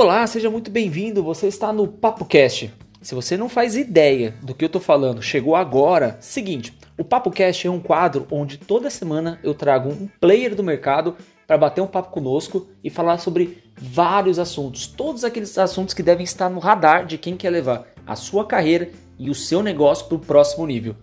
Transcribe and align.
Olá, 0.00 0.24
seja 0.28 0.48
muito 0.48 0.70
bem-vindo. 0.70 1.24
Você 1.24 1.48
está 1.48 1.72
no 1.72 1.88
PapoCast. 1.88 2.72
Se 3.02 3.16
você 3.16 3.36
não 3.36 3.48
faz 3.48 3.74
ideia 3.74 4.32
do 4.44 4.54
que 4.54 4.64
eu 4.64 4.68
tô 4.68 4.78
falando, 4.78 5.20
chegou 5.20 5.56
agora, 5.56 6.16
seguinte, 6.20 6.72
o 6.96 7.02
PapoCast 7.02 7.66
é 7.66 7.70
um 7.70 7.80
quadro 7.80 8.24
onde 8.30 8.58
toda 8.58 8.90
semana 8.90 9.40
eu 9.42 9.54
trago 9.54 9.88
um 9.88 10.08
player 10.20 10.54
do 10.54 10.62
mercado 10.62 11.16
para 11.48 11.58
bater 11.58 11.80
um 11.80 11.86
papo 11.88 12.12
conosco 12.12 12.68
e 12.84 12.88
falar 12.88 13.18
sobre 13.18 13.58
vários 13.76 14.38
assuntos, 14.38 14.86
todos 14.86 15.24
aqueles 15.24 15.58
assuntos 15.58 15.94
que 15.94 16.02
devem 16.04 16.22
estar 16.22 16.48
no 16.48 16.60
radar 16.60 17.04
de 17.04 17.18
quem 17.18 17.36
quer 17.36 17.50
levar 17.50 17.88
a 18.06 18.14
sua 18.14 18.46
carreira 18.46 18.92
e 19.18 19.28
o 19.28 19.34
seu 19.34 19.64
negócio 19.64 20.06
para 20.06 20.14
o 20.16 20.20
próximo 20.20 20.64
nível. 20.64 20.94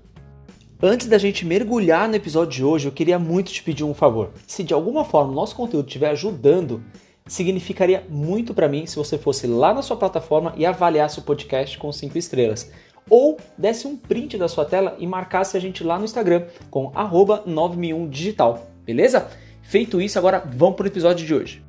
Antes 0.81 1.07
da 1.07 1.17
gente 1.17 1.45
mergulhar 1.45 2.07
no 2.07 2.15
episódio 2.15 2.53
de 2.53 2.63
hoje, 2.63 2.87
eu 2.87 2.93
queria 2.93 3.19
muito 3.19 3.51
te 3.51 3.61
pedir 3.61 3.83
um 3.83 3.93
favor. 3.93 4.31
Se 4.47 4.63
de 4.63 4.73
alguma 4.73 5.03
forma 5.03 5.33
o 5.33 5.35
nosso 5.35 5.53
conteúdo 5.53 5.87
estiver 5.87 6.11
ajudando, 6.11 6.81
significaria 7.27 8.05
muito 8.07 8.53
para 8.53 8.69
mim 8.69 8.85
se 8.85 8.95
você 8.95 9.17
fosse 9.17 9.47
lá 9.47 9.73
na 9.73 9.81
sua 9.81 9.97
plataforma 9.97 10.53
e 10.55 10.65
avaliasse 10.65 11.17
o 11.17 11.23
podcast 11.23 11.75
com 11.77 11.91
5 11.91 12.17
estrelas. 12.17 12.71
Ou 13.09 13.37
desse 13.57 13.87
um 13.87 13.97
print 13.97 14.37
da 14.37 14.47
sua 14.47 14.63
tela 14.63 14.95
e 14.99 15.07
marcasse 15.07 15.57
a 15.57 15.59
gente 15.59 15.83
lá 15.83 15.97
no 15.97 16.05
Instagram 16.05 16.45
com 16.69 16.91
961digital, 16.91 18.59
beleza? 18.83 19.27
Feito 19.63 19.99
isso, 19.99 20.19
agora 20.19 20.43
vamos 20.53 20.75
para 20.75 20.83
o 20.83 20.87
episódio 20.87 21.25
de 21.25 21.33
hoje. 21.33 21.65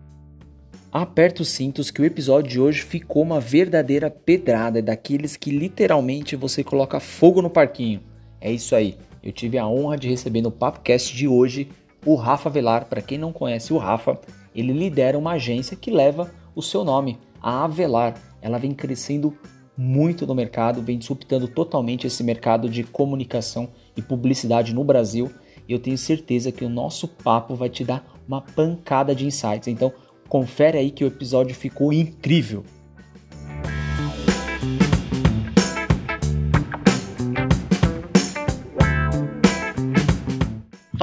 Aperta 0.93 1.43
os 1.43 1.49
cintos 1.49 1.91
que 1.91 2.03
o 2.03 2.05
episódio 2.05 2.51
de 2.51 2.61
hoje 2.61 2.83
ficou 2.83 3.23
uma 3.23 3.41
verdadeira 3.41 4.11
pedrada 4.11 4.83
daqueles 4.83 5.37
que 5.37 5.51
literalmente 5.51 6.37
você 6.37 6.63
coloca 6.63 7.01
fogo 7.01 7.41
no 7.41 7.51
parquinho. 7.51 8.03
É 8.41 8.53
isso 8.53 8.75
aí. 8.75 8.97
Eu 9.23 9.33
tive 9.33 9.57
a 9.57 9.67
honra 9.67 9.97
de 9.97 10.09
receber 10.09 10.43
no 10.43 10.51
podcast 10.51 11.15
de 11.15 11.27
hoje 11.27 11.69
o 12.05 12.15
Rafa 12.15 12.49
Velar. 12.49 12.85
Para 12.87 13.03
quem 13.03 13.19
não 13.19 13.33
conhece 13.33 13.73
o 13.73 13.79
Rafa, 13.79 14.19
ele 14.57 14.73
lidera 14.73 15.19
uma 15.19 15.33
agência 15.33 15.77
que 15.77 15.91
leva 15.91 16.33
o 16.55 16.63
seu 16.63 16.85
nome, 16.85 17.19
a 17.41 17.65
Avelar. 17.65 18.15
Ela 18.41 18.59
vem 18.59 18.73
crescendo 18.73 19.37
muito 19.77 20.27
no 20.27 20.35
mercado, 20.35 20.81
vem 20.81 20.99
disruptando 20.99 21.47
totalmente 21.47 22.07
esse 22.07 22.25
mercado 22.25 22.69
de 22.69 22.83
comunicação 22.83 23.69
e 23.97 24.01
publicidade 24.01 24.75
no 24.75 24.83
Brasil. 24.83 25.31
E 25.69 25.73
eu 25.73 25.79
tenho 25.79 25.99
certeza 25.99 26.51
que 26.51 26.65
o 26.65 26.69
nosso 26.69 27.07
papo 27.07 27.55
vai 27.55 27.69
te 27.69 27.85
dar 27.85 28.05
uma 28.27 28.41
pancada 28.41 29.15
de 29.15 29.27
insights. 29.27 29.69
Então, 29.69 29.93
confere 30.29 30.79
aí 30.79 30.91
que 30.91 31.05
o 31.05 31.09
episódio 31.09 31.55
ficou 31.55 31.93
incrível. 31.93 32.65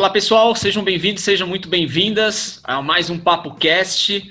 Fala 0.04 0.12
pessoal, 0.12 0.54
sejam 0.54 0.84
bem-vindos, 0.84 1.24
sejam 1.24 1.48
muito 1.48 1.70
bem-vindas 1.70 2.60
a 2.66 2.82
mais 2.82 3.10
um 3.10 3.18
Papo 3.18 3.56
Cast. 3.56 4.30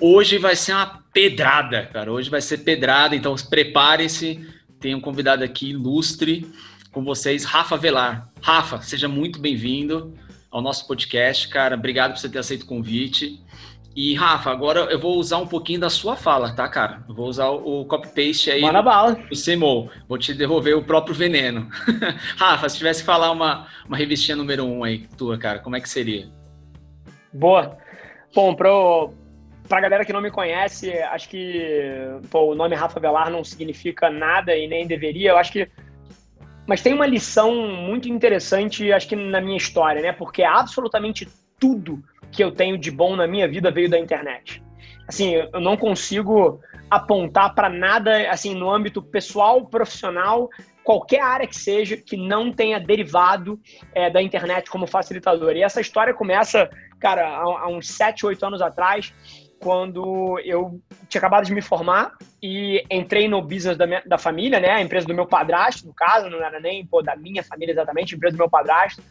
Hoje 0.00 0.38
vai 0.38 0.56
ser 0.56 0.72
uma 0.72 1.04
pedrada, 1.12 1.86
cara. 1.86 2.10
Hoje 2.10 2.28
vai 2.28 2.40
ser 2.40 2.58
pedrada, 2.58 3.14
então 3.14 3.32
preparem-se. 3.48 4.44
Tem 4.80 4.92
um 4.92 5.00
convidado 5.00 5.44
aqui 5.44 5.70
ilustre 5.70 6.44
com 6.90 7.04
vocês, 7.04 7.44
Rafa 7.44 7.76
Velar. 7.76 8.28
Rafa, 8.42 8.82
seja 8.82 9.06
muito 9.06 9.38
bem-vindo 9.38 10.18
ao 10.50 10.60
nosso 10.60 10.84
podcast, 10.88 11.46
cara. 11.46 11.76
Obrigado 11.76 12.14
por 12.14 12.18
você 12.18 12.28
ter 12.28 12.40
aceito 12.40 12.64
o 12.64 12.66
convite. 12.66 13.40
E, 13.96 14.14
Rafa, 14.14 14.50
agora 14.50 14.80
eu 14.90 14.98
vou 14.98 15.16
usar 15.16 15.38
um 15.38 15.46
pouquinho 15.46 15.78
da 15.78 15.88
sua 15.88 16.16
fala, 16.16 16.52
tá, 16.52 16.68
cara? 16.68 17.04
Eu 17.08 17.14
vou 17.14 17.28
usar 17.28 17.50
o 17.50 17.84
copy-paste 17.84 18.50
aí 18.50 18.60
Manda 18.60 18.82
bala. 18.82 19.14
do 19.14 19.36
Semou. 19.36 19.88
Vou 20.08 20.18
te 20.18 20.34
devolver 20.34 20.76
o 20.76 20.82
próprio 20.82 21.14
veneno. 21.14 21.68
Rafa, 22.36 22.68
se 22.68 22.76
tivesse 22.76 23.00
que 23.00 23.06
falar 23.06 23.30
uma, 23.30 23.68
uma 23.86 23.96
revistinha 23.96 24.36
número 24.36 24.64
um 24.64 24.82
aí, 24.82 25.06
tua, 25.16 25.38
cara, 25.38 25.60
como 25.60 25.76
é 25.76 25.80
que 25.80 25.88
seria? 25.88 26.28
Boa. 27.32 27.78
Bom, 28.34 28.52
pro, 28.56 29.14
pra 29.68 29.80
galera 29.80 30.04
que 30.04 30.12
não 30.12 30.20
me 30.20 30.30
conhece, 30.30 30.92
acho 30.92 31.28
que 31.28 31.88
pô, 32.30 32.50
o 32.50 32.54
nome 32.56 32.74
Rafa 32.74 32.98
Velar 32.98 33.30
não 33.30 33.44
significa 33.44 34.10
nada 34.10 34.56
e 34.56 34.66
nem 34.66 34.88
deveria. 34.88 35.30
Eu 35.30 35.38
acho 35.38 35.52
que. 35.52 35.68
Mas 36.66 36.82
tem 36.82 36.94
uma 36.94 37.06
lição 37.06 37.54
muito 37.68 38.08
interessante, 38.08 38.90
acho 38.90 39.06
que 39.06 39.14
na 39.14 39.40
minha 39.40 39.56
história, 39.56 40.02
né? 40.02 40.12
Porque 40.12 40.42
absolutamente 40.42 41.28
tudo 41.60 42.02
que 42.34 42.42
eu 42.42 42.50
tenho 42.50 42.76
de 42.76 42.90
bom 42.90 43.16
na 43.16 43.26
minha 43.26 43.48
vida 43.48 43.70
veio 43.70 43.88
da 43.88 43.98
internet. 43.98 44.62
Assim, 45.06 45.34
eu 45.34 45.60
não 45.60 45.76
consigo 45.76 46.60
apontar 46.90 47.54
para 47.54 47.68
nada, 47.68 48.30
assim, 48.30 48.54
no 48.54 48.70
âmbito 48.70 49.02
pessoal, 49.02 49.66
profissional, 49.66 50.48
qualquer 50.82 51.20
área 51.20 51.46
que 51.46 51.56
seja, 51.56 51.96
que 51.96 52.16
não 52.16 52.52
tenha 52.52 52.78
derivado 52.78 53.58
é, 53.94 54.10
da 54.10 54.22
internet 54.22 54.70
como 54.70 54.86
facilitador. 54.86 55.52
E 55.52 55.62
essa 55.62 55.80
história 55.80 56.14
começa, 56.14 56.68
cara, 56.98 57.26
há, 57.26 57.42
há 57.42 57.68
uns 57.68 57.88
7, 57.88 58.26
8 58.26 58.46
anos 58.46 58.62
atrás, 58.62 59.12
quando 59.64 60.38
eu 60.44 60.78
tinha 61.08 61.18
acabado 61.18 61.46
de 61.46 61.54
me 61.54 61.62
formar 61.62 62.12
e 62.42 62.84
entrei 62.90 63.26
no 63.26 63.40
business 63.40 63.78
da, 63.78 63.86
minha, 63.86 64.02
da 64.04 64.18
família, 64.18 64.60
né? 64.60 64.68
A 64.68 64.82
empresa 64.82 65.06
do 65.06 65.14
meu 65.14 65.26
padrasto, 65.26 65.86
no 65.86 65.94
caso, 65.94 66.28
não 66.28 66.44
era 66.44 66.60
nem 66.60 66.84
pô, 66.84 67.00
da 67.00 67.16
minha 67.16 67.42
família 67.42 67.72
exatamente, 67.72 68.12
a 68.12 68.16
empresa 68.18 68.36
do 68.36 68.40
meu 68.40 68.50
padrasto, 68.50 69.02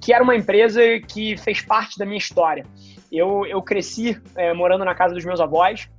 que 0.00 0.10
era 0.10 0.24
uma 0.24 0.34
empresa 0.34 0.80
que 1.06 1.36
fez 1.36 1.60
parte 1.60 1.98
da 1.98 2.06
minha 2.06 2.16
história. 2.16 2.64
Eu, 3.12 3.44
eu 3.44 3.60
cresci 3.60 4.18
é, 4.34 4.54
morando 4.54 4.82
na 4.82 4.94
casa 4.94 5.12
dos 5.12 5.26
meus 5.26 5.42
avós, 5.42 5.90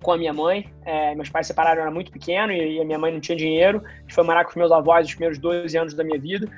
com 0.00 0.12
a 0.12 0.16
minha 0.16 0.32
mãe. 0.32 0.72
É, 0.84 1.16
meus 1.16 1.28
pais 1.28 1.48
se 1.48 1.52
separaram, 1.52 1.78
eu 1.78 1.82
era 1.82 1.90
muito 1.90 2.12
pequeno 2.12 2.52
e, 2.52 2.76
e 2.76 2.80
a 2.80 2.84
minha 2.84 2.98
mãe 2.98 3.12
não 3.12 3.18
tinha 3.18 3.36
dinheiro. 3.36 3.82
Foi 4.08 4.22
morar 4.22 4.44
com 4.44 4.50
os 4.50 4.56
meus 4.56 4.70
avós 4.70 5.04
os 5.04 5.14
primeiros 5.14 5.36
12 5.40 5.76
anos 5.76 5.94
da 5.94 6.04
minha 6.04 6.20
vida 6.20 6.48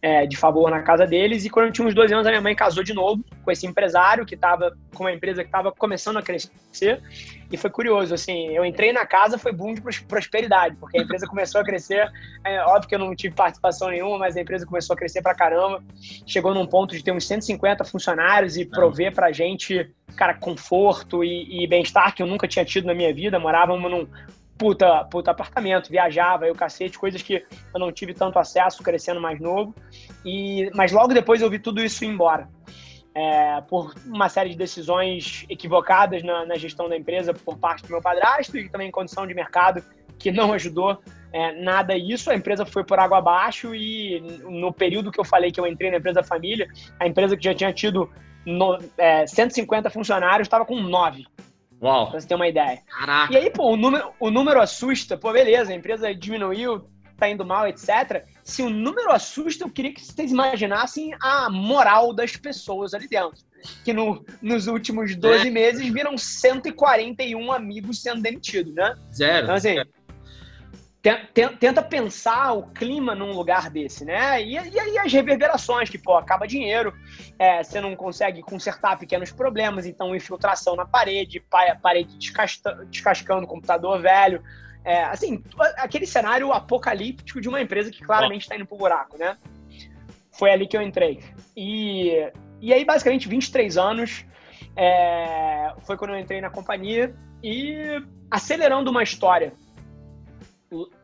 é, 0.00 0.24
de 0.24 0.38
favor 0.38 0.70
na 0.70 0.80
casa 0.80 1.06
deles. 1.06 1.44
E 1.44 1.50
quando 1.50 1.66
eu 1.66 1.72
tinha 1.72 1.86
uns 1.86 1.94
12 1.94 2.14
anos, 2.14 2.26
a 2.26 2.30
minha 2.30 2.40
mãe 2.40 2.54
casou 2.54 2.82
de 2.82 2.94
novo 2.94 3.22
com 3.46 3.52
esse 3.52 3.64
empresário 3.64 4.26
que 4.26 4.34
estava 4.34 4.76
com 4.92 5.04
uma 5.04 5.12
empresa 5.12 5.42
que 5.42 5.48
estava 5.48 5.70
começando 5.70 6.16
a 6.16 6.22
crescer. 6.22 7.00
E 7.50 7.56
foi 7.56 7.70
curioso, 7.70 8.12
assim, 8.12 8.48
eu 8.48 8.64
entrei 8.64 8.92
na 8.92 9.06
casa, 9.06 9.38
foi 9.38 9.52
boom 9.52 9.74
de 9.74 9.80
prosperidade, 9.80 10.74
porque 10.80 10.98
a 10.98 11.02
empresa 11.02 11.28
começou 11.28 11.60
a 11.60 11.64
crescer. 11.64 12.10
É, 12.44 12.60
óbvio 12.62 12.88
que 12.88 12.94
eu 12.96 12.98
não 12.98 13.14
tive 13.14 13.36
participação 13.36 13.88
nenhuma, 13.88 14.18
mas 14.18 14.36
a 14.36 14.40
empresa 14.40 14.66
começou 14.66 14.94
a 14.94 14.96
crescer 14.96 15.22
pra 15.22 15.32
caramba. 15.32 15.80
Chegou 16.26 16.52
num 16.52 16.66
ponto 16.66 16.96
de 16.96 17.04
ter 17.04 17.12
uns 17.12 17.24
150 17.24 17.84
funcionários 17.84 18.56
e 18.56 18.64
prover 18.64 19.14
pra 19.14 19.30
gente, 19.30 19.94
cara, 20.16 20.34
conforto 20.34 21.22
e, 21.22 21.62
e 21.62 21.68
bem-estar 21.68 22.12
que 22.16 22.24
eu 22.24 22.26
nunca 22.26 22.48
tinha 22.48 22.64
tido 22.64 22.86
na 22.86 22.94
minha 22.94 23.14
vida. 23.14 23.38
Morávamos 23.38 23.88
num, 23.88 24.08
puta, 24.58 25.04
puta 25.04 25.30
apartamento, 25.30 25.88
viajava, 25.88 26.48
eu 26.48 26.54
cacete, 26.54 26.98
coisas 26.98 27.22
que 27.22 27.44
eu 27.72 27.78
não 27.78 27.92
tive 27.92 28.12
tanto 28.12 28.40
acesso 28.40 28.82
crescendo 28.82 29.20
mais 29.20 29.40
novo. 29.40 29.72
E, 30.24 30.68
mas 30.74 30.90
logo 30.90 31.14
depois 31.14 31.40
eu 31.40 31.48
vi 31.48 31.60
tudo 31.60 31.80
isso 31.80 32.04
ir 32.04 32.08
embora. 32.08 32.48
É, 33.18 33.62
por 33.62 33.94
uma 34.04 34.28
série 34.28 34.50
de 34.50 34.56
decisões 34.58 35.46
equivocadas 35.48 36.22
na, 36.22 36.44
na, 36.44 36.56
gestão 36.56 36.86
da 36.86 36.94
empresa 36.94 37.32
por 37.32 37.56
parte 37.56 37.82
do 37.84 37.88
meu 37.88 38.02
padrasto 38.02 38.58
e 38.58 38.68
também 38.68 38.90
condição 38.90 39.26
de 39.26 39.32
mercado 39.32 39.82
que 40.18 40.30
não 40.30 40.52
ajudou 40.52 41.00
é, 41.32 41.52
nada 41.62 41.96
isso. 41.96 42.30
A 42.30 42.34
empresa 42.34 42.66
foi 42.66 42.84
por 42.84 42.98
água 42.98 43.16
abaixo 43.16 43.74
e 43.74 44.20
no 44.44 44.70
período 44.70 45.10
que 45.10 45.18
eu 45.18 45.24
falei 45.24 45.50
que 45.50 45.58
eu 45.58 45.66
entrei 45.66 45.90
na 45.90 45.96
empresa 45.96 46.22
família, 46.22 46.68
a 47.00 47.06
empresa 47.06 47.38
que 47.38 47.44
já 47.44 47.54
tinha 47.54 47.72
tido 47.72 48.10
no, 48.44 48.78
é, 48.98 49.26
150 49.26 49.88
funcionários 49.88 50.44
estava 50.44 50.66
com 50.66 50.78
9. 50.78 51.24
Uau. 51.80 52.10
Pra 52.10 52.20
você 52.20 52.28
ter 52.28 52.34
uma 52.34 52.48
ideia. 52.48 52.80
Caraca. 52.86 53.32
E 53.32 53.36
aí, 53.36 53.50
pô, 53.50 53.72
o 53.72 53.76
número, 53.76 54.12
o 54.20 54.30
número 54.30 54.60
assusta, 54.60 55.16
pô, 55.16 55.32
beleza, 55.32 55.72
a 55.72 55.74
empresa 55.74 56.14
diminuiu, 56.14 56.86
tá 57.16 57.28
indo 57.28 57.44
mal, 57.44 57.66
etc. 57.66 58.24
Se 58.44 58.62
o 58.62 58.70
número 58.70 59.10
assusta, 59.10 59.64
eu 59.64 59.70
queria 59.70 59.92
que 59.92 60.04
vocês 60.04 60.30
imaginassem 60.30 61.14
a 61.20 61.48
moral 61.50 62.12
das 62.12 62.36
pessoas 62.36 62.94
ali 62.94 63.08
dentro. 63.08 63.44
Que 63.84 63.92
no, 63.92 64.24
nos 64.40 64.66
últimos 64.66 65.16
12 65.16 65.48
é. 65.48 65.50
meses 65.50 65.92
viram 65.92 66.16
141 66.16 67.52
amigos 67.52 68.02
sendo 68.02 68.22
demitidos, 68.22 68.74
né? 68.74 68.96
Zero. 69.12 69.44
Então, 69.44 69.54
assim, 69.54 69.76
tenta 71.60 71.82
pensar 71.82 72.52
o 72.52 72.64
clima 72.64 73.14
num 73.14 73.32
lugar 73.32 73.70
desse, 73.70 74.04
né? 74.04 74.42
E, 74.42 74.58
aí 74.58 74.98
as 74.98 75.12
reverberações, 75.12 75.88
que, 75.88 75.98
pô, 75.98 76.16
acaba 76.16 76.46
dinheiro, 76.46 76.92
é, 77.38 77.62
você 77.62 77.80
não 77.80 77.94
consegue 77.94 78.42
consertar 78.42 78.98
pequenos 78.98 79.30
problemas, 79.30 79.86
então 79.86 80.16
infiltração 80.16 80.74
na 80.74 80.84
parede, 80.84 81.44
parede 81.80 82.18
descascando 82.90 83.44
o 83.44 83.48
computador 83.48 84.00
velho. 84.00 84.42
É, 84.86 85.02
assim, 85.02 85.42
aquele 85.78 86.06
cenário 86.06 86.52
apocalíptico 86.52 87.40
de 87.40 87.48
uma 87.48 87.60
empresa 87.60 87.90
que 87.90 88.04
claramente 88.04 88.42
está 88.42 88.54
indo 88.54 88.64
pro 88.64 88.78
buraco, 88.78 89.18
né? 89.18 89.36
Foi 90.30 90.48
ali 90.48 90.68
que 90.68 90.76
eu 90.76 90.80
entrei. 90.80 91.24
E, 91.56 92.30
e 92.60 92.72
aí, 92.72 92.84
basicamente, 92.84 93.26
23 93.26 93.76
anos 93.76 94.24
é, 94.76 95.72
foi 95.82 95.96
quando 95.96 96.12
eu 96.12 96.18
entrei 96.20 96.40
na 96.40 96.50
companhia 96.50 97.12
e 97.42 98.00
acelerando 98.30 98.88
uma 98.88 99.02
história 99.02 99.54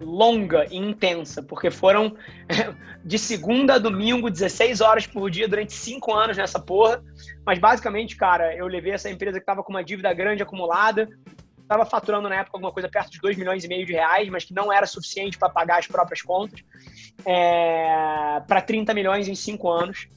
longa 0.00 0.64
e 0.70 0.76
intensa, 0.76 1.42
porque 1.42 1.68
foram 1.68 2.16
de 3.04 3.18
segunda 3.18 3.74
a 3.74 3.78
domingo, 3.78 4.30
16 4.30 4.80
horas 4.80 5.08
por 5.08 5.28
dia 5.28 5.48
durante 5.48 5.72
cinco 5.72 6.14
anos 6.14 6.36
nessa 6.36 6.60
porra. 6.60 7.02
Mas 7.44 7.58
basicamente, 7.58 8.14
cara, 8.16 8.54
eu 8.54 8.68
levei 8.68 8.92
essa 8.92 9.10
empresa 9.10 9.38
que 9.38 9.42
estava 9.42 9.64
com 9.64 9.72
uma 9.72 9.82
dívida 9.82 10.14
grande 10.14 10.40
acumulada, 10.40 11.08
estava 11.62 11.86
faturando 11.86 12.28
na 12.28 12.36
época 12.36 12.56
alguma 12.56 12.72
coisa 12.72 12.88
perto 12.88 13.10
de 13.10 13.18
2 13.18 13.36
milhões 13.36 13.64
e 13.64 13.68
meio 13.68 13.86
de 13.86 13.92
reais, 13.92 14.28
mas 14.28 14.44
que 14.44 14.52
não 14.52 14.72
era 14.72 14.86
suficiente 14.86 15.38
para 15.38 15.48
pagar 15.48 15.78
as 15.78 15.86
próprias 15.86 16.20
contas, 16.20 16.62
é, 17.24 18.42
para 18.46 18.60
30 18.60 18.92
milhões 18.92 19.28
em 19.28 19.34
cinco 19.34 19.70
anos 19.70 20.08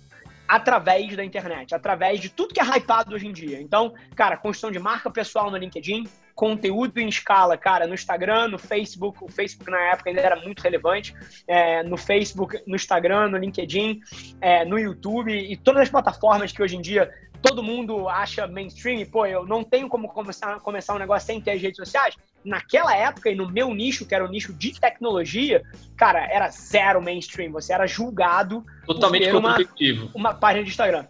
através 0.47 1.15
da 1.15 1.25
internet, 1.25 1.73
através 1.73 2.19
de 2.19 2.29
tudo 2.29 2.53
que 2.53 2.59
é 2.59 2.63
hypado 2.63 3.15
hoje 3.15 3.27
em 3.27 3.31
dia. 3.31 3.59
Então, 3.59 3.93
cara, 4.15 4.37
construção 4.37 4.71
de 4.71 4.79
marca 4.79 5.09
pessoal 5.09 5.49
no 5.49 5.57
LinkedIn, 5.57 6.07
conteúdo 6.35 6.99
em 6.99 7.07
escala, 7.07 7.57
cara, 7.57 7.87
no 7.87 7.93
Instagram, 7.93 8.49
no 8.49 8.59
Facebook, 8.59 9.23
o 9.23 9.27
Facebook 9.27 9.71
na 9.71 9.79
época 9.91 10.09
ainda 10.09 10.21
era 10.21 10.35
muito 10.35 10.61
relevante, 10.61 11.15
é, 11.47 11.81
no 11.83 11.97
Facebook, 11.97 12.61
no 12.67 12.75
Instagram, 12.75 13.29
no 13.29 13.37
LinkedIn, 13.37 14.01
é, 14.41 14.65
no 14.65 14.77
YouTube 14.77 15.33
e 15.33 15.55
todas 15.57 15.83
as 15.83 15.89
plataformas 15.89 16.51
que 16.51 16.61
hoje 16.61 16.75
em 16.75 16.81
dia 16.81 17.11
todo 17.45 17.61
mundo 17.61 18.09
acha 18.09 18.47
mainstream, 18.47 19.05
pô, 19.05 19.25
eu 19.25 19.45
não 19.45 19.63
tenho 19.63 19.87
como 19.87 20.07
começar, 20.07 20.59
começar 20.61 20.95
um 20.95 20.99
negócio 20.99 21.27
sem 21.27 21.39
ter 21.39 21.51
as 21.51 21.61
redes 21.61 21.77
sociais. 21.77 22.15
Naquela 22.43 22.95
época, 22.95 23.29
e 23.29 23.35
no 23.35 23.49
meu 23.49 23.73
nicho, 23.73 24.05
que 24.05 24.15
era 24.15 24.25
o 24.25 24.27
nicho 24.27 24.51
de 24.51 24.79
tecnologia, 24.79 25.63
cara, 25.95 26.25
era 26.31 26.49
zero 26.49 27.01
mainstream. 27.01 27.51
Você 27.51 27.71
era 27.71 27.85
julgado. 27.85 28.65
Totalmente 28.85 29.31
contra-intuitivo. 29.31 30.09
Uma, 30.15 30.31
uma 30.31 30.33
página 30.33 30.63
de 30.63 30.71
Instagram. 30.71 31.05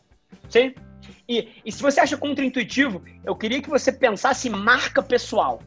Sim? 0.50 0.76
E, 1.28 1.50
e 1.66 1.72
se 1.72 1.82
você 1.82 2.02
acha 2.02 2.18
contra-intuitivo, 2.18 3.02
eu 3.24 3.36
queria 3.36 3.62
que 3.62 3.70
você 3.70 3.92
pensasse 3.92 4.50
marca 4.50 5.02
pessoal. 5.02 5.62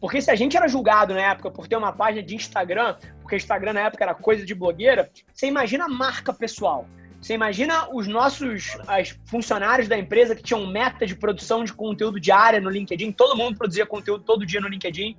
Porque 0.00 0.22
se 0.22 0.30
a 0.30 0.36
gente 0.36 0.56
era 0.56 0.68
julgado 0.68 1.14
na 1.14 1.20
época 1.20 1.50
por 1.50 1.66
ter 1.66 1.76
uma 1.76 1.92
página 1.92 2.22
de 2.22 2.34
Instagram, 2.34 2.96
porque 3.20 3.36
Instagram 3.36 3.72
na 3.72 3.80
época 3.80 4.04
era 4.04 4.14
coisa 4.14 4.46
de 4.46 4.54
blogueira, 4.54 5.10
você 5.32 5.46
imagina 5.46 5.84
a 5.84 5.88
marca 5.88 6.32
pessoal. 6.32 6.86
Você 7.20 7.34
imagina 7.34 7.88
os 7.92 8.06
nossos 8.06 8.78
as 8.86 9.10
funcionários 9.26 9.88
da 9.88 9.98
empresa 9.98 10.34
que 10.34 10.42
tinham 10.42 10.66
meta 10.66 11.06
de 11.06 11.14
produção 11.14 11.64
de 11.64 11.72
conteúdo 11.72 12.18
diária 12.18 12.60
no 12.60 12.70
LinkedIn, 12.70 13.12
todo 13.12 13.36
mundo 13.36 13.58
produzia 13.58 13.84
conteúdo 13.84 14.24
todo 14.24 14.46
dia 14.46 14.60
no 14.60 14.68
LinkedIn, 14.68 15.16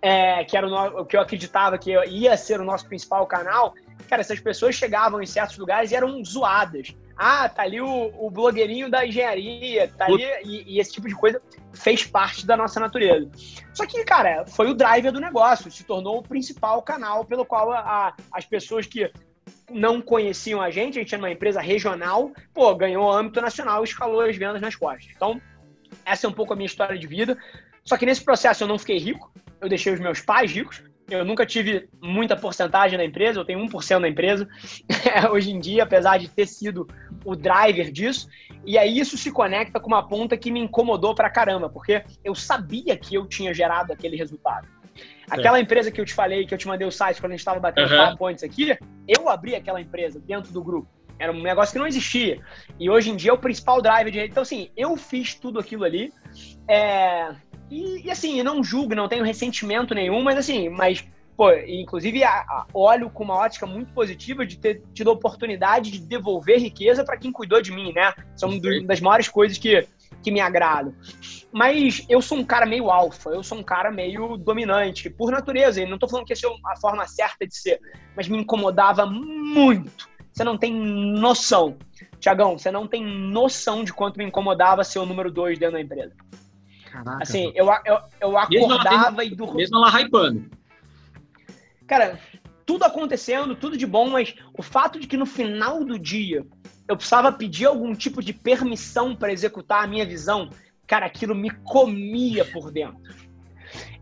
é, 0.00 0.42
que 0.44 0.56
era 0.56 0.66
o, 0.66 1.00
o, 1.00 1.04
que 1.04 1.16
eu 1.16 1.20
acreditava 1.20 1.76
que 1.76 1.92
ia 2.06 2.36
ser 2.36 2.60
o 2.60 2.64
nosso 2.64 2.86
principal 2.86 3.26
canal. 3.26 3.74
Cara, 4.08 4.22
essas 4.22 4.40
pessoas 4.40 4.74
chegavam 4.74 5.22
em 5.22 5.26
certos 5.26 5.58
lugares 5.58 5.90
e 5.90 5.94
eram 5.94 6.24
zoadas. 6.24 6.94
Ah, 7.16 7.48
tá 7.48 7.62
ali 7.62 7.80
o, 7.80 8.12
o 8.18 8.30
blogueirinho 8.30 8.90
da 8.90 9.06
engenharia, 9.06 9.88
tá 9.96 10.06
ali, 10.06 10.24
e, 10.44 10.74
e, 10.74 10.80
esse 10.80 10.92
tipo 10.92 11.08
de 11.08 11.14
coisa 11.14 11.40
fez 11.72 12.04
parte 12.04 12.44
da 12.44 12.56
nossa 12.56 12.80
natureza. 12.80 13.30
Só 13.72 13.86
que, 13.86 14.02
cara, 14.04 14.44
foi 14.46 14.68
o 14.68 14.74
driver 14.74 15.12
do 15.12 15.20
negócio, 15.20 15.70
se 15.70 15.84
tornou 15.84 16.18
o 16.18 16.22
principal 16.22 16.82
canal 16.82 17.24
pelo 17.24 17.44
qual 17.44 17.70
a, 17.70 18.14
as 18.32 18.44
pessoas 18.44 18.86
que 18.86 19.10
não 19.70 20.00
conheciam 20.00 20.60
a 20.60 20.70
gente, 20.70 20.98
a 20.98 21.02
gente 21.02 21.14
era 21.14 21.22
uma 21.22 21.30
empresa 21.30 21.60
regional, 21.60 22.32
pô, 22.52 22.74
ganhou 22.74 23.10
âmbito 23.10 23.40
nacional 23.40 23.82
e 23.82 23.84
escalou 23.84 24.20
as 24.20 24.36
vendas 24.36 24.60
nas 24.60 24.76
costas. 24.76 25.12
Então, 25.14 25.40
essa 26.04 26.26
é 26.26 26.30
um 26.30 26.32
pouco 26.32 26.52
a 26.52 26.56
minha 26.56 26.66
história 26.66 26.98
de 26.98 27.06
vida. 27.06 27.38
Só 27.84 27.96
que 27.96 28.06
nesse 28.06 28.24
processo 28.24 28.64
eu 28.64 28.68
não 28.68 28.78
fiquei 28.78 28.98
rico, 28.98 29.32
eu 29.60 29.68
deixei 29.68 29.92
os 29.92 30.00
meus 30.00 30.20
pais 30.20 30.50
ricos. 30.52 30.82
Eu 31.10 31.22
nunca 31.22 31.44
tive 31.44 31.86
muita 32.00 32.34
porcentagem 32.34 32.96
na 32.96 33.04
empresa, 33.04 33.38
eu 33.38 33.44
tenho 33.44 33.58
1% 33.66 33.98
na 33.98 34.08
empresa 34.08 34.48
hoje 35.30 35.50
em 35.50 35.60
dia, 35.60 35.82
apesar 35.82 36.18
de 36.18 36.28
ter 36.28 36.46
sido 36.46 36.88
o 37.24 37.36
driver 37.36 37.92
disso. 37.92 38.26
E 38.64 38.78
aí 38.78 38.98
isso 38.98 39.18
se 39.18 39.30
conecta 39.30 39.78
com 39.78 39.88
uma 39.88 40.06
ponta 40.08 40.36
que 40.36 40.50
me 40.50 40.60
incomodou 40.60 41.14
pra 41.14 41.28
caramba, 41.28 41.68
porque 41.68 42.02
eu 42.24 42.34
sabia 42.34 42.96
que 42.96 43.14
eu 43.14 43.26
tinha 43.26 43.52
gerado 43.52 43.92
aquele 43.92 44.16
resultado. 44.16 44.66
Aquela 45.30 45.60
empresa 45.60 45.90
que 45.90 46.00
eu 46.00 46.04
te 46.04 46.14
falei, 46.14 46.46
que 46.46 46.54
eu 46.54 46.58
te 46.58 46.66
mandei 46.66 46.86
o 46.86 46.92
site 46.92 47.20
quando 47.20 47.32
a 47.32 47.34
gente 47.34 47.40
estava 47.40 47.60
batendo 47.60 47.92
uhum. 47.92 48.26
antes 48.26 48.44
aqui, 48.44 48.76
eu 49.06 49.28
abri 49.28 49.54
aquela 49.54 49.80
empresa 49.80 50.20
dentro 50.20 50.52
do 50.52 50.62
grupo. 50.62 50.88
Era 51.18 51.32
um 51.32 51.42
negócio 51.42 51.72
que 51.72 51.78
não 51.78 51.86
existia. 51.86 52.40
E 52.78 52.90
hoje 52.90 53.10
em 53.10 53.16
dia 53.16 53.30
é 53.30 53.34
o 53.34 53.38
principal 53.38 53.80
driver 53.80 54.12
de. 54.12 54.20
Então, 54.20 54.42
assim, 54.42 54.70
eu 54.76 54.96
fiz 54.96 55.34
tudo 55.34 55.58
aquilo 55.58 55.84
ali. 55.84 56.12
É... 56.68 57.34
E, 57.70 58.06
e, 58.06 58.10
assim, 58.10 58.42
não 58.42 58.62
julgo, 58.62 58.94
não 58.94 59.08
tenho 59.08 59.24
ressentimento 59.24 59.94
nenhum, 59.94 60.22
mas 60.22 60.36
assim, 60.36 60.68
mas, 60.68 61.04
pô, 61.36 61.50
inclusive 61.52 62.22
a, 62.22 62.30
a, 62.30 62.66
olho 62.74 63.08
com 63.08 63.24
uma 63.24 63.34
ótica 63.34 63.66
muito 63.66 63.92
positiva 63.92 64.44
de 64.44 64.58
ter 64.58 64.82
tido 64.92 65.10
a 65.10 65.14
oportunidade 65.14 65.90
de 65.90 65.98
devolver 65.98 66.60
riqueza 66.60 67.04
para 67.04 67.16
quem 67.16 67.32
cuidou 67.32 67.62
de 67.62 67.72
mim, 67.72 67.92
né? 67.92 68.12
São 68.36 68.50
uma 68.50 68.86
das 68.86 69.00
maiores 69.00 69.28
coisas 69.28 69.56
que, 69.56 69.86
que 70.24 70.32
me 70.32 70.40
agradam. 70.40 70.94
Mas 71.52 72.04
eu 72.08 72.20
sou 72.20 72.38
um 72.38 72.44
cara 72.44 72.66
meio 72.66 72.90
alfa, 72.90 73.30
eu 73.30 73.42
sou 73.42 73.58
um 73.58 73.62
cara 73.62 73.92
meio 73.92 74.36
dominante, 74.36 75.08
por 75.08 75.30
natureza. 75.30 75.80
E 75.80 75.86
não 75.86 75.98
tô 75.98 76.08
falando 76.08 76.26
que 76.26 76.32
essa 76.32 76.48
é 76.48 76.50
a 76.66 76.76
forma 76.80 77.06
certa 77.06 77.46
de 77.46 77.56
ser, 77.56 77.78
mas 78.16 78.26
me 78.26 78.38
incomodava 78.38 79.06
muito. 79.06 80.08
Você 80.32 80.42
não 80.42 80.58
tem 80.58 80.74
noção. 80.74 81.76
Tiagão, 82.18 82.58
você 82.58 82.70
não 82.70 82.88
tem 82.88 83.04
noção 83.04 83.84
de 83.84 83.92
quanto 83.92 84.16
me 84.16 84.24
incomodava 84.24 84.82
ser 84.82 84.98
o 84.98 85.06
número 85.06 85.30
dois 85.30 85.58
dentro 85.58 85.74
da 85.74 85.80
empresa. 85.80 86.12
Caraca, 86.90 87.22
assim, 87.22 87.52
eu, 87.54 87.66
eu, 87.84 87.98
eu 88.20 88.38
acordava 88.38 89.18
mesmo 89.18 89.32
e 89.32 89.36
dormia. 89.36 89.56
Mesmo 89.56 89.76
ela 89.76 90.00
hypando. 90.00 90.50
Cara, 91.86 92.18
tudo 92.64 92.84
acontecendo, 92.84 93.54
tudo 93.54 93.76
de 93.76 93.86
bom, 93.86 94.08
mas 94.08 94.34
o 94.56 94.62
fato 94.62 94.98
de 94.98 95.06
que 95.06 95.16
no 95.16 95.26
final 95.26 95.84
do 95.84 95.98
dia 95.98 96.46
eu 96.88 96.96
precisava 96.96 97.32
pedir 97.32 97.66
algum 97.66 97.94
tipo 97.94 98.22
de 98.22 98.32
permissão 98.32 99.16
para 99.16 99.32
executar 99.32 99.84
a 99.84 99.86
minha 99.86 100.04
visão, 100.04 100.50
cara, 100.86 101.06
aquilo 101.06 101.34
me 101.34 101.50
comia 101.50 102.44
por 102.44 102.70
dentro. 102.70 103.14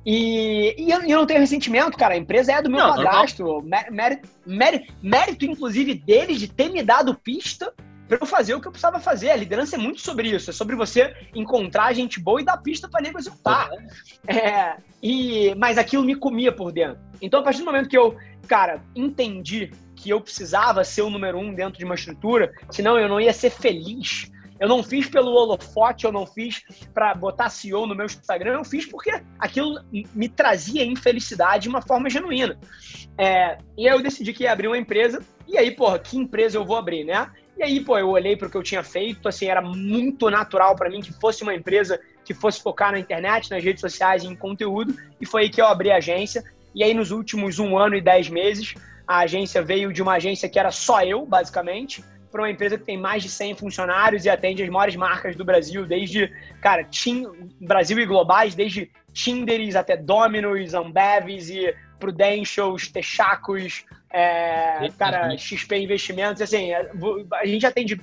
E, 0.04 0.74
e 0.76 0.90
eu, 0.90 1.00
eu, 1.02 1.18
não 1.18 1.26
tenho 1.26 1.40
ressentimento, 1.40 1.96
cara. 1.96 2.14
A 2.14 2.18
empresa 2.18 2.52
é 2.52 2.62
do 2.62 2.68
meu 2.68 2.80
não, 2.80 2.96
padrasto. 2.96 3.62
Mérito, 3.62 4.28
mérito, 4.44 4.92
mérito, 5.00 5.44
inclusive, 5.44 5.94
dele 5.94 6.34
de 6.34 6.48
ter 6.48 6.70
me 6.70 6.82
dado 6.82 7.14
pista 7.14 7.72
para 8.08 8.18
eu 8.20 8.26
fazer 8.26 8.54
o 8.54 8.60
que 8.60 8.66
eu 8.66 8.72
precisava 8.72 8.98
fazer. 8.98 9.30
A 9.30 9.36
liderança 9.36 9.76
é 9.76 9.78
muito 9.78 10.00
sobre 10.00 10.28
isso. 10.28 10.50
É 10.50 10.52
sobre 10.52 10.74
você 10.74 11.14
encontrar 11.34 11.92
gente 11.92 12.18
boa 12.18 12.40
e 12.40 12.44
dar 12.44 12.56
pista 12.56 12.88
para 12.88 13.00
nego 13.00 13.18
executar. 13.18 13.70
Uhum. 13.70 13.86
É, 14.26 14.76
e, 15.00 15.54
mas 15.54 15.78
aquilo 15.78 16.02
me 16.02 16.16
comia 16.16 16.50
por 16.50 16.72
dentro. 16.72 16.98
Então, 17.20 17.40
a 17.40 17.42
partir 17.44 17.60
do 17.60 17.66
momento 17.66 17.88
que 17.88 17.96
eu, 17.96 18.16
cara, 18.48 18.82
entendi 18.96 19.70
que 20.02 20.10
eu 20.10 20.20
precisava 20.20 20.82
ser 20.82 21.02
o 21.02 21.10
número 21.10 21.38
um 21.38 21.54
dentro 21.54 21.78
de 21.78 21.84
uma 21.84 21.94
estrutura, 21.94 22.52
senão 22.70 22.98
eu 22.98 23.08
não 23.08 23.20
ia 23.20 23.32
ser 23.32 23.50
feliz. 23.50 24.30
Eu 24.58 24.68
não 24.68 24.82
fiz 24.82 25.08
pelo 25.08 25.32
holofote, 25.32 26.04
eu 26.04 26.12
não 26.12 26.26
fiz 26.26 26.62
para 26.92 27.14
botar 27.14 27.50
CEO 27.50 27.86
no 27.86 27.94
meu 27.94 28.06
Instagram, 28.06 28.54
eu 28.54 28.64
fiz 28.64 28.86
porque 28.86 29.10
aquilo 29.38 29.80
me 30.14 30.28
trazia 30.28 30.84
infelicidade 30.84 31.64
de 31.64 31.68
uma 31.68 31.82
forma 31.82 32.10
genuína. 32.10 32.58
É, 33.16 33.58
e 33.76 33.88
aí 33.88 33.94
eu 33.94 34.02
decidi 34.02 34.32
que 34.32 34.44
ia 34.44 34.52
abrir 34.52 34.68
uma 34.68 34.78
empresa, 34.78 35.20
e 35.48 35.56
aí, 35.56 35.70
porra, 35.70 35.98
que 35.98 36.16
empresa 36.16 36.58
eu 36.58 36.64
vou 36.64 36.76
abrir, 36.76 37.04
né? 37.04 37.30
E 37.56 37.62
aí, 37.62 37.80
pô, 37.80 37.98
eu 37.98 38.08
olhei 38.08 38.36
para 38.36 38.48
o 38.48 38.50
que 38.50 38.56
eu 38.56 38.62
tinha 38.62 38.82
feito, 38.82 39.28
assim, 39.28 39.46
era 39.46 39.60
muito 39.60 40.30
natural 40.30 40.74
para 40.74 40.90
mim 40.90 41.00
que 41.00 41.12
fosse 41.12 41.42
uma 41.42 41.54
empresa 41.54 42.00
que 42.24 42.32
fosse 42.32 42.60
focar 42.62 42.92
na 42.92 42.98
internet, 42.98 43.50
nas 43.50 43.62
redes 43.62 43.80
sociais 43.80 44.24
em 44.24 44.34
conteúdo, 44.34 44.96
e 45.20 45.26
foi 45.26 45.42
aí 45.42 45.50
que 45.50 45.60
eu 45.60 45.66
abri 45.66 45.90
a 45.90 45.96
agência. 45.96 46.42
E 46.74 46.82
aí, 46.82 46.94
nos 46.94 47.10
últimos 47.10 47.58
um 47.58 47.76
ano 47.76 47.96
e 47.96 48.00
dez 48.00 48.28
meses, 48.28 48.74
a 49.12 49.18
agência 49.18 49.60
veio 49.60 49.92
de 49.92 50.00
uma 50.00 50.14
agência 50.14 50.48
que 50.48 50.58
era 50.58 50.70
só 50.70 51.02
eu, 51.02 51.26
basicamente, 51.26 52.02
para 52.30 52.40
uma 52.40 52.50
empresa 52.50 52.78
que 52.78 52.84
tem 52.84 52.96
mais 52.96 53.22
de 53.22 53.28
100 53.28 53.56
funcionários 53.56 54.24
e 54.24 54.30
atende 54.30 54.62
as 54.62 54.70
maiores 54.70 54.96
marcas 54.96 55.36
do 55.36 55.44
Brasil, 55.44 55.84
desde, 55.84 56.32
cara, 56.62 56.82
tim, 56.82 57.26
Brasil 57.60 57.98
e 57.98 58.06
globais, 58.06 58.54
desde 58.54 58.90
Tinderes 59.12 59.76
até 59.76 59.98
Domino's, 59.98 60.72
Ambeves 60.72 61.50
e 61.50 61.74
Prudentials, 62.00 62.88
Texacos, 62.88 63.84
é, 64.10 64.88
cara, 64.98 65.36
XP 65.36 65.76
Investimentos, 65.76 66.40
assim, 66.40 66.70
a 66.72 67.44
gente 67.44 67.66
atende 67.66 68.00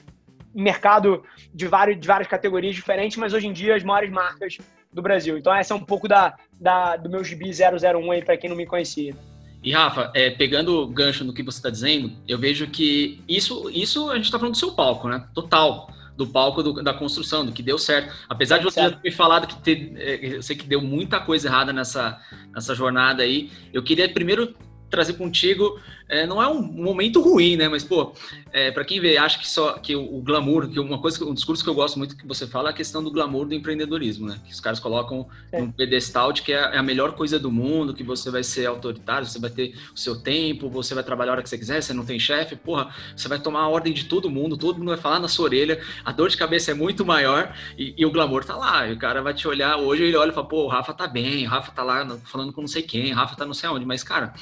mercado 0.54 1.24
de, 1.52 1.66
vários, 1.66 2.00
de 2.00 2.08
várias 2.08 2.28
categorias 2.28 2.76
diferentes, 2.76 3.18
mas 3.18 3.34
hoje 3.34 3.48
em 3.48 3.54
dia 3.54 3.76
as 3.76 3.84
maiores 3.84 4.12
marcas 4.12 4.60
do 4.94 5.02
Brasil. 5.02 5.40
Então 5.40 5.56
essa 5.56 5.74
é 5.74 5.78
um 5.78 5.84
pouco 5.84 6.08
da, 6.08 6.36
da 6.62 6.96
do 6.98 7.10
meu 7.10 7.24
GB 7.24 7.50
001 7.50 8.12
aí 8.12 8.24
para 8.24 8.38
quem 8.38 8.48
não 8.48 8.58
me 8.58 8.68
conhecia. 8.68 9.16
E 9.62 9.72
Rafa, 9.72 10.12
é, 10.14 10.30
pegando 10.30 10.84
o 10.84 10.88
gancho 10.88 11.24
no 11.24 11.34
que 11.34 11.44
você 11.44 11.58
está 11.58 11.70
dizendo, 11.70 12.14
eu 12.28 12.38
vejo 12.38 12.68
que 12.68 13.22
isso, 13.28 13.70
isso 13.70 14.10
a 14.10 14.16
gente 14.16 14.26
está 14.26 14.40
falando 14.40 14.54
do 14.54 14.60
seu 14.60 14.72
palco, 14.72 15.08
né? 15.10 15.28
Total. 15.34 15.90
Do 16.16 16.28
palco 16.28 16.62
do, 16.62 16.84
da 16.84 16.94
construção, 16.94 17.46
do 17.46 17.52
que 17.52 17.64
deu 17.64 17.78
certo. 17.78 18.14
Apesar 18.28 18.58
de 18.58 18.66
você 18.66 18.92
ter 18.92 19.12
falado 19.12 19.48
que 19.48 19.62
ter, 19.62 19.94
é, 19.96 20.36
eu 20.38 20.44
sei 20.44 20.56
que 20.56 20.68
deu 20.68 20.82
muita 20.82 21.20
coisa 21.20 21.48
errada 21.48 21.72
nessa, 21.72 22.20
nessa 22.54 22.76
jornada 22.76 23.24
aí, 23.24 23.50
eu 23.72 23.82
queria 23.82 24.08
primeiro 24.10 24.54
trazer 24.90 25.14
contigo 25.14 25.80
é, 26.10 26.26
não 26.26 26.42
é 26.42 26.48
um 26.48 26.62
momento 26.62 27.22
ruim, 27.22 27.56
né? 27.56 27.70
Mas, 27.70 27.84
pô, 27.84 28.14
é, 28.52 28.72
para 28.72 28.84
quem 28.84 29.00
vê, 29.00 29.16
acha 29.18 29.38
que 29.38 29.48
só 29.48 29.74
que 29.74 29.96
o, 29.96 30.18
o, 30.18 30.22
glamour, 30.22 30.68
que 30.68 30.80
uma 30.80 31.00
coisa, 31.00 31.24
um 31.24 31.36
discurso 31.36 31.64
que 31.64 31.70
eu 31.70 31.76
gosto 31.76 32.00
muito 32.00 32.18
que 32.18 32.28
você 32.28 32.48
fala 32.48 32.70
é 32.70 32.72
a 32.72 32.76
questão 32.76 33.04
do 33.04 33.12
glamour 33.12 33.46
do 33.46 33.54
empreendedorismo, 33.54 34.28
né? 34.28 34.40
Que 34.44 34.52
os 34.52 34.60
caras 34.60 34.80
colocam 34.80 35.28
é. 35.52 35.62
um 35.62 35.72
pedestal 35.72 36.34
de 36.34 36.42
que 36.42 36.52
é, 36.52 36.58
é 36.58 36.78
a 36.78 36.84
melhor 36.84 37.14
coisa 37.14 37.38
do 37.38 37.52
mundo, 37.52 37.94
que 37.94 38.04
você 38.04 38.32
vai 38.32 38.44
ser 38.44 38.66
autoritário, 38.66 39.28
você 39.28 39.40
vai 39.40 39.52
ter 39.52 39.76
o 39.94 39.98
seu 39.98 40.20
tempo, 40.20 40.68
você 40.68 40.96
vai 40.96 41.04
trabalhar 41.04 41.32
a 41.32 41.36
hora 41.36 41.44
que 41.44 41.50
você 41.50 41.58
quiser, 41.60 41.82
você 41.82 41.94
não 41.94 42.04
tem 42.04 42.20
chefe, 42.20 42.56
porra, 42.56 42.94
você 43.16 43.28
vai 43.28 43.40
tomar 43.40 43.62
a 43.62 43.70
ordem 43.70 43.94
de 43.94 44.06
todo 44.06 44.32
mundo, 44.32 44.58
todo 44.58 44.80
mundo 44.80 44.90
vai 44.90 44.98
falar 44.98 45.20
na 45.20 45.28
sua 45.28 45.46
orelha, 45.46 45.80
a 46.04 46.12
dor 46.12 46.30
de 46.30 46.38
cabeça 46.38 46.72
é 46.72 46.74
muito 46.74 47.06
maior 47.06 47.54
e, 47.78 47.94
e 47.96 48.06
o 48.06 48.12
glamour 48.12 48.44
tá 48.44 48.56
lá. 48.56 48.88
E 48.88 48.94
o 48.94 48.98
cara 48.98 49.22
vai 49.22 49.36
te 49.36 49.48
olhar, 49.48 49.78
hoje 49.78 50.04
ele 50.04 50.18
olha 50.18 50.32
e 50.32 50.34
fala, 50.34 50.48
pô, 50.48 50.64
o 50.64 50.68
Rafa 50.68 50.92
tá 50.92 51.08
bem, 51.08 51.46
o 51.46 51.50
Rafa 51.50 51.72
tá 51.72 51.84
lá 51.84 52.08
falando 52.26 52.52
com 52.52 52.62
não 52.62 52.68
sei 52.68 52.82
quem, 52.82 53.12
o 53.12 53.16
Rafa 53.16 53.36
tá 53.36 53.46
não 53.46 53.54
sei 53.54 53.70
onde, 53.70 53.86
mas, 53.86 54.04
cara, 54.04 54.34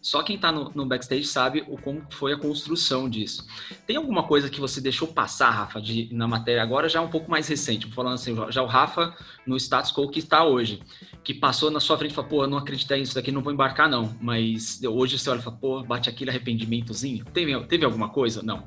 só 0.00 0.22
quem 0.22 0.38
tá 0.38 0.52
no, 0.52 0.70
no 0.72 0.86
backstage 0.86 1.15
sabe 1.24 1.64
o 1.68 1.76
como 1.76 2.02
foi 2.10 2.32
a 2.32 2.38
construção 2.38 3.08
disso. 3.08 3.46
Tem 3.86 3.96
alguma 3.96 4.22
coisa 4.24 4.50
que 4.50 4.60
você 4.60 4.80
deixou 4.80 5.08
passar, 5.08 5.50
Rafa, 5.50 5.80
de, 5.80 6.08
na 6.12 6.26
matéria 6.26 6.62
agora 6.62 6.88
já 6.88 7.00
um 7.00 7.08
pouco 7.08 7.30
mais 7.30 7.48
recente, 7.48 7.86
falando 7.92 8.14
assim, 8.14 8.36
já 8.50 8.62
o 8.62 8.66
Rafa 8.66 9.14
no 9.46 9.56
status 9.56 9.92
quo 9.92 10.10
que 10.10 10.18
está 10.18 10.44
hoje, 10.44 10.82
que 11.22 11.34
passou 11.34 11.70
na 11.70 11.80
sua 11.80 11.96
frente 11.96 12.12
e 12.12 12.14
falou, 12.14 12.30
pô, 12.30 12.46
não 12.46 12.58
acreditei 12.58 12.98
nisso 12.98 13.14
daqui, 13.14 13.32
não 13.32 13.42
vou 13.42 13.52
embarcar 13.52 13.88
não, 13.88 14.16
mas 14.20 14.80
hoje 14.82 15.18
você 15.18 15.30
olha 15.30 15.38
e 15.38 15.42
fala, 15.42 15.56
pô, 15.56 15.82
bate 15.82 16.08
aquele 16.08 16.30
arrependimentozinho. 16.30 17.24
Teve, 17.26 17.58
teve 17.66 17.84
alguma 17.84 18.08
coisa? 18.08 18.42
Não. 18.42 18.64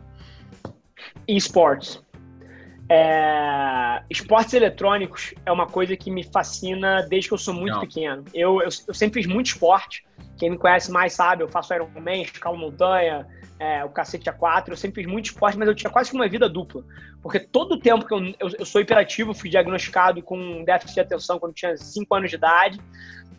Esportes. 1.28 2.02
É... 2.90 4.02
Esportes 4.10 4.54
eletrônicos 4.56 5.34
é 5.46 5.52
uma 5.52 5.68
coisa 5.68 5.96
que 5.96 6.10
me 6.10 6.24
fascina 6.24 7.06
desde 7.08 7.30
que 7.30 7.34
eu 7.36 7.38
sou 7.38 7.54
muito 7.54 7.74
Não. 7.74 7.82
pequeno. 7.82 8.26
Eu, 8.34 8.62
eu, 8.62 8.70
eu, 8.88 8.94
sempre 8.94 9.22
fiz 9.22 9.32
muito 9.32 9.48
esporte. 9.48 10.04
Quem 10.38 10.50
me 10.50 10.58
conhece 10.58 10.92
mais 10.92 11.14
sabe, 11.14 11.44
eu 11.44 11.48
faço 11.48 11.74
Ironman, 11.74 12.24
escalo 12.24 12.58
montanha, 12.58 13.28
é, 13.60 13.84
o 13.84 13.90
cacete 13.90 14.32
A4. 14.32 14.70
Eu 14.70 14.78
sempre 14.78 15.04
fiz 15.04 15.12
muito 15.12 15.26
esporte, 15.26 15.58
mas 15.58 15.68
eu 15.68 15.76
tinha 15.76 15.92
quase 15.92 16.10
que 16.10 16.16
uma 16.16 16.28
vida 16.28 16.50
dupla. 16.50 16.84
Porque 17.22 17.40
todo 17.40 17.74
o 17.74 17.80
tempo 17.80 18.06
que 18.06 18.14
eu, 18.14 18.20
eu, 18.40 18.50
eu 18.60 18.66
sou 18.66 18.82
hiperativo, 18.82 19.34
fui 19.34 19.50
diagnosticado 19.50 20.24
com 20.24 20.64
déficit 20.64 20.96
de 20.96 21.02
atenção 21.02 21.38
quando 21.38 21.54
tinha 21.54 21.78
5 21.78 22.16
anos 22.16 22.30
de 22.30 22.38
idade. 22.38 22.80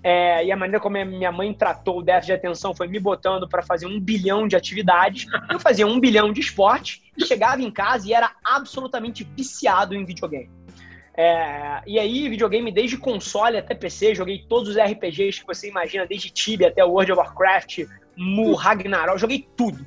É, 0.02 0.46
e 0.46 0.50
a 0.50 0.56
maneira 0.56 0.80
como 0.80 0.96
minha 1.04 1.30
mãe 1.30 1.52
tratou 1.52 1.98
o 1.98 2.02
déficit 2.02 2.26
de 2.26 2.32
atenção 2.32 2.74
foi 2.74 2.88
me 2.88 2.98
botando 2.98 3.48
para 3.48 3.62
fazer 3.62 3.86
um 3.86 4.00
bilhão 4.00 4.48
de 4.48 4.56
atividades. 4.56 5.26
Eu 5.50 5.60
fazia 5.60 5.86
um 5.86 6.00
bilhão 6.00 6.32
de 6.32 6.40
esporte 6.40 7.02
e 7.16 7.24
chegava 7.24 7.60
em 7.60 7.70
casa 7.70 8.08
e 8.08 8.14
era 8.14 8.32
absolutamente 8.42 9.24
viciado 9.36 9.94
em 9.94 10.04
videogame. 10.04 10.50
É, 11.14 11.82
e 11.86 11.98
aí, 11.98 12.28
videogame 12.30 12.72
desde 12.72 12.96
console 12.96 13.58
até 13.58 13.74
PC, 13.74 14.14
joguei 14.14 14.46
todos 14.48 14.70
os 14.70 14.76
RPGs 14.76 15.40
que 15.40 15.46
você 15.46 15.68
imagina, 15.68 16.06
desde 16.06 16.30
Tibia 16.30 16.68
até 16.68 16.82
World 16.82 17.12
of 17.12 17.20
Warcraft, 17.20 17.80
Mu, 18.16 18.54
Ragnarok, 18.54 19.18
joguei 19.18 19.46
tudo. 19.54 19.84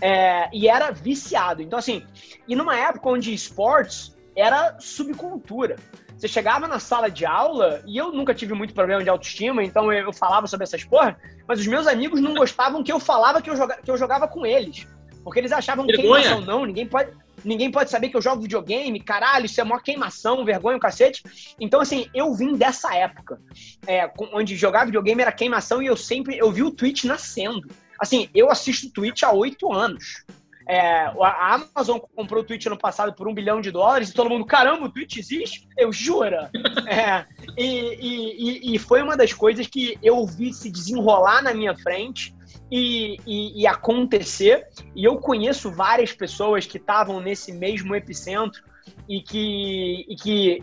É, 0.00 0.48
e 0.52 0.68
era 0.68 0.90
viciado. 0.90 1.60
Então, 1.60 1.78
assim, 1.78 2.02
e 2.48 2.56
numa 2.56 2.78
época 2.78 3.10
onde 3.10 3.34
esportes 3.34 4.16
era 4.34 4.78
subcultura. 4.78 5.76
Você 6.20 6.28
chegava 6.28 6.68
na 6.68 6.78
sala 6.78 7.10
de 7.10 7.24
aula, 7.24 7.82
e 7.86 7.96
eu 7.96 8.12
nunca 8.12 8.34
tive 8.34 8.52
muito 8.52 8.74
problema 8.74 9.02
de 9.02 9.08
autoestima, 9.08 9.64
então 9.64 9.90
eu 9.90 10.12
falava 10.12 10.46
sobre 10.46 10.64
essas 10.64 10.84
porra, 10.84 11.18
mas 11.48 11.58
os 11.58 11.66
meus 11.66 11.86
amigos 11.86 12.20
não 12.20 12.34
gostavam 12.34 12.82
que 12.82 12.92
eu 12.92 13.00
falava 13.00 13.40
que 13.40 13.48
eu, 13.48 13.56
joga, 13.56 13.78
que 13.82 13.90
eu 13.90 13.96
jogava 13.96 14.28
com 14.28 14.44
eles. 14.44 14.86
Porque 15.24 15.38
eles 15.38 15.50
achavam 15.50 15.86
vergonha. 15.86 16.20
queimação, 16.20 16.40
não, 16.42 16.66
ninguém 16.66 16.86
pode, 16.86 17.10
ninguém 17.42 17.70
pode 17.70 17.88
saber 17.88 18.10
que 18.10 18.18
eu 18.18 18.20
jogo 18.20 18.42
videogame, 18.42 19.00
caralho, 19.00 19.46
isso 19.46 19.62
é 19.62 19.64
maior 19.64 19.82
queimação, 19.82 20.44
vergonha, 20.44 20.76
o 20.76 20.80
cacete. 20.80 21.22
Então, 21.58 21.80
assim, 21.80 22.06
eu 22.12 22.34
vim 22.34 22.54
dessa 22.54 22.94
época, 22.94 23.40
é, 23.86 24.10
onde 24.34 24.56
jogar 24.56 24.84
videogame 24.84 25.22
era 25.22 25.32
queimação 25.32 25.82
e 25.82 25.86
eu 25.86 25.96
sempre, 25.96 26.36
eu 26.36 26.52
vi 26.52 26.62
o 26.62 26.70
Twitch 26.70 27.04
nascendo. 27.04 27.66
Assim, 27.98 28.28
eu 28.34 28.50
assisto 28.50 28.90
Twitch 28.90 29.22
há 29.22 29.32
oito 29.32 29.72
anos. 29.72 30.22
É, 30.70 31.06
a 31.20 31.54
Amazon 31.54 31.98
comprou 31.98 32.42
o 32.42 32.46
Twitch 32.46 32.66
ano 32.66 32.78
passado 32.78 33.12
por 33.12 33.26
um 33.26 33.34
bilhão 33.34 33.60
de 33.60 33.72
dólares 33.72 34.10
e 34.10 34.14
todo 34.14 34.30
mundo, 34.30 34.46
caramba, 34.46 34.86
o 34.86 34.88
Twitch 34.88 35.16
existe? 35.16 35.66
Eu 35.76 35.92
jura? 35.92 36.48
é, 36.86 37.26
e, 37.58 38.68
e, 38.70 38.74
e, 38.74 38.78
foi 38.78 39.02
uma 39.02 39.16
das 39.16 39.32
coisas 39.32 39.66
que 39.66 39.98
eu 40.00 40.24
vi 40.24 40.54
se 40.54 40.70
desenrolar 40.70 41.42
na 41.42 41.52
minha 41.52 41.76
frente 41.76 42.32
e, 42.70 43.16
e, 43.26 43.62
e 43.62 43.66
acontecer. 43.66 44.64
E 44.94 45.04
eu 45.04 45.16
conheço 45.16 45.72
várias 45.72 46.12
pessoas 46.12 46.66
que 46.66 46.76
estavam 46.76 47.20
nesse 47.20 47.50
mesmo 47.50 47.96
epicentro 47.96 48.62
e 49.08 49.20
que, 49.20 50.06
e 50.08 50.14
que 50.14 50.62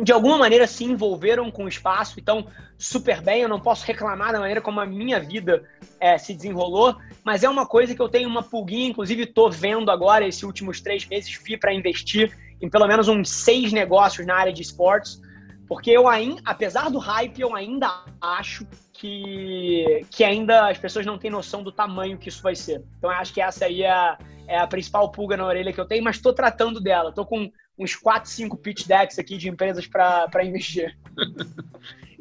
de 0.00 0.12
alguma 0.12 0.38
maneira 0.38 0.66
se 0.66 0.84
envolveram 0.84 1.50
com 1.50 1.64
o 1.64 1.68
espaço, 1.68 2.18
então 2.18 2.46
super 2.76 3.20
bem, 3.20 3.42
eu 3.42 3.48
não 3.48 3.60
posso 3.60 3.86
reclamar 3.86 4.32
da 4.32 4.40
maneira 4.40 4.60
como 4.60 4.80
a 4.80 4.86
minha 4.86 5.20
vida 5.20 5.64
é, 6.00 6.18
se 6.18 6.34
desenrolou, 6.34 6.96
mas 7.22 7.44
é 7.44 7.48
uma 7.48 7.66
coisa 7.66 7.94
que 7.94 8.02
eu 8.02 8.08
tenho 8.08 8.28
uma 8.28 8.42
pulguinha, 8.42 8.88
inclusive 8.88 9.22
estou 9.22 9.50
vendo 9.50 9.90
agora, 9.90 10.26
esses 10.26 10.42
últimos 10.42 10.80
três 10.80 11.06
meses, 11.06 11.32
fui 11.34 11.56
para 11.56 11.72
investir 11.72 12.36
em 12.60 12.68
pelo 12.68 12.86
menos 12.86 13.08
uns 13.08 13.30
seis 13.30 13.72
negócios 13.72 14.26
na 14.26 14.34
área 14.34 14.52
de 14.52 14.62
esportes, 14.62 15.20
porque 15.68 15.90
eu 15.90 16.08
ainda, 16.08 16.42
apesar 16.44 16.90
do 16.90 16.98
hype, 16.98 17.40
eu 17.40 17.54
ainda 17.54 18.04
acho 18.20 18.66
que, 18.92 20.04
que 20.10 20.22
ainda 20.22 20.68
as 20.68 20.78
pessoas 20.78 21.06
não 21.06 21.18
têm 21.18 21.30
noção 21.30 21.62
do 21.62 21.72
tamanho 21.72 22.18
que 22.18 22.28
isso 22.28 22.42
vai 22.42 22.54
ser. 22.54 22.84
Então 22.98 23.10
eu 23.10 23.16
acho 23.16 23.32
que 23.32 23.40
essa 23.40 23.64
aí 23.64 23.82
é 23.82 24.16
é 24.46 24.58
a 24.58 24.66
principal 24.66 25.10
pulga 25.10 25.36
na 25.36 25.46
orelha 25.46 25.72
que 25.72 25.80
eu 25.80 25.86
tenho, 25.86 26.04
mas 26.04 26.16
estou 26.16 26.32
tratando 26.32 26.80
dela. 26.80 27.10
Estou 27.10 27.26
com 27.26 27.50
uns 27.78 27.96
4, 27.96 28.30
5 28.30 28.56
pitch 28.56 28.86
decks 28.86 29.18
aqui 29.18 29.36
de 29.36 29.48
empresas 29.48 29.86
para 29.86 30.44
investir. 30.44 30.96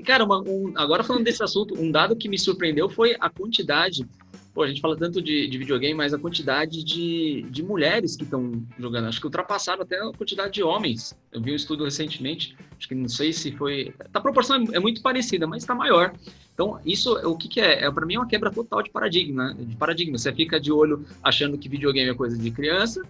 Cara, 0.04 0.26
uma, 0.26 0.42
um, 0.42 0.74
agora 0.76 1.04
falando 1.04 1.24
desse 1.24 1.42
assunto, 1.42 1.80
um 1.80 1.90
dado 1.90 2.16
que 2.16 2.28
me 2.28 2.38
surpreendeu 2.38 2.90
foi 2.90 3.16
a 3.20 3.30
quantidade. 3.30 4.06
Pô, 4.54 4.62
a 4.62 4.68
gente 4.68 4.82
fala 4.82 4.96
tanto 4.96 5.22
de, 5.22 5.48
de 5.48 5.58
videogame, 5.58 5.96
mas 5.96 6.14
a 6.14 6.20
quantidade 6.20 6.84
de, 6.84 7.44
de 7.50 7.64
mulheres 7.64 8.16
que 8.16 8.24
estão 8.24 8.64
jogando. 8.78 9.08
Acho 9.08 9.20
que 9.20 9.26
ultrapassaram 9.26 9.82
até 9.82 9.98
a 9.98 10.12
quantidade 10.12 10.54
de 10.54 10.62
homens. 10.62 11.18
Eu 11.32 11.42
vi 11.42 11.54
um 11.54 11.56
estudo 11.56 11.86
recentemente, 11.86 12.56
acho 12.78 12.88
que 12.88 12.94
não 12.94 13.08
sei 13.08 13.34
se 13.34 13.52
foi. 13.54 13.96
A 14.14 14.20
proporção 14.20 14.64
é 14.74 14.80
muito 14.80 15.02
parecida, 15.02 15.48
mas 15.48 15.64
está 15.64 15.74
maior. 15.74 16.14
Então, 16.54 16.80
isso, 16.86 17.14
o 17.28 17.36
que, 17.36 17.48
que 17.48 17.62
é? 17.62 17.86
é 17.86 17.92
Para 17.92 18.06
mim 18.06 18.16
é 18.16 18.20
uma 18.20 18.28
quebra 18.28 18.52
total 18.52 18.84
de 18.84 18.92
paradigma. 18.92 19.56
De 19.56 19.76
paradigma. 19.76 20.18
Você 20.18 20.32
fica 20.32 20.60
de 20.60 20.72
olho 20.72 21.04
achando 21.24 21.58
que 21.58 21.68
videogame 21.68 22.12
é 22.12 22.14
coisa 22.14 22.38
de 22.38 22.52
criança 22.52 23.02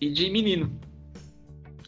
e 0.00 0.08
de 0.08 0.30
menino. 0.30 0.70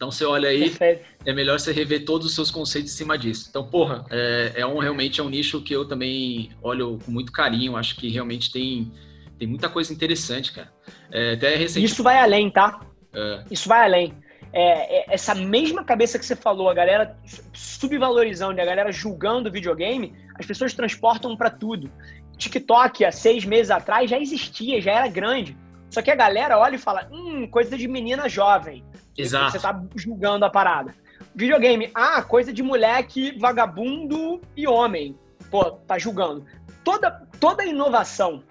Então 0.03 0.11
você 0.11 0.25
olha 0.25 0.49
aí, 0.49 0.69
Perfeito. 0.69 1.05
é 1.25 1.33
melhor 1.33 1.61
você 1.61 1.71
rever 1.71 2.05
todos 2.05 2.27
os 2.27 2.35
seus 2.35 2.51
conceitos 2.51 2.93
em 2.93 2.97
cima 2.97 3.17
disso. 3.17 3.47
Então, 3.49 3.65
porra, 3.65 4.05
é, 4.11 4.53
é 4.57 4.67
um 4.67 4.81
realmente 4.81 5.21
é 5.21 5.23
um 5.23 5.29
nicho 5.29 5.63
que 5.63 5.73
eu 5.73 5.87
também 5.87 6.51
olho 6.61 6.99
com 7.05 7.13
muito 7.13 7.31
carinho. 7.31 7.77
Acho 7.77 7.95
que 7.95 8.09
realmente 8.09 8.51
tem, 8.51 8.91
tem 9.39 9.47
muita 9.47 9.69
coisa 9.69 9.93
interessante, 9.93 10.51
cara. 10.51 10.73
É, 11.09 11.35
até 11.35 11.55
recente... 11.55 11.87
Isso 11.87 12.03
vai 12.03 12.19
além, 12.19 12.51
tá? 12.51 12.81
É. 13.15 13.45
Isso 13.49 13.69
vai 13.69 13.85
além. 13.85 14.13
É, 14.53 15.03
é, 15.03 15.15
essa 15.15 15.37
mesma 15.37 15.85
cabeça 15.85 16.19
que 16.19 16.27
você 16.27 16.35
falou, 16.35 16.69
a 16.69 16.75
galera 16.75 17.17
subvalorizando, 17.53 18.61
a 18.61 18.65
galera 18.65 18.91
julgando 18.91 19.51
o 19.51 19.53
videogame, 19.53 20.17
as 20.35 20.45
pessoas 20.45 20.75
transportam 20.75 21.37
para 21.37 21.49
tudo. 21.49 21.89
TikTok, 22.37 23.05
há 23.05 23.13
seis 23.13 23.45
meses 23.45 23.71
atrás, 23.71 24.11
já 24.11 24.19
existia, 24.19 24.81
já 24.81 24.95
era 24.95 25.07
grande. 25.07 25.57
Só 25.93 26.01
que 26.01 26.11
a 26.11 26.15
galera 26.15 26.59
olha 26.59 26.77
e 26.77 26.79
fala, 26.79 27.07
hum, 27.13 27.47
coisa 27.47 27.77
de 27.77 27.87
menina 27.87 28.27
jovem. 28.27 28.83
Exato. 29.17 29.53
Você 29.53 29.59
tá 29.59 29.79
julgando 29.95 30.47
a 30.47 30.51
parada. 30.51 30.95
Videogame, 31.35 31.91
ah, 31.95 32.23
coisa 32.23 32.51
de 32.51 32.63
moleque, 32.63 33.39
vagabundo 33.39 34.41
e 34.57 34.67
homem. 34.67 35.15
Pô, 35.51 35.71
tá 35.71 35.99
julgando. 35.99 36.47
Toda, 36.83 37.11
toda 37.39 37.67
inovação 37.67 38.43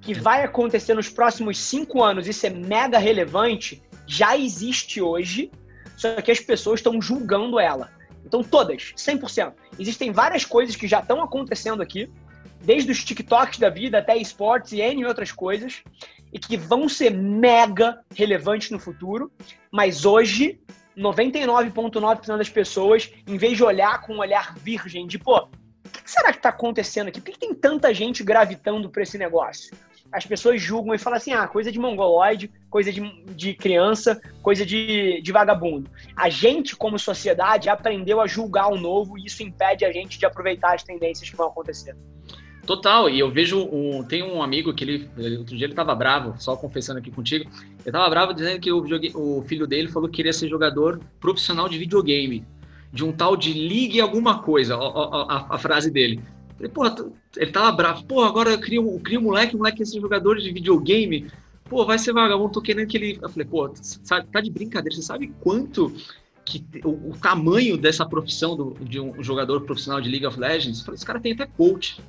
que 0.00 0.14
vai 0.14 0.44
acontecer 0.44 0.94
nos 0.94 1.08
próximos 1.08 1.58
cinco 1.58 2.04
anos 2.04 2.28
e 2.28 2.32
ser 2.32 2.50
mega 2.50 2.98
relevante 2.98 3.82
já 4.06 4.36
existe 4.36 5.02
hoje, 5.02 5.50
só 5.96 6.20
que 6.22 6.30
as 6.30 6.38
pessoas 6.38 6.78
estão 6.78 7.02
julgando 7.02 7.58
ela. 7.58 7.90
Então, 8.24 8.44
todas, 8.44 8.94
100%. 8.96 9.52
Existem 9.76 10.12
várias 10.12 10.44
coisas 10.44 10.76
que 10.76 10.86
já 10.86 11.00
estão 11.00 11.20
acontecendo 11.20 11.82
aqui, 11.82 12.08
desde 12.62 12.92
os 12.92 13.02
TikToks 13.02 13.58
da 13.58 13.68
vida 13.68 13.98
até 13.98 14.16
esportes 14.16 14.70
e 14.70 14.80
N 14.80 15.04
outras 15.04 15.32
coisas, 15.32 15.82
e 16.32 16.38
que 16.38 16.56
vão 16.56 16.88
ser 16.88 17.10
mega 17.10 18.00
relevantes 18.14 18.70
no 18.70 18.78
futuro, 18.78 19.30
mas 19.70 20.04
hoje 20.04 20.60
99,9% 20.96 22.36
das 22.36 22.48
pessoas, 22.48 23.12
em 23.26 23.36
vez 23.36 23.56
de 23.56 23.64
olhar 23.64 24.02
com 24.02 24.14
um 24.14 24.18
olhar 24.18 24.54
virgem 24.56 25.06
de, 25.06 25.18
pô, 25.18 25.38
o 25.38 25.48
que 25.88 26.10
será 26.10 26.30
que 26.30 26.38
está 26.38 26.50
acontecendo 26.50 27.08
aqui? 27.08 27.20
Por 27.20 27.32
que, 27.32 27.38
tem 27.38 27.54
tanta 27.54 27.92
gente 27.92 28.22
gravitando 28.22 28.90
para 28.90 29.02
esse 29.02 29.16
negócio? 29.16 29.74
As 30.12 30.26
pessoas 30.26 30.60
julgam 30.60 30.92
e 30.92 30.98
falam 30.98 31.16
assim: 31.16 31.32
ah, 31.32 31.46
coisa 31.46 31.70
de 31.70 31.78
mongoloide, 31.78 32.50
coisa 32.68 32.92
de, 32.92 33.00
de 33.32 33.54
criança, 33.54 34.20
coisa 34.42 34.66
de, 34.66 35.22
de 35.22 35.32
vagabundo. 35.32 35.88
A 36.16 36.28
gente, 36.28 36.74
como 36.74 36.98
sociedade, 36.98 37.68
aprendeu 37.68 38.20
a 38.20 38.26
julgar 38.26 38.72
o 38.72 38.76
novo 38.76 39.16
e 39.16 39.26
isso 39.26 39.42
impede 39.42 39.84
a 39.84 39.92
gente 39.92 40.18
de 40.18 40.26
aproveitar 40.26 40.74
as 40.74 40.82
tendências 40.82 41.30
que 41.30 41.36
vão 41.36 41.46
acontecer. 41.46 41.96
Total, 42.70 43.10
e 43.10 43.18
eu 43.18 43.28
vejo 43.28 43.58
um, 43.64 44.04
tem 44.04 44.22
um 44.22 44.40
amigo 44.40 44.72
que 44.72 44.84
ele, 44.84 45.10
outro 45.38 45.56
dia 45.56 45.66
ele 45.66 45.74
tava 45.74 45.92
bravo, 45.92 46.36
só 46.38 46.54
confessando 46.54 47.00
aqui 47.00 47.10
contigo, 47.10 47.50
ele 47.84 47.90
tava 47.90 48.08
bravo 48.08 48.32
dizendo 48.32 48.60
que 48.60 48.70
o, 48.70 48.84
o 49.16 49.42
filho 49.42 49.66
dele 49.66 49.88
falou 49.88 50.08
que 50.08 50.14
queria 50.14 50.32
ser 50.32 50.48
jogador 50.48 51.00
profissional 51.18 51.68
de 51.68 51.76
videogame, 51.76 52.46
de 52.92 53.04
um 53.04 53.10
tal 53.10 53.36
de 53.36 53.52
ligue 53.52 54.00
alguma 54.00 54.40
coisa, 54.40 54.76
a, 54.76 54.78
a, 54.78 55.46
a 55.56 55.58
frase 55.58 55.90
dele. 55.90 56.20
Falei, 56.54 56.70
porra, 56.70 56.94
ele 57.38 57.50
tava 57.50 57.72
bravo, 57.72 58.04
pô, 58.04 58.22
agora 58.22 58.50
eu 58.50 58.60
crio, 58.60 58.88
eu 58.88 59.00
crio 59.00 59.18
um 59.18 59.24
moleque, 59.24 59.56
um 59.56 59.58
moleque 59.58 59.78
quer 59.78 59.86
ser 59.86 60.00
jogador 60.00 60.38
de 60.38 60.52
videogame, 60.52 61.28
pô, 61.68 61.84
vai 61.84 61.98
ser 61.98 62.12
vagabundo, 62.12 62.52
tô 62.52 62.62
querendo 62.62 62.86
que 62.86 62.96
ele. 62.96 63.18
Eu 63.20 63.28
falei, 63.28 63.48
pô, 63.48 63.68
tá 64.30 64.40
de 64.40 64.48
brincadeira, 64.48 64.94
você 64.94 65.02
sabe 65.02 65.34
quanto 65.40 65.92
que 66.44 66.64
o, 66.84 67.10
o 67.10 67.16
tamanho 67.20 67.76
dessa 67.76 68.06
profissão 68.06 68.54
do, 68.54 68.76
de 68.80 69.00
um 69.00 69.20
jogador 69.24 69.62
profissional 69.62 70.00
de 70.00 70.08
League 70.08 70.24
of 70.24 70.38
Legends? 70.38 70.78
Eu 70.78 70.84
falei, 70.84 70.96
esse 70.96 71.06
cara 71.06 71.18
tem 71.18 71.32
até 71.32 71.46
coach. 71.46 72.00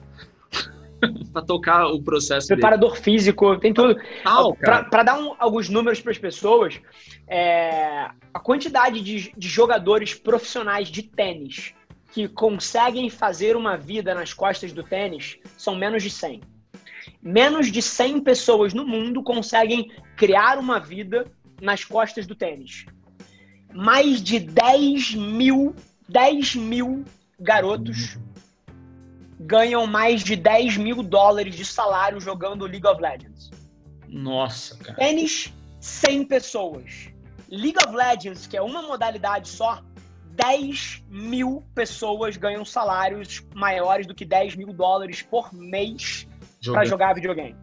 para 1.31 1.41
tocar 1.41 1.87
o 1.87 2.01
processo. 2.01 2.47
Preparador 2.47 2.91
dele. 2.91 3.03
físico, 3.03 3.57
tem 3.57 3.73
tudo. 3.73 3.95
Para 4.59 5.03
dar 5.03 5.19
um, 5.19 5.35
alguns 5.39 5.69
números 5.69 5.99
para 6.01 6.11
as 6.11 6.17
pessoas, 6.17 6.79
é, 7.27 8.09
a 8.33 8.39
quantidade 8.39 9.01
de, 9.01 9.33
de 9.35 9.47
jogadores 9.47 10.13
profissionais 10.13 10.89
de 10.89 11.03
tênis 11.03 11.73
que 12.11 12.27
conseguem 12.27 13.09
fazer 13.09 13.55
uma 13.55 13.77
vida 13.77 14.13
nas 14.13 14.33
costas 14.33 14.73
do 14.73 14.83
tênis 14.83 15.37
são 15.57 15.75
menos 15.75 16.03
de 16.03 16.09
100. 16.09 16.41
Menos 17.21 17.71
de 17.71 17.81
100 17.81 18.21
pessoas 18.21 18.73
no 18.73 18.85
mundo 18.85 19.23
conseguem 19.23 19.91
criar 20.15 20.57
uma 20.57 20.79
vida 20.79 21.25
nas 21.61 21.85
costas 21.85 22.27
do 22.27 22.35
tênis. 22.35 22.85
Mais 23.73 24.21
de 24.21 24.39
10 24.39 25.15
mil, 25.15 25.73
10 26.09 26.55
mil 26.55 27.05
garotos 27.39 28.17
ganham 29.41 29.87
mais 29.87 30.23
de 30.23 30.35
10 30.35 30.77
mil 30.77 31.01
dólares 31.01 31.55
de 31.55 31.65
salário 31.65 32.19
jogando 32.19 32.65
League 32.65 32.85
of 32.87 33.01
Legends. 33.01 33.49
Nossa, 34.07 34.77
cara. 34.77 34.97
Tênis, 34.97 35.53
100 35.79 36.25
pessoas. 36.25 37.09
League 37.49 37.77
of 37.85 37.95
Legends, 37.95 38.47
que 38.47 38.55
é 38.55 38.61
uma 38.61 38.81
modalidade 38.81 39.49
só, 39.49 39.81
10 40.31 41.03
mil 41.09 41.63
pessoas 41.75 42.37
ganham 42.37 42.63
salários 42.63 43.45
maiores 43.53 44.07
do 44.07 44.15
que 44.15 44.25
10 44.25 44.55
mil 44.55 44.73
dólares 44.73 45.21
por 45.21 45.53
mês 45.53 46.27
para 46.63 46.85
jogar 46.85 47.13
videogame. 47.13 47.55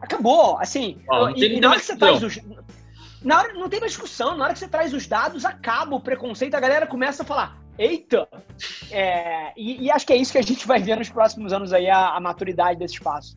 Acabou, 0.00 0.58
assim. 0.58 1.00
Ó, 1.08 1.30
e, 1.30 1.56
e 1.56 1.60
na 1.60 1.70
hora 1.70 1.80
que 1.80 1.86
você 1.86 1.96
traz 1.96 2.22
os. 2.22 2.38
Na 3.22 3.38
hora, 3.38 3.52
não 3.54 3.68
tem 3.68 3.78
mais 3.78 3.92
discussão, 3.92 4.36
na 4.36 4.44
hora 4.44 4.52
que 4.52 4.58
você 4.58 4.68
traz 4.68 4.92
os 4.92 5.06
dados, 5.06 5.44
acaba 5.44 5.94
o 5.94 6.00
preconceito, 6.00 6.54
a 6.54 6.60
galera 6.60 6.86
começa 6.86 7.22
a 7.22 7.26
falar: 7.26 7.61
eita! 7.82 8.28
É, 8.90 9.52
e, 9.56 9.84
e, 9.84 9.90
acho 9.90 10.06
que 10.06 10.12
é 10.12 10.16
isso 10.16 10.32
que 10.32 10.38
a 10.38 10.42
gente 10.42 10.66
vai 10.66 10.80
ver 10.80 10.96
nos 10.96 11.10
próximos 11.10 11.52
anos 11.52 11.72
aí, 11.72 11.88
a, 11.88 12.16
a 12.16 12.20
maturidade 12.20 12.78
desse 12.78 12.94
espaço. 12.94 13.36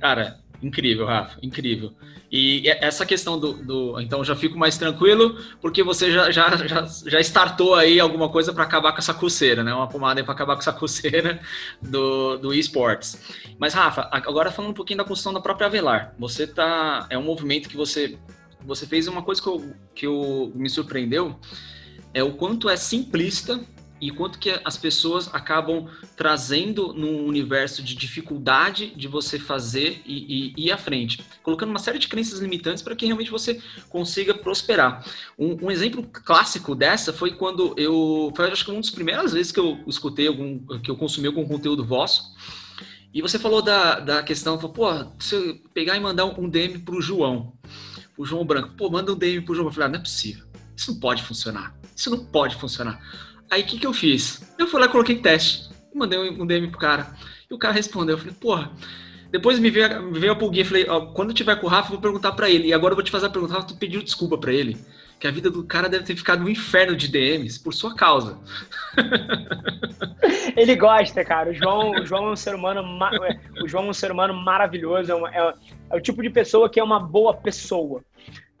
Cara, 0.00 0.38
incrível, 0.62 1.06
Rafa, 1.06 1.38
incrível. 1.42 1.92
E 2.36 2.68
essa 2.68 3.06
questão 3.06 3.38
do, 3.38 3.52
do, 3.52 4.00
Então 4.00 4.24
já 4.24 4.34
fico 4.34 4.58
mais 4.58 4.76
tranquilo, 4.76 5.38
porque 5.60 5.84
você 5.84 6.10
já, 6.10 6.32
já, 6.32 6.56
já, 6.66 6.84
já 7.06 7.20
startou 7.20 7.76
aí 7.76 8.00
alguma 8.00 8.28
coisa 8.28 8.52
para 8.52 8.64
acabar 8.64 8.90
com 8.90 8.98
essa 8.98 9.14
coceira, 9.14 9.62
né? 9.62 9.72
Uma 9.72 9.86
pomada 9.86 10.22
para 10.24 10.34
acabar 10.34 10.54
com 10.54 10.60
essa 10.60 10.72
coceira 10.72 11.40
do, 11.80 12.36
do 12.38 12.52
esportes. 12.52 13.16
Mas, 13.56 13.72
Rafa, 13.72 14.08
agora 14.10 14.50
falando 14.50 14.72
um 14.72 14.74
pouquinho 14.74 14.98
da 14.98 15.04
construção 15.04 15.32
da 15.32 15.40
própria 15.40 15.68
Avelar. 15.68 16.12
Você 16.18 16.44
tá. 16.44 17.06
É 17.08 17.16
um 17.16 17.22
movimento 17.22 17.68
que 17.68 17.76
você. 17.76 18.18
Você 18.66 18.84
fez 18.84 19.06
uma 19.06 19.22
coisa 19.22 19.40
que, 19.40 19.48
eu, 19.48 19.74
que 19.94 20.06
eu, 20.06 20.50
me 20.56 20.68
surpreendeu, 20.68 21.38
é 22.14 22.22
o 22.22 22.32
quanto 22.32 22.68
é 22.70 22.76
simplista 22.76 23.60
e 24.00 24.10
quanto 24.10 24.38
que 24.38 24.50
as 24.64 24.76
pessoas 24.76 25.32
acabam 25.32 25.88
trazendo 26.16 26.92
num 26.92 27.26
universo 27.26 27.82
de 27.82 27.94
dificuldade 27.94 28.92
de 28.94 29.08
você 29.08 29.38
fazer 29.38 30.02
e, 30.04 30.52
e, 30.56 30.66
ir 30.66 30.72
à 30.72 30.76
frente, 30.76 31.24
colocando 31.42 31.70
uma 31.70 31.78
série 31.78 31.98
de 31.98 32.06
crenças 32.06 32.40
limitantes 32.40 32.82
para 32.82 32.94
que 32.94 33.06
realmente 33.06 33.30
você 33.30 33.60
consiga 33.88 34.34
prosperar. 34.34 35.04
Um, 35.38 35.66
um, 35.66 35.70
exemplo 35.70 36.02
clássico 36.02 36.74
dessa 36.74 37.12
foi 37.12 37.32
quando 37.32 37.74
eu, 37.78 38.32
foi 38.36 38.50
acho 38.50 38.64
que 38.64 38.70
uma 38.70 38.80
das 38.80 38.90
primeiras 38.90 39.32
vezes 39.32 39.50
que 39.50 39.60
eu 39.60 39.78
escutei 39.86 40.26
algum, 40.26 40.58
que 40.80 40.90
eu 40.90 40.96
consumi 40.96 41.26
algum 41.26 41.46
conteúdo 41.46 41.84
vosso, 41.84 42.34
e 43.12 43.22
você 43.22 43.38
falou 43.38 43.62
da, 43.62 44.00
da 44.00 44.22
questão, 44.22 44.58
falou, 44.58 44.74
pô, 44.74 44.86
se 45.20 45.34
eu 45.34 45.56
pegar 45.72 45.96
e 45.96 46.00
mandar 46.00 46.26
um 46.26 46.48
DM 46.48 46.80
para 46.80 46.96
o 46.96 47.00
João, 47.00 47.52
o 48.18 48.26
João 48.26 48.44
Branco, 48.44 48.74
pô, 48.76 48.90
manda 48.90 49.12
um 49.12 49.16
DM 49.16 49.40
para 49.42 49.52
o 49.52 49.54
João, 49.54 49.68
eu 49.68 49.72
falei, 49.72 49.86
ah, 49.86 49.90
não 49.92 49.98
é 50.00 50.02
possível, 50.02 50.44
isso 50.76 50.92
não 50.92 51.00
pode 51.00 51.22
funcionar, 51.22 51.74
isso 51.94 52.10
não 52.10 52.24
pode 52.24 52.56
funcionar. 52.56 53.00
Aí 53.50 53.62
o 53.62 53.66
que, 53.66 53.78
que 53.78 53.86
eu 53.86 53.92
fiz? 53.92 54.42
Eu 54.58 54.66
fui 54.66 54.80
lá 54.80 54.88
coloquei 54.88 55.16
teste. 55.16 55.68
Mandei 55.94 56.18
um 56.18 56.46
DM 56.46 56.68
pro 56.68 56.80
cara. 56.80 57.14
E 57.48 57.54
o 57.54 57.58
cara 57.58 57.72
respondeu. 57.72 58.14
Eu 58.14 58.18
falei, 58.18 58.34
porra. 58.34 58.72
Depois 59.30 59.58
me 59.58 59.70
veio, 59.70 60.02
me 60.02 60.18
veio 60.18 60.32
a 60.32 60.36
pulguinha. 60.36 60.64
Falei, 60.64 60.86
ó, 60.88 61.06
quando 61.06 61.30
eu 61.30 61.34
tiver 61.34 61.56
com 61.56 61.66
o 61.66 61.70
Rafa, 61.70 61.88
eu 61.88 61.92
vou 61.92 62.00
perguntar 62.00 62.32
para 62.32 62.48
ele. 62.50 62.68
E 62.68 62.72
agora 62.72 62.92
eu 62.92 62.96
vou 62.96 63.04
te 63.04 63.10
fazer 63.10 63.26
a 63.26 63.30
pergunta. 63.30 63.54
Rafa, 63.54 63.68
tu 63.68 63.76
pediu 63.76 64.02
desculpa 64.02 64.36
para 64.38 64.52
ele. 64.52 64.76
Que 65.20 65.28
a 65.28 65.30
vida 65.30 65.50
do 65.50 65.62
cara 65.64 65.88
deve 65.88 66.04
ter 66.04 66.16
ficado 66.16 66.44
um 66.44 66.48
inferno 66.48 66.96
de 66.96 67.08
DMs 67.08 67.62
por 67.62 67.72
sua 67.72 67.94
causa. 67.94 68.38
Ele 70.56 70.74
gosta, 70.76 71.24
cara. 71.24 71.50
O 71.50 71.54
João, 71.54 71.92
o 71.92 72.06
João 72.06 72.28
é 72.28 72.32
um 72.32 72.36
ser 72.36 72.54
humano, 72.54 72.80
é, 73.24 73.40
o 73.62 73.68
João 73.68 73.86
é 73.86 73.90
um 73.90 73.94
ser 73.94 74.10
humano 74.10 74.34
maravilhoso. 74.34 75.10
É, 75.10 75.14
uma, 75.14 75.30
é, 75.34 75.54
é 75.90 75.96
o 75.96 76.00
tipo 76.00 76.22
de 76.22 76.30
pessoa 76.30 76.68
que 76.68 76.80
é 76.80 76.84
uma 76.84 77.00
boa 77.00 77.34
pessoa. 77.34 78.02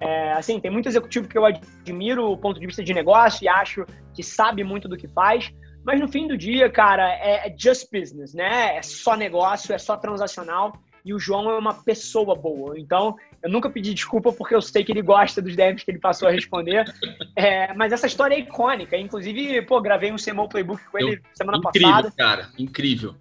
É, 0.04 0.32
assim, 0.32 0.60
tem 0.60 0.70
muito 0.70 0.86
executivo 0.86 1.26
que 1.26 1.38
eu 1.38 1.46
admiro 1.46 2.30
o 2.30 2.36
ponto 2.36 2.60
de 2.60 2.66
vista 2.66 2.84
de 2.84 2.92
negócio 2.92 3.42
e 3.42 3.48
acho 3.48 3.86
que 4.12 4.22
sabe 4.22 4.62
muito 4.62 4.86
do 4.86 4.98
que 4.98 5.08
faz, 5.08 5.50
mas 5.82 5.98
no 5.98 6.06
fim 6.06 6.28
do 6.28 6.36
dia, 6.36 6.70
cara, 6.70 7.10
é, 7.14 7.48
é 7.48 7.54
just 7.56 7.88
business, 7.90 8.34
né? 8.34 8.76
É 8.76 8.82
só 8.82 9.16
negócio, 9.16 9.74
é 9.74 9.78
só 9.78 9.96
transacional 9.96 10.72
e 11.04 11.12
o 11.12 11.18
João 11.18 11.50
é 11.50 11.58
uma 11.58 11.72
pessoa 11.72 12.34
boa. 12.34 12.78
Então, 12.78 13.16
eu 13.42 13.50
nunca 13.50 13.68
pedi 13.70 13.92
desculpa 13.94 14.32
porque 14.32 14.54
eu 14.54 14.62
sei 14.62 14.84
que 14.84 14.92
ele 14.92 15.02
gosta 15.02 15.40
dos 15.40 15.56
DMs 15.56 15.84
que 15.84 15.90
ele 15.90 15.98
passou 15.98 16.28
a 16.28 16.30
responder. 16.30 16.84
É, 17.36 17.74
mas 17.74 17.92
essa 17.92 18.06
história 18.06 18.36
é 18.36 18.38
icônica. 18.38 18.96
Inclusive, 18.96 19.60
pô, 19.62 19.80
gravei 19.80 20.12
um 20.12 20.16
CMO 20.16 20.48
Playbook 20.48 20.80
com 20.84 20.98
ele 20.98 21.20
semana 21.34 21.58
incrível, 21.58 21.88
passada. 21.88 22.08
Incrível, 22.08 22.12
cara. 22.16 22.50
Incrível. 22.56 23.14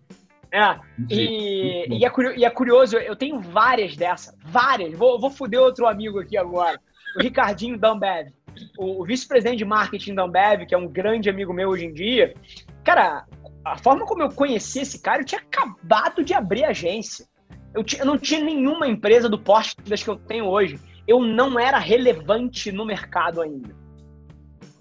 É, 0.54 0.80
e, 1.10 1.88
e, 1.90 2.06
é 2.06 2.10
curioso, 2.12 2.38
e, 2.38 2.46
é 2.46 2.50
curioso, 2.52 2.98
eu 2.98 3.16
tenho 3.16 3.40
várias 3.40 3.98
dessas, 3.98 4.38
várias. 4.46 4.94
Vou, 4.94 5.20
vou 5.20 5.32
foder 5.32 5.60
outro 5.60 5.88
amigo 5.88 6.20
aqui 6.20 6.38
agora, 6.38 6.80
o 7.18 7.24
Ricardinho 7.24 7.76
Dambev, 7.76 8.32
o, 8.78 9.02
o 9.02 9.04
vice-presidente 9.04 9.58
de 9.58 9.66
marketing 9.66 10.14
da 10.14 10.24
Ambev, 10.24 10.68
que 10.68 10.76
é 10.76 10.78
um 10.78 10.88
grande 10.88 11.28
amigo 11.28 11.52
meu 11.52 11.70
hoje 11.70 11.86
em 11.86 11.94
dia. 11.94 12.36
Cara, 12.84 13.26
a 13.66 13.78
forma 13.78 14.06
como 14.06 14.22
eu 14.22 14.30
conheci 14.30 14.82
esse 14.82 15.02
cara, 15.02 15.22
eu 15.22 15.26
tinha 15.26 15.42
acabado 15.42 16.24
de 16.24 16.36
abrir 16.36 16.66
agência. 16.66 17.26
Eu, 17.74 17.84
eu 17.98 18.06
não 18.06 18.20
tinha 18.20 18.44
nenhuma 18.44 18.88
empresa 18.88 19.28
do 19.28 19.40
porte 19.40 19.76
das 19.88 20.04
que 20.04 20.10
eu 20.10 20.16
tenho 20.16 20.46
hoje. 20.46 20.80
Eu 21.08 21.22
não 21.22 21.60
era 21.60 21.80
relevante 21.80 22.72
no 22.72 22.86
mercado 22.86 23.42
ainda. 23.42 23.76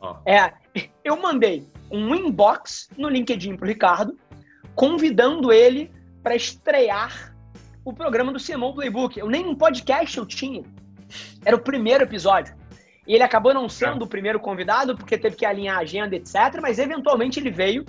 Oh. 0.01 0.17
É, 0.27 0.53
eu 1.03 1.17
mandei 1.17 1.67
um 1.91 2.15
inbox 2.15 2.91
no 2.97 3.09
LinkedIn 3.09 3.57
pro 3.57 3.67
Ricardo, 3.67 4.17
convidando 4.75 5.53
ele 5.53 5.91
para 6.23 6.35
estrear 6.35 7.35
o 7.85 7.93
programa 7.93 8.33
do 8.33 8.39
CMO 8.39 8.75
Playbook. 8.75 9.19
Eu 9.19 9.29
nem 9.29 9.47
um 9.47 9.55
podcast 9.55 10.17
eu 10.17 10.27
tinha. 10.27 10.63
Era 11.45 11.57
o 11.57 11.61
primeiro 11.61 12.05
episódio. 12.05 12.55
E 13.07 13.15
ele 13.15 13.25
acabou 13.25 13.53
não 13.53 13.69
sendo 13.69 14.05
o 14.05 14.09
primeiro 14.09 14.39
convidado, 14.39 14.97
porque 14.97 15.19
teve 15.19 15.37
que 15.37 15.45
alinhar 15.45 15.79
a 15.79 15.81
agenda, 15.81 16.15
etc. 16.15 16.61
Mas 16.61 16.79
eventualmente 16.79 17.41
ele 17.41 17.51
veio. 17.51 17.85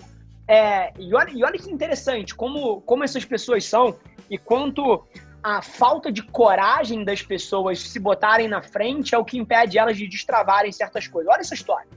É, 0.47 0.91
e, 0.99 1.13
olha, 1.13 1.29
e 1.31 1.43
olha 1.43 1.57
que 1.57 1.71
interessante 1.71 2.35
como, 2.35 2.81
como 2.81 3.03
essas 3.03 3.23
pessoas 3.23 3.63
são 3.63 3.97
e 4.29 4.37
quanto 4.37 5.05
a 5.41 5.61
falta 5.61 6.11
de 6.11 6.23
coragem 6.23 7.03
das 7.03 7.21
pessoas 7.21 7.79
se 7.79 7.99
botarem 7.99 8.47
na 8.47 8.61
frente 8.61 9.13
é 9.13 9.17
o 9.17 9.23
que 9.23 9.37
impede 9.37 9.77
elas 9.77 9.95
de 9.95 10.07
destravarem 10.07 10.71
certas 10.71 11.07
coisas. 11.07 11.31
Olha 11.31 11.41
essa 11.41 11.53
história. 11.53 11.87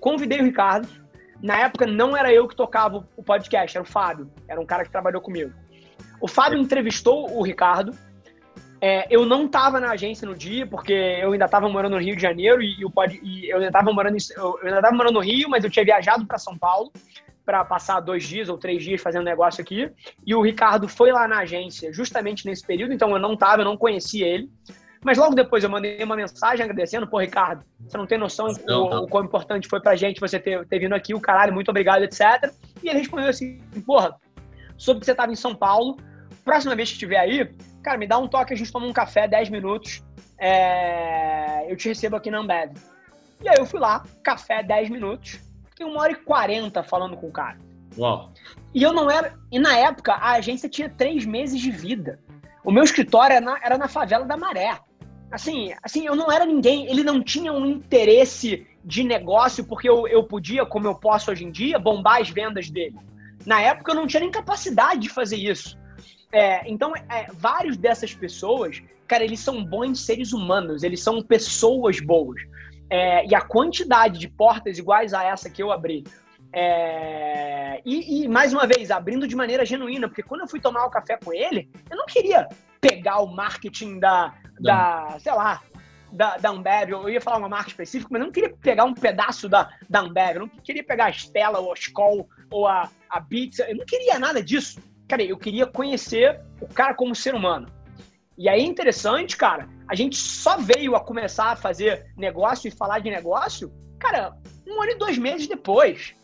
Convidei 0.00 0.40
o 0.40 0.44
Ricardo, 0.44 0.88
na 1.42 1.58
época, 1.58 1.86
não 1.86 2.16
era 2.16 2.32
eu 2.32 2.46
que 2.46 2.54
tocava 2.54 3.06
o 3.16 3.22
podcast, 3.22 3.76
era 3.76 3.82
o 3.82 3.86
Fábio. 3.86 4.30
Era 4.46 4.60
um 4.60 4.66
cara 4.66 4.84
que 4.84 4.90
trabalhou 4.90 5.20
comigo. 5.20 5.52
O 6.20 6.28
Fábio 6.28 6.58
entrevistou 6.58 7.36
o 7.36 7.42
Ricardo. 7.42 7.92
É, 8.80 9.06
eu 9.10 9.26
não 9.26 9.46
estava 9.46 9.80
na 9.80 9.90
agência 9.90 10.26
no 10.26 10.36
dia, 10.36 10.66
porque 10.66 10.92
eu 10.92 11.32
ainda 11.32 11.44
estava 11.44 11.68
morando 11.68 11.92
no 11.94 12.02
Rio 12.02 12.16
de 12.16 12.22
Janeiro 12.22 12.62
e, 12.62 12.76
pod, 12.90 13.18
e 13.22 13.50
eu 13.50 13.56
ainda 13.56 13.68
estava 13.68 13.92
morando, 13.92 14.16
morando 14.92 15.14
no 15.14 15.20
Rio, 15.20 15.48
mas 15.48 15.64
eu 15.64 15.70
tinha 15.70 15.84
viajado 15.84 16.26
para 16.26 16.38
São 16.38 16.56
Paulo 16.56 16.92
para 17.44 17.64
passar 17.64 17.98
dois 18.00 18.24
dias 18.24 18.48
ou 18.48 18.56
três 18.56 18.82
dias 18.82 19.00
fazendo 19.00 19.24
negócio 19.24 19.60
aqui. 19.60 19.90
E 20.24 20.34
o 20.34 20.40
Ricardo 20.40 20.88
foi 20.88 21.10
lá 21.10 21.26
na 21.26 21.38
agência 21.38 21.92
justamente 21.92 22.46
nesse 22.46 22.64
período, 22.64 22.92
então 22.92 23.10
eu 23.10 23.18
não 23.18 23.34
estava, 23.34 23.62
eu 23.62 23.66
não 23.66 23.76
conhecia 23.76 24.26
ele. 24.26 24.48
Mas 25.04 25.18
logo 25.18 25.34
depois 25.34 25.64
eu 25.64 25.70
mandei 25.70 26.02
uma 26.02 26.14
mensagem 26.14 26.62
agradecendo, 26.62 27.08
pô, 27.08 27.18
Ricardo, 27.18 27.64
você 27.80 27.96
não 27.96 28.06
tem 28.06 28.16
noção 28.16 28.46
não, 28.64 28.84
o, 28.84 29.04
o 29.04 29.08
quão 29.08 29.24
importante 29.24 29.66
foi 29.66 29.80
pra 29.80 29.96
gente 29.96 30.20
você 30.20 30.38
ter, 30.38 30.64
ter 30.66 30.78
vindo 30.78 30.94
aqui, 30.94 31.12
o 31.12 31.20
caralho, 31.20 31.52
muito 31.52 31.70
obrigado, 31.70 32.02
etc. 32.04 32.52
E 32.82 32.88
ele 32.88 33.00
respondeu 33.00 33.28
assim, 33.28 33.58
porra, 33.84 34.14
soube 34.76 35.00
que 35.00 35.06
você 35.06 35.14
tava 35.14 35.32
em 35.32 35.36
São 35.36 35.54
Paulo, 35.56 35.96
próxima 36.44 36.76
vez 36.76 36.88
que 36.88 36.94
estiver 36.94 37.18
aí, 37.18 37.52
cara, 37.82 37.98
me 37.98 38.06
dá 38.06 38.16
um 38.16 38.28
toque, 38.28 38.54
a 38.54 38.56
gente 38.56 38.72
toma 38.72 38.86
um 38.86 38.92
café, 38.92 39.26
10 39.26 39.50
minutos, 39.50 40.04
é... 40.38 41.70
eu 41.70 41.76
te 41.76 41.88
recebo 41.88 42.14
aqui 42.14 42.30
na 42.30 42.38
Ambev. 42.38 42.72
E 43.42 43.48
aí 43.48 43.56
eu 43.58 43.66
fui 43.66 43.80
lá, 43.80 44.04
café, 44.22 44.62
10 44.62 44.88
minutos, 44.88 45.40
fiquei 45.70 45.84
uma 45.84 46.00
hora 46.00 46.12
e 46.12 46.16
40 46.16 46.80
falando 46.84 47.16
com 47.16 47.26
o 47.26 47.32
cara. 47.32 47.58
Uau. 47.98 48.32
E 48.72 48.82
eu 48.82 48.92
não 48.92 49.10
era. 49.10 49.34
E 49.50 49.58
na 49.58 49.76
época, 49.76 50.14
a 50.14 50.32
agência 50.32 50.68
tinha 50.68 50.88
três 50.88 51.26
meses 51.26 51.60
de 51.60 51.70
vida. 51.70 52.18
O 52.64 52.70
meu 52.70 52.84
escritório 52.84 53.34
era 53.34 53.44
na, 53.44 53.58
era 53.62 53.76
na 53.76 53.88
favela 53.88 54.24
da 54.24 54.36
Maré 54.36 54.78
assim, 55.32 55.72
assim, 55.82 56.06
eu 56.06 56.14
não 56.14 56.30
era 56.30 56.44
ninguém, 56.44 56.86
ele 56.86 57.02
não 57.02 57.22
tinha 57.22 57.52
um 57.52 57.64
interesse 57.66 58.66
de 58.84 59.02
negócio 59.02 59.64
porque 59.64 59.88
eu, 59.88 60.06
eu 60.06 60.22
podia, 60.22 60.66
como 60.66 60.86
eu 60.86 60.94
posso 60.94 61.30
hoje 61.30 61.44
em 61.44 61.50
dia, 61.50 61.78
bombar 61.78 62.20
as 62.20 62.28
vendas 62.28 62.68
dele. 62.70 62.96
Na 63.46 63.60
época 63.60 63.90
eu 63.90 63.96
não 63.96 64.06
tinha 64.06 64.20
nem 64.20 64.30
capacidade 64.30 65.00
de 65.00 65.08
fazer 65.08 65.36
isso. 65.36 65.78
É, 66.30 66.68
então, 66.70 66.94
é, 66.96 67.26
vários 67.32 67.76
dessas 67.76 68.14
pessoas, 68.14 68.82
cara, 69.06 69.24
eles 69.24 69.40
são 69.40 69.64
bons 69.64 70.00
seres 70.00 70.32
humanos, 70.32 70.82
eles 70.82 71.02
são 71.02 71.22
pessoas 71.22 71.98
boas. 71.98 72.40
É, 72.88 73.26
e 73.26 73.34
a 73.34 73.40
quantidade 73.40 74.18
de 74.18 74.28
portas 74.28 74.78
iguais 74.78 75.14
a 75.14 75.24
essa 75.24 75.48
que 75.48 75.62
eu 75.62 75.72
abri, 75.72 76.04
é, 76.52 77.80
e, 77.84 78.24
e, 78.24 78.28
mais 78.28 78.52
uma 78.52 78.66
vez, 78.66 78.90
abrindo 78.90 79.26
de 79.26 79.34
maneira 79.34 79.64
genuína, 79.64 80.06
porque 80.06 80.22
quando 80.22 80.42
eu 80.42 80.48
fui 80.48 80.60
tomar 80.60 80.84
o 80.84 80.90
café 80.90 81.16
com 81.16 81.32
ele, 81.32 81.70
eu 81.90 81.96
não 81.96 82.04
queria 82.04 82.46
pegar 82.80 83.20
o 83.20 83.26
marketing 83.26 83.98
da, 83.98 84.34
da 84.60 85.16
sei 85.18 85.32
lá, 85.32 85.62
da, 86.12 86.36
da 86.36 86.50
Ambev, 86.50 86.90
eu 86.90 87.08
ia 87.08 87.20
falar 87.20 87.38
uma 87.38 87.48
marca 87.48 87.70
específica, 87.70 88.10
mas 88.12 88.20
eu 88.20 88.26
não 88.26 88.32
queria 88.32 88.54
pegar 88.60 88.84
um 88.84 88.92
pedaço 88.92 89.48
da, 89.48 89.70
da 89.88 90.00
Ambev, 90.00 90.34
eu 90.34 90.40
não 90.40 90.48
queria 90.48 90.84
pegar 90.84 91.06
a 91.06 91.12
Stella, 91.12 91.58
ou 91.58 91.72
a 91.72 91.74
Skoll, 91.74 92.28
ou 92.50 92.66
a, 92.66 92.90
a 93.08 93.20
Beats, 93.20 93.60
eu 93.60 93.76
não 93.76 93.86
queria 93.86 94.18
nada 94.18 94.42
disso. 94.42 94.78
Cara, 95.08 95.22
eu 95.22 95.38
queria 95.38 95.66
conhecer 95.66 96.40
o 96.60 96.66
cara 96.66 96.94
como 96.94 97.14
ser 97.14 97.34
humano. 97.34 97.66
E 98.36 98.48
aí, 98.48 98.62
interessante, 98.62 99.36
cara, 99.36 99.68
a 99.88 99.94
gente 99.94 100.16
só 100.16 100.58
veio 100.58 100.96
a 100.96 101.00
começar 101.00 101.52
a 101.52 101.56
fazer 101.56 102.12
negócio 102.16 102.68
e 102.68 102.70
falar 102.70 102.98
de 102.98 103.10
negócio, 103.10 103.72
cara, 103.98 104.34
um 104.66 104.82
ano 104.82 104.92
e 104.92 104.98
dois 104.98 105.16
meses 105.16 105.46
depois 105.46 106.14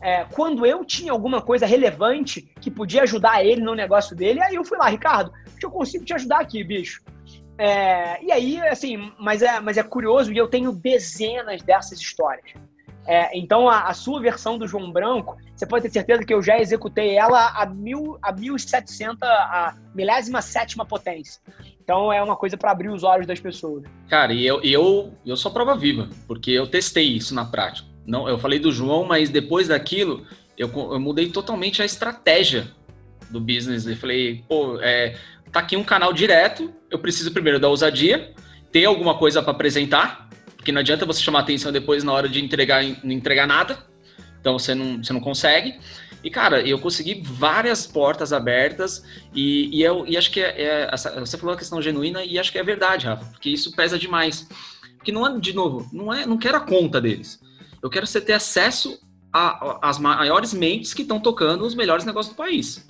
é, 0.00 0.24
quando 0.24 0.64
eu 0.64 0.84
tinha 0.84 1.12
alguma 1.12 1.42
coisa 1.42 1.66
relevante 1.66 2.42
que 2.60 2.70
podia 2.70 3.02
ajudar 3.02 3.44
ele 3.44 3.60
no 3.60 3.74
negócio 3.74 4.16
dele, 4.16 4.42
aí 4.42 4.54
eu 4.54 4.64
fui 4.64 4.78
lá, 4.78 4.88
Ricardo, 4.88 5.32
que 5.58 5.66
eu 5.66 5.70
consigo 5.70 6.04
te 6.04 6.14
ajudar 6.14 6.40
aqui, 6.40 6.64
bicho. 6.64 7.02
É, 7.58 8.24
e 8.24 8.32
aí, 8.32 8.58
assim, 8.68 9.12
mas 9.18 9.42
é, 9.42 9.60
mas 9.60 9.76
é 9.76 9.82
curioso 9.82 10.32
e 10.32 10.38
eu 10.38 10.48
tenho 10.48 10.72
dezenas 10.72 11.62
dessas 11.62 12.00
histórias. 12.00 12.54
É, 13.06 13.36
então, 13.36 13.68
a, 13.68 13.88
a, 13.88 13.94
sua 13.94 14.20
versão 14.20 14.56
do 14.56 14.66
João 14.66 14.90
Branco, 14.90 15.36
você 15.54 15.66
pode 15.66 15.82
ter 15.82 15.90
certeza 15.90 16.24
que 16.24 16.32
eu 16.32 16.40
já 16.40 16.58
executei 16.58 17.16
ela 17.16 17.48
a, 17.48 17.66
mil, 17.66 18.18
a 18.22 18.32
1700, 18.32 19.22
a 19.22 19.74
milésima 19.94 20.40
sétima 20.40 20.86
potência. 20.86 21.40
Então, 21.82 22.12
é 22.12 22.22
uma 22.22 22.36
coisa 22.36 22.56
para 22.56 22.70
abrir 22.70 22.88
os 22.88 23.02
olhos 23.02 23.26
das 23.26 23.40
pessoas. 23.40 23.84
Cara, 24.08 24.32
e 24.32 24.46
eu, 24.46 24.62
eu, 24.62 25.12
eu 25.26 25.36
sou 25.36 25.50
prova 25.50 25.74
viva, 25.74 26.08
porque 26.26 26.50
eu 26.50 26.66
testei 26.66 27.16
isso 27.16 27.34
na 27.34 27.44
prática. 27.44 27.89
Não, 28.10 28.28
eu 28.28 28.36
falei 28.36 28.58
do 28.58 28.72
João, 28.72 29.04
mas 29.04 29.30
depois 29.30 29.68
daquilo, 29.68 30.26
eu, 30.58 30.68
eu 30.68 30.98
mudei 30.98 31.30
totalmente 31.30 31.80
a 31.80 31.84
estratégia 31.84 32.66
do 33.30 33.40
business. 33.40 33.86
Eu 33.86 33.96
falei, 33.96 34.44
pô, 34.48 34.80
é, 34.80 35.16
tá 35.52 35.60
aqui 35.60 35.76
um 35.76 35.84
canal 35.84 36.12
direto, 36.12 36.74
eu 36.90 36.98
preciso 36.98 37.30
primeiro 37.30 37.60
da 37.60 37.68
ousadia, 37.68 38.34
ter 38.72 38.84
alguma 38.84 39.16
coisa 39.16 39.40
para 39.40 39.52
apresentar, 39.52 40.28
porque 40.56 40.72
não 40.72 40.80
adianta 40.80 41.06
você 41.06 41.22
chamar 41.22 41.38
atenção 41.40 41.70
depois 41.70 42.02
na 42.02 42.12
hora 42.12 42.28
de 42.28 42.44
entregar, 42.44 42.82
não 43.04 43.12
entregar 43.12 43.46
nada. 43.46 43.78
Então 44.40 44.58
você 44.58 44.74
não, 44.74 44.96
você 45.02 45.12
não 45.12 45.20
consegue. 45.20 45.78
E, 46.24 46.30
cara, 46.30 46.60
eu 46.66 46.80
consegui 46.80 47.22
várias 47.24 47.86
portas 47.86 48.32
abertas 48.32 49.04
e, 49.32 49.78
e, 49.78 49.82
eu, 49.84 50.04
e 50.04 50.16
acho 50.16 50.32
que 50.32 50.40
é, 50.40 50.90
é, 50.90 51.20
você 51.20 51.38
falou 51.38 51.54
a 51.54 51.58
questão 51.58 51.80
genuína 51.80 52.24
e 52.24 52.40
acho 52.40 52.50
que 52.50 52.58
é 52.58 52.62
verdade, 52.64 53.06
Rafa, 53.06 53.24
porque 53.26 53.50
isso 53.50 53.74
pesa 53.76 53.96
demais. 53.96 54.48
Porque 54.96 55.12
não 55.12 55.24
é, 55.24 55.38
de 55.38 55.54
novo, 55.54 55.88
não 55.92 56.12
é, 56.12 56.26
não 56.26 56.36
quero 56.36 56.56
a 56.56 56.60
conta 56.60 57.00
deles. 57.00 57.40
Eu 57.82 57.90
quero 57.90 58.06
você 58.06 58.20
ter 58.20 58.32
acesso 58.32 58.98
às 59.32 59.98
maiores 59.98 60.52
mentes 60.52 60.92
que 60.92 61.02
estão 61.02 61.20
tocando 61.20 61.64
os 61.64 61.74
melhores 61.74 62.04
negócios 62.04 62.34
do 62.34 62.36
país. 62.36 62.86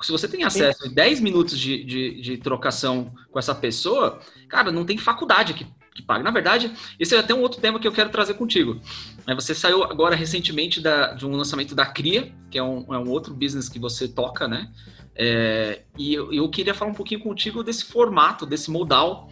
Se 0.00 0.10
você 0.10 0.26
tem 0.26 0.42
acesso 0.42 0.86
a 0.86 0.88
10 0.88 1.20
minutos 1.20 1.56
de, 1.56 1.84
de, 1.84 2.20
de, 2.20 2.36
trocação 2.36 3.14
com 3.30 3.38
essa 3.38 3.54
pessoa, 3.54 4.18
cara, 4.48 4.72
não 4.72 4.84
tem 4.84 4.98
faculdade 4.98 5.54
que 5.54 5.64
que 5.94 6.02
paga. 6.02 6.24
Na 6.24 6.30
verdade, 6.30 6.72
esse 6.98 7.14
é 7.14 7.18
até 7.18 7.34
um 7.34 7.40
outro 7.40 7.60
tema 7.60 7.78
que 7.78 7.86
eu 7.86 7.92
quero 7.92 8.10
trazer 8.10 8.34
contigo. 8.34 8.80
É, 9.26 9.34
você 9.34 9.54
saiu 9.54 9.84
agora 9.84 10.16
recentemente 10.16 10.80
da, 10.80 11.12
de 11.12 11.26
um 11.26 11.36
lançamento 11.36 11.74
da 11.74 11.86
Cria, 11.86 12.32
que 12.50 12.58
é 12.58 12.62
um, 12.62 12.94
é 12.94 12.98
um 12.98 13.08
outro 13.10 13.34
business 13.34 13.68
que 13.68 13.78
você 13.78 14.08
toca, 14.08 14.48
né? 14.48 14.70
É, 15.14 15.82
e 15.98 16.14
eu, 16.14 16.32
eu, 16.32 16.48
queria 16.48 16.72
falar 16.72 16.90
um 16.90 16.94
pouquinho 16.94 17.20
contigo 17.20 17.62
desse 17.62 17.84
formato, 17.84 18.46
desse 18.46 18.70
modal 18.70 19.28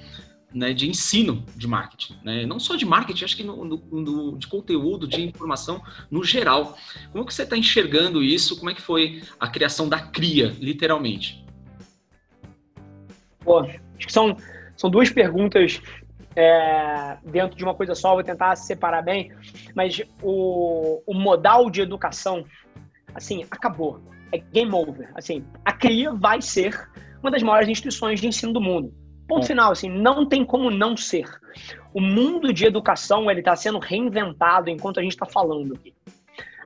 né, 0.53 0.73
de 0.73 0.89
ensino 0.89 1.45
de 1.57 1.67
marketing. 1.67 2.19
Né? 2.23 2.47
Não 2.47 2.59
só 2.59 2.77
de 2.77 2.85
marketing, 2.85 3.25
acho 3.25 3.37
que 3.37 3.45
no, 3.45 3.65
no, 3.65 3.77
no, 3.91 4.39
de 4.39 4.47
conteúdo, 4.47 5.07
de 5.07 5.23
informação 5.23 5.83
no 6.11 6.25
geral. 6.25 6.77
Como 7.13 7.25
que 7.25 7.33
você 7.33 7.43
está 7.43 7.57
enxergando 7.57 8.23
isso? 8.23 8.59
Como 8.59 8.71
é 8.71 8.75
que 8.75 8.83
foi 8.83 9.23
a 9.39 9.49
criação 9.49 9.89
da 9.89 10.01
Cria, 10.01 10.55
literalmente? 10.59 11.45
Pô, 13.41 13.61
acho 13.61 14.07
que 14.07 14.13
são, 14.13 14.37
são 14.77 14.91
duas 14.91 15.11
perguntas 15.11 15.81
é, 16.37 17.19
dentro 17.25 17.57
de 17.57 17.65
uma 17.65 17.75
coisa 17.75 17.95
só, 17.95 18.15
vou 18.15 18.23
tentar 18.23 18.55
separar 18.57 19.03
bem, 19.03 19.33
mas 19.75 20.01
o, 20.23 21.03
o 21.07 21.15
modal 21.15 21.71
de 21.71 21.81
educação, 21.81 22.45
assim, 23.15 23.45
acabou. 23.51 24.01
É 24.33 24.39
game 24.39 24.73
over. 24.73 25.11
Assim, 25.15 25.45
a 25.65 25.73
CRIA 25.73 26.13
vai 26.15 26.41
ser 26.41 26.89
uma 27.21 27.31
das 27.31 27.43
maiores 27.43 27.69
instituições 27.69 28.21
de 28.21 28.29
ensino 28.29 28.53
do 28.53 28.61
mundo. 28.61 28.95
Ponto 29.31 29.47
final, 29.47 29.71
assim, 29.71 29.89
não 29.89 30.27
tem 30.27 30.45
como 30.45 30.73
não 30.73 30.97
ser. 30.97 31.25
O 31.95 32.01
mundo 32.01 32.53
de 32.53 32.67
educação, 32.67 33.31
ele 33.31 33.39
está 33.39 33.55
sendo 33.55 33.79
reinventado 33.79 34.69
enquanto 34.69 34.99
a 34.99 35.03
gente 35.03 35.13
está 35.13 35.25
falando 35.25 35.75
aqui. 35.75 35.95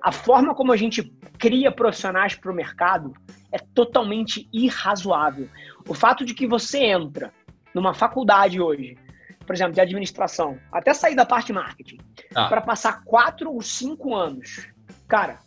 A 0.03 0.11
forma 0.11 0.55
como 0.55 0.72
a 0.72 0.77
gente 0.77 1.03
cria 1.38 1.70
profissionais 1.70 2.35
para 2.35 2.50
o 2.50 2.55
mercado 2.55 3.12
é 3.53 3.59
totalmente 3.59 4.48
irrazoável. 4.50 5.46
O 5.87 5.92
fato 5.92 6.24
de 6.24 6.33
que 6.33 6.46
você 6.46 6.79
entra 6.79 7.31
numa 7.74 7.92
faculdade 7.92 8.59
hoje 8.61 8.96
por 9.46 9.55
exemplo, 9.55 9.74
de 9.74 9.81
administração, 9.83 10.59
até 10.72 10.94
sair 10.94 11.14
da 11.14 11.27
parte 11.27 11.48
de 11.48 11.53
marketing, 11.53 11.98
ah. 12.35 12.48
para 12.48 12.62
passar 12.62 13.05
quatro 13.05 13.53
ou 13.53 13.61
cinco 13.61 14.14
anos, 14.14 14.66
cara, 15.07 15.38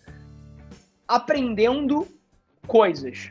aprendendo 1.08 2.08
coisas 2.67 3.30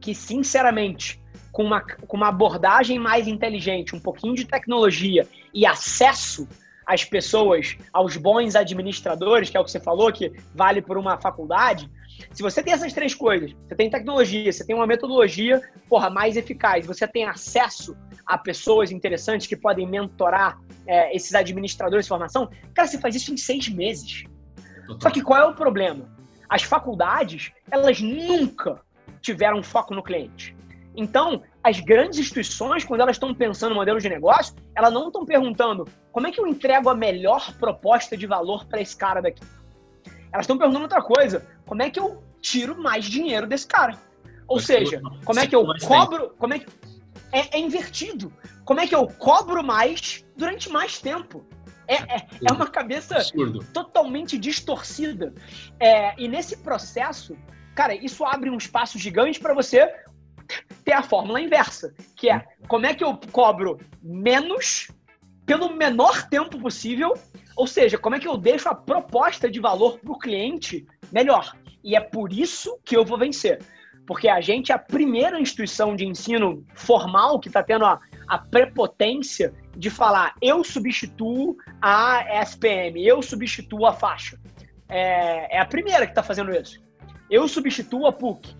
que, 0.00 0.14
sinceramente, 0.14 1.22
com 1.54 1.62
uma, 1.62 1.80
com 1.80 2.16
uma 2.16 2.28
abordagem 2.28 2.98
mais 2.98 3.28
inteligente, 3.28 3.94
um 3.94 4.00
pouquinho 4.00 4.34
de 4.34 4.44
tecnologia 4.44 5.26
e 5.54 5.64
acesso 5.64 6.48
às 6.84 7.04
pessoas, 7.04 7.76
aos 7.92 8.16
bons 8.16 8.56
administradores, 8.56 9.48
que 9.48 9.56
é 9.56 9.60
o 9.60 9.64
que 9.64 9.70
você 9.70 9.78
falou, 9.78 10.12
que 10.12 10.32
vale 10.52 10.82
por 10.82 10.98
uma 10.98 11.16
faculdade. 11.16 11.88
Se 12.32 12.42
você 12.42 12.60
tem 12.60 12.72
essas 12.72 12.92
três 12.92 13.14
coisas, 13.14 13.52
você 13.52 13.76
tem 13.76 13.88
tecnologia, 13.88 14.52
você 14.52 14.66
tem 14.66 14.74
uma 14.74 14.86
metodologia, 14.86 15.62
porra, 15.88 16.10
mais 16.10 16.36
eficaz, 16.36 16.84
você 16.84 17.06
tem 17.06 17.24
acesso 17.24 17.96
a 18.26 18.36
pessoas 18.36 18.90
interessantes 18.90 19.46
que 19.46 19.56
podem 19.56 19.86
mentorar 19.86 20.58
é, 20.88 21.14
esses 21.14 21.36
administradores 21.36 22.06
de 22.06 22.08
formação, 22.08 22.50
cara, 22.74 22.88
você 22.88 22.98
faz 22.98 23.14
isso 23.14 23.32
em 23.32 23.36
seis 23.36 23.68
meses. 23.68 24.24
Só 25.00 25.08
que 25.08 25.22
qual 25.22 25.40
é 25.40 25.46
o 25.46 25.54
problema? 25.54 26.12
As 26.48 26.64
faculdades, 26.64 27.52
elas 27.70 28.00
nunca 28.00 28.82
tiveram 29.22 29.62
foco 29.62 29.94
no 29.94 30.02
cliente. 30.02 30.54
Então, 30.96 31.42
as 31.62 31.80
grandes 31.80 32.18
instituições, 32.18 32.84
quando 32.84 33.00
elas 33.00 33.16
estão 33.16 33.34
pensando 33.34 33.70
no 33.70 33.76
modelo 33.76 34.00
de 34.00 34.08
negócio, 34.08 34.54
elas 34.76 34.92
não 34.92 35.08
estão 35.08 35.24
perguntando 35.24 35.88
como 36.12 36.26
é 36.26 36.30
que 36.30 36.40
eu 36.40 36.46
entrego 36.46 36.88
a 36.88 36.94
melhor 36.94 37.52
proposta 37.58 38.16
de 38.16 38.26
valor 38.26 38.64
para 38.66 38.80
esse 38.80 38.96
cara 38.96 39.20
daqui. 39.20 39.42
Elas 40.32 40.44
estão 40.44 40.58
perguntando 40.58 40.84
outra 40.84 41.02
coisa: 41.02 41.46
como 41.66 41.82
é 41.82 41.90
que 41.90 41.98
eu 41.98 42.22
tiro 42.40 42.80
mais 42.80 43.04
dinheiro 43.04 43.46
desse 43.46 43.66
cara? 43.66 43.98
Ou 44.46 44.60
seja, 44.60 45.00
como 45.24 45.40
é 45.40 45.46
que 45.46 45.56
eu 45.56 45.66
cobro, 45.86 46.34
como 46.38 46.54
é 46.54 46.58
que 46.58 46.66
é, 47.34 47.58
é, 47.58 47.60
invertido. 47.60 48.32
Como 48.64 48.80
é 48.80 48.86
que 48.86 48.94
eu 48.94 49.06
cobro 49.08 49.62
mais 49.62 50.24
durante 50.36 50.70
mais 50.70 51.00
tempo? 51.00 51.44
É, 51.86 51.96
é, 51.96 52.26
é 52.48 52.52
uma 52.52 52.68
cabeça 52.68 53.16
Absurdo. 53.16 53.64
totalmente 53.72 54.38
distorcida. 54.38 55.34
É, 55.80 56.14
e 56.16 56.28
nesse 56.28 56.56
processo, 56.58 57.36
cara, 57.74 57.94
isso 57.94 58.24
abre 58.24 58.48
um 58.48 58.56
espaço 58.56 58.98
gigante 58.98 59.40
para 59.40 59.52
você 59.52 59.92
ter 60.84 60.92
a 60.92 61.02
fórmula 61.02 61.40
inversa, 61.40 61.94
que 62.16 62.30
é 62.30 62.44
como 62.68 62.86
é 62.86 62.94
que 62.94 63.02
eu 63.02 63.18
cobro 63.32 63.78
menos 64.02 64.88
pelo 65.46 65.74
menor 65.74 66.28
tempo 66.28 66.58
possível, 66.58 67.14
ou 67.56 67.66
seja, 67.66 67.98
como 67.98 68.16
é 68.16 68.20
que 68.20 68.28
eu 68.28 68.36
deixo 68.36 68.68
a 68.68 68.74
proposta 68.74 69.50
de 69.50 69.60
valor 69.60 69.98
para 69.98 70.12
o 70.12 70.18
cliente 70.18 70.86
melhor. 71.12 71.56
E 71.82 71.94
é 71.94 72.00
por 72.00 72.32
isso 72.32 72.78
que 72.84 72.96
eu 72.96 73.04
vou 73.04 73.18
vencer 73.18 73.60
porque 74.06 74.28
a 74.28 74.40
gente 74.40 74.70
é 74.70 74.74
a 74.74 74.78
primeira 74.78 75.40
instituição 75.40 75.96
de 75.96 76.04
ensino 76.04 76.64
formal 76.74 77.38
que 77.40 77.48
está 77.48 77.62
tendo 77.62 77.84
a, 77.84 78.00
a 78.28 78.38
prepotência 78.38 79.54
de 79.76 79.90
falar 79.90 80.34
eu 80.40 80.62
substituo 80.62 81.56
a 81.80 82.42
SPM, 82.42 83.04
eu 83.04 83.22
substituo 83.22 83.86
a 83.86 83.92
faixa. 83.92 84.38
É, 84.88 85.56
é 85.56 85.60
a 85.60 85.64
primeira 85.64 86.06
que 86.06 86.12
está 86.12 86.22
fazendo 86.22 86.52
isso. 86.52 86.82
Eu 87.30 87.48
substituo 87.48 88.06
a 88.06 88.12
PUC. 88.12 88.54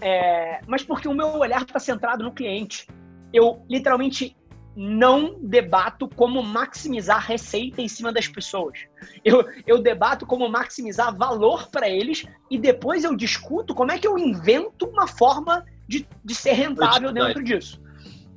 É, 0.00 0.60
mas 0.66 0.82
porque 0.82 1.08
o 1.08 1.14
meu 1.14 1.28
olhar 1.36 1.62
está 1.62 1.78
centrado 1.78 2.24
no 2.24 2.32
cliente. 2.32 2.86
Eu 3.32 3.64
literalmente 3.68 4.36
não 4.76 5.38
debato 5.40 6.08
como 6.08 6.42
maximizar 6.42 7.20
receita 7.20 7.80
em 7.80 7.88
cima 7.88 8.12
das 8.12 8.26
pessoas. 8.26 8.78
Eu, 9.24 9.44
eu 9.66 9.80
debato 9.80 10.26
como 10.26 10.48
maximizar 10.48 11.16
valor 11.16 11.68
para 11.68 11.88
eles 11.88 12.26
e 12.50 12.58
depois 12.58 13.04
eu 13.04 13.14
discuto 13.14 13.74
como 13.74 13.92
é 13.92 13.98
que 13.98 14.06
eu 14.06 14.18
invento 14.18 14.86
uma 14.86 15.06
forma 15.06 15.64
de, 15.88 16.06
de 16.24 16.34
ser 16.34 16.52
rentável 16.52 17.12
dentro 17.12 17.42
disso. 17.42 17.82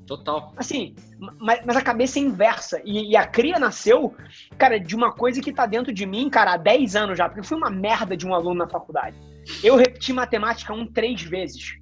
Total. 0.05 0.53
Assim, 0.55 0.95
mas, 1.37 1.59
mas 1.65 1.75
a 1.75 1.81
cabeça 1.81 2.17
é 2.17 2.21
inversa. 2.21 2.81
E, 2.85 3.11
e, 3.11 3.17
a 3.17 3.27
cria 3.27 3.59
nasceu, 3.59 4.15
cara, 4.57 4.79
de 4.79 4.95
uma 4.95 5.11
coisa 5.11 5.41
que 5.41 5.51
tá 5.51 5.65
dentro 5.65 5.91
de 5.91 6.05
mim, 6.05 6.29
cara, 6.29 6.53
há 6.53 6.57
10 6.57 6.95
anos 6.95 7.17
já, 7.17 7.27
porque 7.27 7.41
eu 7.41 7.43
fui 7.43 7.57
uma 7.57 7.69
merda 7.69 8.15
de 8.15 8.25
um 8.25 8.33
aluno 8.33 8.55
na 8.55 8.69
faculdade. 8.69 9.17
Eu 9.63 9.75
repeti 9.75 10.13
matemática 10.13 10.73
um 10.73 10.85
três 10.85 11.21
vezes. 11.21 11.75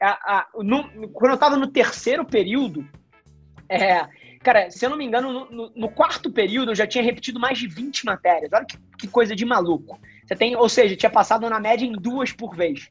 A, 0.00 0.10
a, 0.10 0.46
no, 0.62 1.08
quando 1.10 1.32
eu 1.32 1.38
tava 1.38 1.56
no 1.56 1.68
terceiro 1.68 2.24
período, 2.24 2.86
é, 3.68 4.06
cara, 4.42 4.70
se 4.70 4.84
eu 4.84 4.90
não 4.90 4.96
me 4.96 5.04
engano, 5.04 5.32
no, 5.32 5.50
no, 5.50 5.72
no, 5.74 5.88
quarto 5.88 6.30
período 6.30 6.70
eu 6.70 6.74
já 6.74 6.86
tinha 6.86 7.02
repetido 7.02 7.40
mais 7.40 7.58
de 7.58 7.66
20 7.66 8.04
matérias. 8.04 8.52
Olha 8.52 8.64
que, 8.64 8.78
que, 8.98 9.08
coisa 9.08 9.34
de 9.34 9.44
maluco. 9.44 9.98
Você 10.24 10.36
tem, 10.36 10.56
ou 10.56 10.68
seja, 10.68 10.96
tinha 10.96 11.10
passado 11.10 11.48
na 11.48 11.58
média 11.58 11.86
em 11.86 11.92
duas 11.92 12.32
por 12.32 12.54
vez. 12.54 12.88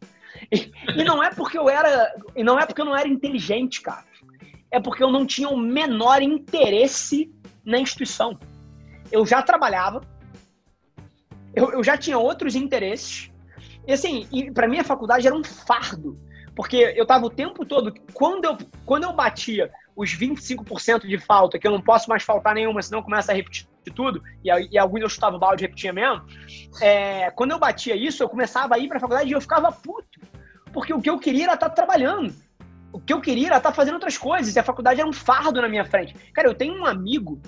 E, 0.51 0.71
e, 0.95 1.03
não 1.03 1.23
é 1.23 1.29
porque 1.29 1.57
eu 1.57 1.69
era, 1.69 2.13
e 2.35 2.43
não 2.43 2.59
é 2.59 2.65
porque 2.65 2.81
eu 2.81 2.85
não 2.85 2.95
era 2.95 3.07
inteligente, 3.07 3.81
cara. 3.81 4.03
É 4.71 4.79
porque 4.79 5.03
eu 5.03 5.11
não 5.11 5.25
tinha 5.25 5.47
o 5.47 5.57
menor 5.57 6.21
interesse 6.21 7.31
na 7.63 7.79
instituição. 7.79 8.37
Eu 9.11 9.25
já 9.25 9.41
trabalhava, 9.41 10.01
eu, 11.55 11.71
eu 11.71 11.83
já 11.83 11.95
tinha 11.95 12.17
outros 12.17 12.55
interesses. 12.55 13.31
E 13.87 13.93
assim, 13.93 14.27
e 14.31 14.51
para 14.51 14.67
mim 14.67 14.79
a 14.79 14.83
faculdade 14.83 15.27
era 15.27 15.35
um 15.35 15.43
fardo, 15.43 16.19
porque 16.55 16.93
eu 16.95 17.05
tava 17.05 17.25
o 17.25 17.29
tempo 17.29 17.65
todo, 17.65 17.93
quando 18.13 18.45
eu, 18.45 18.57
quando 18.85 19.03
eu 19.03 19.13
batia 19.13 19.71
os 19.95 20.11
25% 20.11 21.07
de 21.07 21.17
falta, 21.17 21.57
que 21.57 21.67
eu 21.67 21.71
não 21.71 21.81
posso 21.81 22.09
mais 22.09 22.23
faltar 22.23 22.53
nenhuma, 22.53 22.81
senão 22.81 23.01
começa 23.01 23.31
a 23.31 23.35
repetir 23.35 23.67
tudo, 23.93 24.21
e, 24.43 24.49
e 24.71 24.77
alguns 24.77 25.01
eu 25.01 25.09
chutava 25.09 25.35
o 25.35 25.39
balde 25.39 25.63
e 25.63 25.67
repetia 25.67 25.93
mesmo. 25.93 26.25
É, 26.81 27.29
quando 27.31 27.51
eu 27.51 27.59
batia 27.59 27.95
isso, 27.95 28.21
eu 28.21 28.29
começava 28.29 28.75
a 28.75 28.79
ir 28.79 28.87
para 28.87 28.97
a 28.97 28.99
faculdade 28.99 29.29
e 29.29 29.33
eu 29.33 29.41
ficava 29.41 29.71
puto, 29.71 30.19
porque 30.73 30.93
o 30.93 31.01
que 31.01 31.09
eu 31.09 31.19
queria 31.19 31.45
era 31.45 31.53
estar 31.53 31.69
trabalhando. 31.69 32.33
o 32.91 32.99
que 32.99 33.13
eu 33.13 33.21
queria 33.21 33.47
era 33.47 33.57
estar 33.57 33.69
tá 33.69 33.75
fazendo 33.75 33.95
outras 33.95 34.17
coisas, 34.17 34.55
e 34.55 34.59
a 34.59 34.63
faculdade 34.63 34.99
era 34.99 35.09
um 35.09 35.13
fardo 35.13 35.61
na 35.61 35.69
minha 35.69 35.85
frente. 35.85 36.15
Cara, 36.33 36.47
eu 36.47 36.55
tenho 36.55 36.81
um 36.81 36.85
amigo 36.85 37.41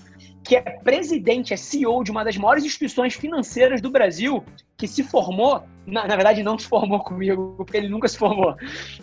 que 0.48 0.56
é 0.56 0.62
presidente, 0.62 1.54
é 1.54 1.58
CEO 1.58 2.04
de 2.06 2.10
uma 2.10 2.24
das 2.24 2.38
maiores 2.38 2.64
instituições 2.64 3.14
financeiras 3.14 3.82
do 3.82 3.90
Brasil, 3.90 4.42
que 4.78 4.88
se 4.88 5.04
formou, 5.04 5.62
na, 5.86 6.08
na 6.08 6.16
verdade 6.16 6.42
não 6.42 6.58
se 6.58 6.66
formou 6.66 7.00
comigo, 7.04 7.56
porque 7.58 7.76
ele 7.76 7.90
nunca 7.90 8.08
se 8.08 8.18
formou, 8.18 8.56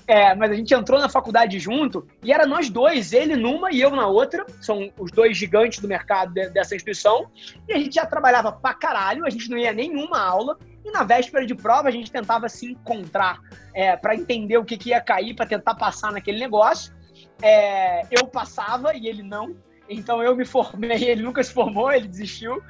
é, 0.08 0.34
mas 0.34 0.50
a 0.50 0.54
gente 0.54 0.72
entrou 0.72 0.98
na 0.98 1.08
faculdade 1.08 1.58
junto 1.58 2.06
e 2.22 2.32
era 2.32 2.46
nós 2.46 2.70
dois, 2.70 3.12
ele 3.12 3.36
numa 3.36 3.70
e 3.70 3.80
eu 3.82 3.90
na 3.90 4.06
outra, 4.06 4.46
são 4.62 4.90
os 4.98 5.10
dois 5.10 5.36
gigantes 5.36 5.80
do 5.80 5.86
mercado 5.86 6.32
de, 6.32 6.48
dessa 6.48 6.74
instituição, 6.74 7.30
e 7.68 7.74
a 7.74 7.78
gente 7.78 7.96
já 7.96 8.06
trabalhava 8.06 8.50
pra 8.50 8.72
caralho, 8.72 9.26
a 9.26 9.30
gente 9.30 9.50
não 9.50 9.58
ia 9.58 9.72
nenhuma 9.72 10.18
aula, 10.18 10.58
e 10.82 10.90
na 10.90 11.04
véspera 11.04 11.44
de 11.44 11.54
prova 11.54 11.88
a 11.88 11.92
gente 11.92 12.10
tentava 12.10 12.48
se 12.48 12.72
encontrar 12.72 13.38
é, 13.74 13.94
para 13.98 14.14
entender 14.14 14.56
o 14.56 14.64
que, 14.64 14.78
que 14.78 14.90
ia 14.90 15.00
cair, 15.00 15.34
para 15.34 15.44
tentar 15.44 15.74
passar 15.74 16.10
naquele 16.10 16.38
negócio. 16.38 16.94
É, 17.42 18.02
eu 18.10 18.26
passava 18.26 18.94
e 18.94 19.08
ele 19.08 19.22
não. 19.22 19.56
Então 19.88 20.22
eu 20.22 20.34
me 20.34 20.44
formei, 20.44 21.04
ele 21.04 21.22
nunca 21.22 21.42
se 21.42 21.52
formou, 21.52 21.92
ele 21.92 22.08
desistiu. 22.08 22.62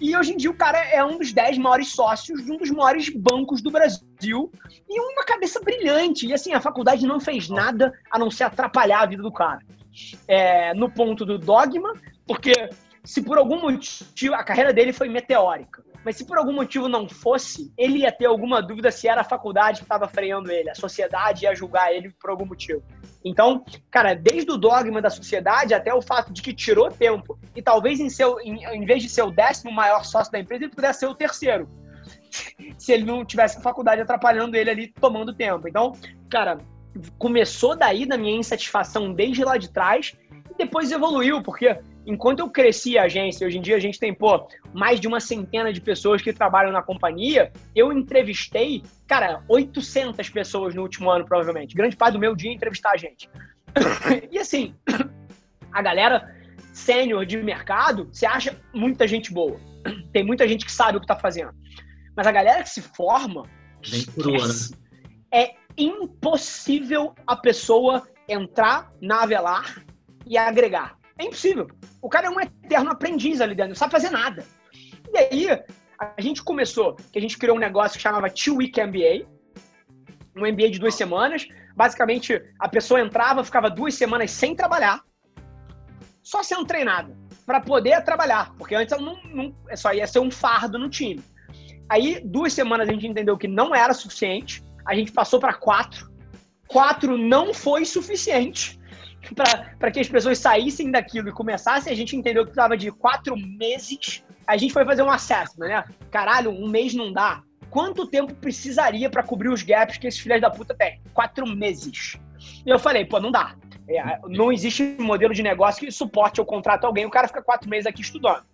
E 0.00 0.14
hoje 0.14 0.32
em 0.32 0.36
dia 0.36 0.50
o 0.50 0.56
cara 0.56 0.78
é 0.78 1.02
um 1.02 1.18
dos 1.18 1.32
dez 1.32 1.56
maiores 1.56 1.92
sócios 1.92 2.44
de 2.44 2.52
um 2.52 2.58
dos 2.58 2.70
maiores 2.70 3.08
bancos 3.08 3.62
do 3.62 3.70
Brasil 3.70 4.52
e 4.88 5.00
uma 5.00 5.24
cabeça 5.24 5.58
brilhante. 5.60 6.26
E 6.26 6.34
assim, 6.34 6.52
a 6.52 6.60
faculdade 6.60 7.06
não 7.06 7.18
fez 7.18 7.48
nada 7.48 7.92
a 8.10 8.18
não 8.18 8.30
ser 8.30 8.44
atrapalhar 8.44 9.00
a 9.00 9.06
vida 9.06 9.22
do 9.22 9.32
cara. 9.32 9.60
É, 10.28 10.74
no 10.74 10.90
ponto 10.90 11.24
do 11.24 11.38
dogma, 11.38 11.94
porque 12.26 12.52
se 13.02 13.22
por 13.22 13.38
algum 13.38 13.60
motivo 13.60 14.34
a 14.34 14.44
carreira 14.44 14.72
dele 14.72 14.92
foi 14.92 15.08
meteórica, 15.08 15.82
mas 16.06 16.14
se 16.14 16.24
por 16.24 16.38
algum 16.38 16.52
motivo 16.52 16.88
não 16.88 17.08
fosse, 17.08 17.72
ele 17.76 17.98
ia 17.98 18.12
ter 18.12 18.26
alguma 18.26 18.62
dúvida 18.62 18.92
se 18.92 19.08
era 19.08 19.22
a 19.22 19.24
faculdade 19.24 19.78
que 19.78 19.86
estava 19.86 20.06
freando 20.06 20.52
ele, 20.52 20.70
a 20.70 20.74
sociedade 20.76 21.46
ia 21.46 21.52
julgar 21.52 21.92
ele 21.92 22.10
por 22.20 22.30
algum 22.30 22.46
motivo. 22.46 22.80
Então, 23.24 23.64
cara, 23.90 24.14
desde 24.14 24.52
o 24.52 24.56
dogma 24.56 25.02
da 25.02 25.10
sociedade 25.10 25.74
até 25.74 25.92
o 25.92 26.00
fato 26.00 26.32
de 26.32 26.42
que 26.42 26.54
tirou 26.54 26.92
tempo 26.92 27.36
e 27.56 27.60
talvez 27.60 27.98
em, 27.98 28.08
seu, 28.08 28.38
em, 28.38 28.64
em 28.64 28.86
vez 28.86 29.02
de 29.02 29.08
ser 29.08 29.22
o 29.22 29.32
décimo 29.32 29.72
maior 29.72 30.04
sócio 30.04 30.30
da 30.30 30.38
empresa, 30.38 30.66
ele 30.66 30.72
pudesse 30.72 31.00
ser 31.00 31.06
o 31.06 31.14
terceiro. 31.14 31.68
Se 32.78 32.92
ele 32.92 33.04
não 33.04 33.24
tivesse 33.24 33.58
a 33.58 33.60
faculdade 33.60 34.00
atrapalhando 34.00 34.56
ele 34.56 34.70
ali, 34.70 34.86
tomando 34.86 35.34
tempo. 35.34 35.66
Então, 35.66 35.92
cara, 36.30 36.58
começou 37.18 37.76
daí 37.76 38.06
da 38.06 38.16
minha 38.16 38.38
insatisfação 38.38 39.12
desde 39.12 39.42
lá 39.44 39.56
de 39.56 39.72
trás 39.72 40.14
e 40.48 40.54
depois 40.56 40.92
evoluiu, 40.92 41.42
porque 41.42 41.76
enquanto 42.06 42.38
eu 42.38 42.48
cresci 42.48 42.96
a 42.96 43.02
agência, 43.02 43.46
hoje 43.46 43.58
em 43.58 43.60
dia 43.60 43.76
a 43.76 43.80
gente 43.80 43.98
tem, 43.98 44.14
pô, 44.14 44.48
mais 44.72 45.00
de 45.00 45.08
uma 45.08 45.18
centena 45.18 45.72
de 45.72 45.80
pessoas 45.80 46.22
que 46.22 46.32
trabalham 46.32 46.72
na 46.72 46.80
companhia, 46.80 47.52
eu 47.74 47.92
entrevistei, 47.92 48.82
cara, 49.06 49.42
800 49.48 50.30
pessoas 50.30 50.74
no 50.74 50.82
último 50.82 51.10
ano, 51.10 51.26
provavelmente. 51.26 51.74
Grande 51.74 51.96
parte 51.96 52.14
do 52.14 52.20
meu 52.20 52.36
dia 52.36 52.50
é 52.50 52.54
entrevistar 52.54 52.92
a 52.92 52.96
gente. 52.96 53.28
e 54.30 54.38
assim, 54.38 54.74
a 55.72 55.82
galera 55.82 56.34
sênior 56.72 57.26
de 57.26 57.36
mercado, 57.38 58.08
você 58.12 58.24
acha 58.24 58.56
muita 58.72 59.08
gente 59.08 59.32
boa. 59.32 59.58
Tem 60.12 60.24
muita 60.24 60.46
gente 60.46 60.64
que 60.64 60.72
sabe 60.72 60.98
o 60.98 61.00
que 61.00 61.06
tá 61.06 61.16
fazendo. 61.16 61.52
Mas 62.16 62.26
a 62.26 62.32
galera 62.32 62.62
que 62.62 62.70
se 62.70 62.80
forma, 62.80 63.44
crua, 64.14 64.46
né? 64.46 64.54
é 65.32 65.54
impossível 65.76 67.14
a 67.26 67.36
pessoa 67.36 68.06
entrar 68.28 68.92
na 69.00 69.22
Avelar 69.22 69.84
e 70.24 70.38
agregar. 70.38 70.96
É 71.18 71.24
impossível. 71.24 71.68
O 72.02 72.08
cara 72.08 72.26
é 72.26 72.30
um 72.30 72.40
eterno 72.40 72.90
aprendiz 72.90 73.40
ali 73.40 73.54
dentro, 73.54 73.70
não 73.70 73.76
sabe 73.76 73.92
fazer 73.92 74.10
nada. 74.10 74.44
E 75.12 75.18
aí, 75.18 75.48
a 75.98 76.20
gente 76.20 76.42
começou, 76.42 76.94
que 76.94 77.18
a 77.18 77.22
gente 77.22 77.38
criou 77.38 77.56
um 77.56 77.60
negócio 77.60 77.96
que 77.96 78.02
chamava 78.02 78.28
Two 78.28 78.56
Week 78.56 78.78
MBA, 78.78 79.26
um 80.36 80.46
MBA 80.46 80.70
de 80.70 80.78
duas 80.78 80.94
semanas. 80.94 81.46
Basicamente, 81.74 82.42
a 82.58 82.68
pessoa 82.68 83.00
entrava, 83.00 83.44
ficava 83.44 83.70
duas 83.70 83.94
semanas 83.94 84.30
sem 84.30 84.54
trabalhar, 84.54 85.02
só 86.22 86.42
sendo 86.42 86.66
treinada, 86.66 87.16
para 87.46 87.60
poder 87.60 88.02
trabalhar, 88.02 88.54
porque 88.58 88.74
antes 88.74 88.92
ela 88.92 89.02
não, 89.02 89.22
não, 89.24 89.54
só 89.74 89.92
ia 89.92 90.06
ser 90.06 90.18
um 90.18 90.30
fardo 90.30 90.78
no 90.78 90.90
time. 90.90 91.22
Aí, 91.88 92.20
duas 92.24 92.52
semanas 92.52 92.88
a 92.88 92.92
gente 92.92 93.06
entendeu 93.06 93.38
que 93.38 93.48
não 93.48 93.74
era 93.74 93.94
suficiente, 93.94 94.62
a 94.84 94.94
gente 94.94 95.12
passou 95.12 95.38
para 95.38 95.54
quatro. 95.54 96.10
Quatro 96.66 97.16
não 97.16 97.54
foi 97.54 97.84
suficiente 97.84 98.78
para 99.78 99.90
que 99.90 100.00
as 100.00 100.08
pessoas 100.08 100.38
saíssem 100.38 100.90
daquilo 100.90 101.28
e 101.28 101.32
começassem, 101.32 101.92
a 101.92 101.96
gente 101.96 102.16
entendeu 102.16 102.44
que 102.44 102.50
precisava 102.50 102.76
de 102.76 102.90
quatro 102.90 103.36
meses. 103.36 104.24
A 104.46 104.56
gente 104.56 104.72
foi 104.72 104.84
fazer 104.84 105.02
um 105.02 105.10
assessment, 105.10 105.68
né? 105.68 105.84
Caralho, 106.10 106.50
um 106.50 106.68
mês 106.68 106.94
não 106.94 107.12
dá. 107.12 107.42
Quanto 107.70 108.06
tempo 108.06 108.34
precisaria 108.34 109.10
para 109.10 109.22
cobrir 109.22 109.48
os 109.48 109.62
gaps 109.62 109.98
que 109.98 110.06
esses 110.06 110.20
filhos 110.20 110.40
da 110.40 110.50
puta 110.50 110.74
têm? 110.74 111.00
Quatro 111.12 111.46
meses. 111.46 112.16
E 112.64 112.70
eu 112.70 112.78
falei, 112.78 113.04
pô, 113.04 113.20
não 113.20 113.30
dá. 113.30 113.56
É, 113.88 114.18
não 114.28 114.52
existe 114.52 114.96
modelo 114.98 115.32
de 115.32 115.42
negócio 115.42 115.84
que 115.84 115.92
suporte 115.92 116.38
eu 116.38 116.44
contrato 116.44 116.84
alguém, 116.84 117.06
o 117.06 117.10
cara 117.10 117.28
fica 117.28 117.42
quatro 117.42 117.68
meses 117.68 117.86
aqui 117.86 118.02
estudando. 118.02 118.44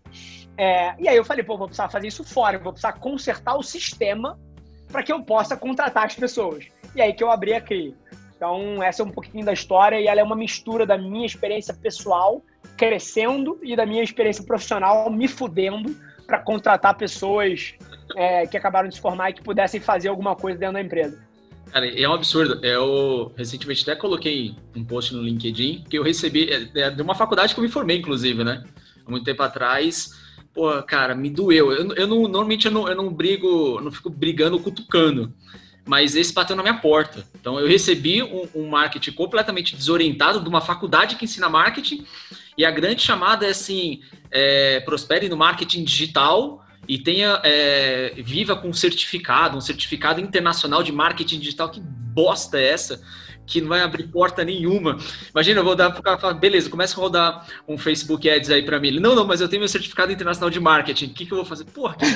É, 0.59 0.95
e 0.99 1.09
aí 1.09 1.17
eu 1.17 1.25
falei, 1.25 1.43
pô, 1.43 1.57
vou 1.57 1.67
precisar 1.67 1.89
fazer 1.89 2.09
isso 2.09 2.23
fora, 2.23 2.59
vou 2.59 2.73
precisar 2.73 2.93
consertar 2.95 3.55
o 3.57 3.63
sistema 3.63 4.39
para 4.91 5.03
que 5.03 5.13
eu 5.13 5.23
possa 5.23 5.57
contratar 5.57 6.05
as 6.05 6.15
pessoas. 6.15 6.67
E 6.95 7.01
aí 7.01 7.15
que 7.15 7.25
eu 7.25 7.31
abri 7.31 7.55
a 7.55 7.61
CRI. 7.61 7.97
Então, 8.43 8.83
essa 8.83 9.05
é 9.05 9.07
um 9.07 9.11
pouquinho 9.11 9.45
da 9.45 9.53
história 9.53 10.01
e 10.01 10.09
ela 10.09 10.21
é 10.21 10.25
uma 10.25 10.35
mistura 10.35 10.85
da 10.85 10.99
minha 10.99 11.25
experiência 11.25 11.73
pessoal 11.73 12.45
crescendo 12.77 13.57
e 13.63 13.77
da 13.77 13.87
minha 13.87 14.03
experiência 14.03 14.43
profissional 14.43 15.09
me 15.13 15.29
fudendo 15.29 15.95
para 16.27 16.41
contratar 16.41 16.97
pessoas 16.97 17.75
é, 18.17 18.45
que 18.49 18.57
acabaram 18.57 18.89
de 18.89 18.97
se 18.97 19.01
formar 19.01 19.31
e 19.31 19.35
que 19.35 19.43
pudessem 19.45 19.79
fazer 19.79 20.09
alguma 20.09 20.35
coisa 20.35 20.59
dentro 20.59 20.75
da 20.75 20.81
empresa. 20.81 21.25
Cara, 21.71 21.87
é 21.87 22.09
um 22.09 22.15
absurdo. 22.15 22.59
Eu 22.67 23.33
recentemente 23.37 23.89
até 23.89 23.95
coloquei 23.95 24.57
um 24.75 24.83
post 24.83 25.15
no 25.15 25.23
LinkedIn 25.23 25.85
que 25.89 25.97
eu 25.97 26.03
recebi 26.03 26.51
é, 26.51 26.81
é 26.81 26.91
de 26.91 27.01
uma 27.01 27.15
faculdade 27.15 27.55
que 27.55 27.61
eu 27.61 27.63
me 27.63 27.71
formei, 27.71 27.99
inclusive, 27.99 28.43
né? 28.43 28.65
Há 29.07 29.09
muito 29.09 29.23
tempo 29.23 29.45
atrás. 29.45 30.21
Pô, 30.53 30.83
cara, 30.83 31.15
me 31.15 31.31
doeu. 31.31 31.71
Eu, 31.71 31.95
eu 31.95 32.07
não, 32.09 32.23
normalmente 32.23 32.67
eu 32.67 32.73
não, 32.73 32.89
eu 32.89 32.97
não 32.97 33.09
brigo, 33.09 33.81
não 33.81 33.93
fico 33.93 34.11
brigando, 34.11 34.59
cutucando 34.59 35.33
mas 35.85 36.15
esse 36.15 36.33
bateu 36.33 36.55
na 36.55 36.63
minha 36.63 36.79
porta. 36.79 37.27
Então 37.39 37.59
eu 37.59 37.67
recebi 37.67 38.23
um, 38.23 38.49
um, 38.55 38.69
marketing 38.69 39.13
completamente 39.13 39.77
desorientado 39.77 40.41
de 40.41 40.49
uma 40.49 40.61
faculdade 40.61 41.17
que 41.17 41.25
ensina 41.25 41.49
marketing, 41.49 42.07
e 42.57 42.65
a 42.65 42.71
grande 42.71 43.03
chamada 43.03 43.47
é 43.47 43.51
assim: 43.51 44.01
é, 44.31 44.81
prospere 44.81 45.29
no 45.29 45.37
marketing 45.37 45.85
digital 45.85 46.65
e 46.89 46.99
tenha 46.99 47.41
é, 47.45 48.15
viva 48.19 48.57
com 48.57 48.69
um 48.69 48.73
certificado, 48.73 49.57
um 49.57 49.61
certificado 49.61 50.21
internacional 50.21 50.83
de 50.83 50.93
marketing 50.93 51.39
digital. 51.39 51.71
Que 51.71 51.81
bosta 51.81 52.59
é 52.59 52.69
essa? 52.69 53.03
Que 53.47 53.61
não 53.61 53.69
vai 53.69 53.81
abrir 53.81 54.09
porta 54.09 54.45
nenhuma. 54.45 54.99
Imagina, 55.31 55.61
eu 55.61 55.65
vou 55.65 55.75
dar 55.75 55.91
para 55.91 56.01
o 56.01 56.03
cara 56.03 56.19
falar, 56.19 56.35
beleza, 56.35 56.71
começa 56.71 56.99
a 56.99 57.01
rodar 57.01 57.47
um 57.67 57.77
Facebook 57.77 58.29
Ads 58.29 58.51
aí 58.51 58.63
para 58.63 58.79
mim. 58.79 58.89
Ele, 58.89 59.01
não, 59.01 59.15
não, 59.15 59.27
mas 59.27 59.41
eu 59.41 59.49
tenho 59.49 59.61
meu 59.61 59.69
certificado 59.69 60.13
internacional 60.13 60.51
de 60.51 60.61
marketing. 60.61 61.07
O 61.07 61.15
que, 61.15 61.27
que 61.27 61.33
eu 61.33 61.37
vou 61.37 61.45
fazer? 61.45 61.65
Porra, 61.65 61.97
que 61.97 62.07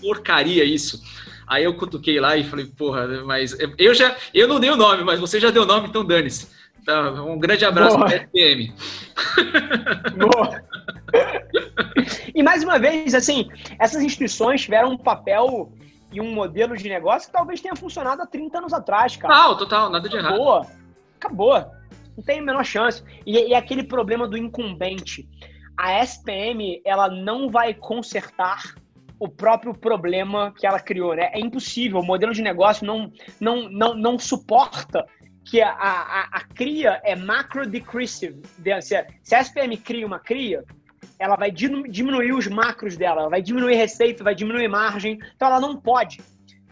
porcaria 0.00 0.64
isso. 0.64 1.02
Aí 1.46 1.64
eu 1.64 1.76
cutuquei 1.76 2.18
lá 2.20 2.36
e 2.36 2.44
falei, 2.44 2.66
porra, 2.66 3.06
mas 3.24 3.56
eu 3.78 3.94
já, 3.94 4.16
eu 4.32 4.48
não 4.48 4.58
dei 4.58 4.70
o 4.70 4.76
nome, 4.76 5.04
mas 5.04 5.20
você 5.20 5.38
já 5.38 5.50
deu 5.50 5.62
o 5.62 5.66
nome, 5.66 5.88
então 5.88 6.04
dane-se. 6.04 6.48
Tá, 6.84 7.10
um 7.22 7.38
grande 7.38 7.64
abraço 7.64 7.96
para 7.98 8.10
a 8.10 8.16
SPM. 8.16 8.74
Boa. 10.18 10.62
e 12.34 12.42
mais 12.42 12.62
uma 12.62 12.78
vez, 12.78 13.14
assim, 13.14 13.48
essas 13.78 14.02
instituições 14.02 14.62
tiveram 14.62 14.90
um 14.90 14.98
papel 14.98 15.72
e 16.12 16.20
um 16.20 16.32
modelo 16.32 16.76
de 16.76 16.88
negócio 16.88 17.28
que 17.28 17.32
talvez 17.32 17.60
tenha 17.60 17.74
funcionado 17.74 18.22
há 18.22 18.26
30 18.26 18.58
anos 18.58 18.72
atrás, 18.72 19.16
cara. 19.16 19.34
Total, 19.34 19.56
total, 19.56 19.90
nada 19.90 20.08
de 20.08 20.16
errado. 20.16 20.34
Acabou, 20.34 20.66
acabou. 21.16 21.66
Não 22.16 22.22
tem 22.24 22.38
a 22.38 22.42
menor 22.42 22.64
chance. 22.64 23.02
E, 23.26 23.48
e 23.48 23.54
aquele 23.54 23.82
problema 23.82 24.28
do 24.28 24.36
incumbente. 24.36 25.28
A 25.76 26.04
SPM, 26.04 26.80
ela 26.84 27.08
não 27.08 27.50
vai 27.50 27.74
consertar 27.74 28.74
o 29.18 29.28
próprio 29.28 29.74
problema 29.74 30.52
que 30.58 30.66
ela 30.66 30.80
criou, 30.80 31.14
né? 31.14 31.30
É 31.32 31.40
impossível, 31.40 32.00
o 32.00 32.04
modelo 32.04 32.32
de 32.32 32.42
negócio 32.42 32.86
não, 32.86 33.10
não, 33.40 33.68
não, 33.68 33.94
não 33.94 34.18
suporta 34.18 35.06
que 35.44 35.60
a, 35.60 35.70
a, 35.70 36.28
a 36.32 36.40
cria 36.40 37.00
é 37.04 37.14
macro 37.14 37.66
decreasive. 37.66 38.42
Se 38.80 38.96
a, 38.96 39.42
SPM 39.42 39.76
cria 39.76 40.06
uma 40.06 40.18
cria, 40.18 40.64
ela 41.18 41.36
vai 41.36 41.50
diminuir 41.50 42.32
os 42.32 42.46
macros 42.48 42.96
dela, 42.96 43.22
ela 43.22 43.30
vai 43.30 43.42
diminuir 43.42 43.76
receita, 43.76 44.24
vai 44.24 44.34
diminuir 44.34 44.68
margem, 44.68 45.18
então 45.34 45.48
ela 45.48 45.60
não 45.60 45.76
pode. 45.76 46.20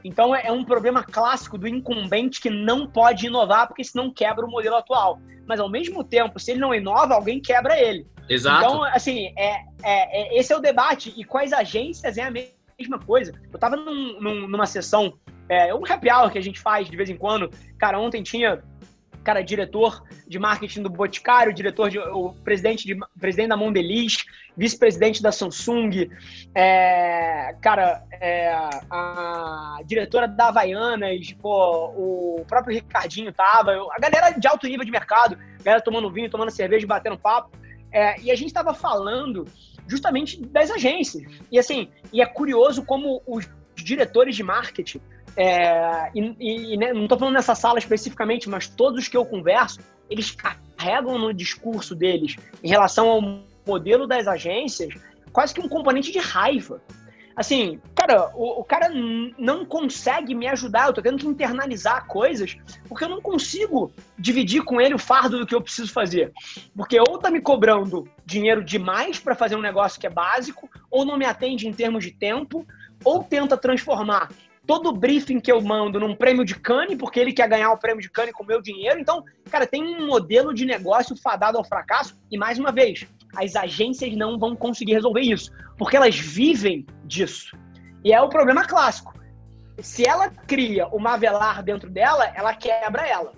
Então 0.05 0.35
é, 0.35 0.47
é 0.47 0.53
um 0.53 0.65
problema 0.65 1.03
clássico 1.05 1.57
do 1.57 1.69
incumbente 1.69 2.41
que 2.41 2.51
não 2.51 2.87
pode 2.87 3.27
inovar, 3.27 3.69
porque 3.69 3.85
senão 3.85 4.13
quebra 4.13 4.45
o 4.45 4.51
modelo 4.51 4.77
atual. 4.77 5.21
Mas 5.47 5.61
ao 5.61 5.71
mesmo 5.71 6.03
tempo, 6.03 6.41
se 6.41 6.53
ele 6.53 6.61
não 6.61 6.75
inova, 6.75 7.15
alguém 7.15 7.41
quebra 7.41 7.79
ele. 7.79 8.07
Exato. 8.33 8.65
Então, 8.65 8.85
assim, 8.85 9.33
é, 9.37 9.63
é, 9.83 10.37
é, 10.37 10.39
esse 10.39 10.53
é 10.53 10.57
o 10.57 10.61
debate. 10.61 11.13
E 11.17 11.25
quais 11.25 11.53
agências 11.53 12.17
é 12.17 12.23
a 12.23 12.31
mesma 12.31 12.99
coisa. 12.99 13.33
Eu 13.53 13.59
tava 13.59 13.77
num, 13.77 14.21
num, 14.21 14.49
numa 14.49 14.67
sessão, 14.67 15.15
é, 15.49 15.75
um 15.75 15.85
happy 15.85 16.11
hour 16.11 16.31
que 16.31 16.39
a 16.39 16.43
gente 16.43 16.61
faz 16.61 16.89
de 16.89 16.97
vez 16.97 17.11
em 17.11 17.17
quando. 17.17 17.51
Cara, 17.79 17.99
ontem 17.99 18.23
tinha 18.23 18.63
cara, 19.23 19.43
diretor 19.43 20.03
de 20.27 20.39
marketing 20.39 20.83
do 20.83 20.91
Boticário, 20.91 21.53
diretor 21.53 21.89
de, 21.89 21.99
o 21.99 22.35
presidente, 22.45 22.85
de, 22.85 22.99
presidente 23.19 23.49
da 23.49 23.57
Mondelez, 23.57 24.25
vice-presidente 24.57 25.23
da 25.23 25.33
Samsung, 25.33 26.11
é, 26.55 27.55
cara, 27.61 28.03
é, 28.21 28.53
a 28.91 29.79
diretora 29.85 30.29
da 30.29 30.49
Havaianas, 30.49 31.33
pô, 31.41 31.87
o 31.97 32.45
próprio 32.47 32.75
Ricardinho 32.75 33.33
tava, 33.33 33.73
a 33.93 33.99
galera 33.99 34.31
de 34.31 34.47
alto 34.47 34.67
nível 34.67 34.85
de 34.85 34.91
mercado, 34.91 35.39
galera 35.63 35.83
tomando 35.83 36.11
vinho, 36.11 36.31
tomando 36.31 36.51
cerveja, 36.51 36.87
batendo 36.87 37.19
papo, 37.19 37.57
é, 37.93 38.21
e 38.21 38.31
a 38.31 38.35
gente 38.35 38.49
estava 38.49 38.73
falando 38.73 39.47
justamente 39.87 40.41
das 40.41 40.71
agências. 40.71 41.23
E 41.51 41.59
assim, 41.59 41.89
e 42.13 42.23
é 42.23 42.27
curioso 42.27 42.85
como 42.85 43.23
os 43.27 43.49
diretores 43.77 44.37
de 44.37 44.43
marketing 44.43 45.01
é, 45.37 46.11
e, 46.15 46.75
e 46.75 46.77
né, 46.77 46.93
não 46.93 47.05
estou 47.05 47.19
falando 47.19 47.35
nessa 47.35 47.55
sala 47.55 47.79
especificamente, 47.79 48.49
mas 48.49 48.69
todos 48.69 49.03
os 49.03 49.09
que 49.09 49.17
eu 49.17 49.25
converso, 49.25 49.81
eles 50.11 50.31
carregam 50.31 51.19
no 51.19 51.33
discurso 51.33 51.95
deles 51.95 52.37
em 52.63 52.69
relação 52.69 53.09
ao 53.09 53.23
modelo 53.67 54.07
das 54.07 54.27
agências 54.27 54.95
quase 55.33 55.55
que 55.55 55.61
um 55.61 55.69
componente 55.69 56.13
de 56.13 56.19
raiva. 56.19 56.83
Assim, 57.37 57.81
cara, 57.95 58.31
o, 58.35 58.61
o 58.61 58.65
cara 58.65 58.89
não 59.39 59.65
consegue 59.65 60.35
me 60.35 60.47
ajudar, 60.49 60.87
eu 60.87 60.93
tô 60.93 61.03
tendo 61.03 61.19
que 61.19 61.27
internalizar 61.27 62.07
coisas, 62.07 62.57
porque 62.89 63.05
eu 63.05 63.09
não 63.09 63.21
consigo 63.21 63.93
dividir 64.19 64.63
com 64.63 64.81
ele 64.81 64.95
o 64.95 64.99
fardo 64.99 65.39
do 65.39 65.47
que 65.47 65.55
eu 65.55 65.63
preciso 65.63 65.93
fazer. 65.93 66.33
Porque 66.77 66.99
ou 67.01 67.19
tá 67.19 67.31
me 67.31 67.41
cobrando 67.41 68.09
dinheiro 68.25 68.63
demais 68.63 69.19
para 69.19 69.35
fazer 69.35 69.57
um 69.57 69.63
negócio 69.63 70.01
que 70.01 70.07
é 70.07 70.11
básico, 70.11 70.69
ou 70.91 71.05
não 71.05 71.17
me 71.17 71.25
atende 71.25 71.67
em 71.67 71.73
termos 71.73 72.05
de 72.05 72.13
tempo, 72.13 72.67
ou 73.05 73.23
tenta 73.25 73.57
transformar 73.57 74.29
todo 74.67 74.89
o 74.89 74.93
briefing 74.93 75.41
que 75.41 75.51
eu 75.51 75.61
mando 75.61 75.99
num 75.99 76.15
prêmio 76.15 76.45
de 76.45 76.55
cane, 76.55 76.97
porque 76.97 77.19
ele 77.19 77.33
quer 77.33 77.49
ganhar 77.49 77.73
o 77.73 77.79
prêmio 77.79 78.01
de 78.01 78.11
cane 78.11 78.33
com 78.33 78.45
o 78.45 78.47
meu 78.47 78.63
dinheiro. 78.63 79.01
Então, 79.01 79.25
cara, 79.51 79.67
tem 79.67 79.83
um 79.83 80.07
modelo 80.07 80.55
de 80.55 80.65
negócio 80.65 81.17
fadado 81.17 81.59
ao 81.59 81.65
fracasso. 81.65 82.17
E 82.31 82.39
mais 82.39 82.59
uma 82.59 82.71
vez, 82.71 83.07
as 83.37 83.57
agências 83.57 84.15
não 84.17 84.39
vão 84.39 84.55
conseguir 84.55 84.95
resolver 84.95 85.21
isso, 85.21 85.51
porque 85.79 85.97
elas 85.97 86.19
vivem 86.19 86.87
disso. 87.05 87.57
E 88.05 88.13
é 88.13 88.21
o 88.21 88.29
problema 88.29 88.65
clássico. 88.65 89.15
Se 89.79 90.07
ela 90.07 90.29
cria 90.29 90.87
uma 90.89 91.17
velar 91.17 91.63
dentro 91.63 91.91
dela, 91.91 92.31
ela 92.35 92.55
quebra 92.55 93.07
ela. 93.07 93.33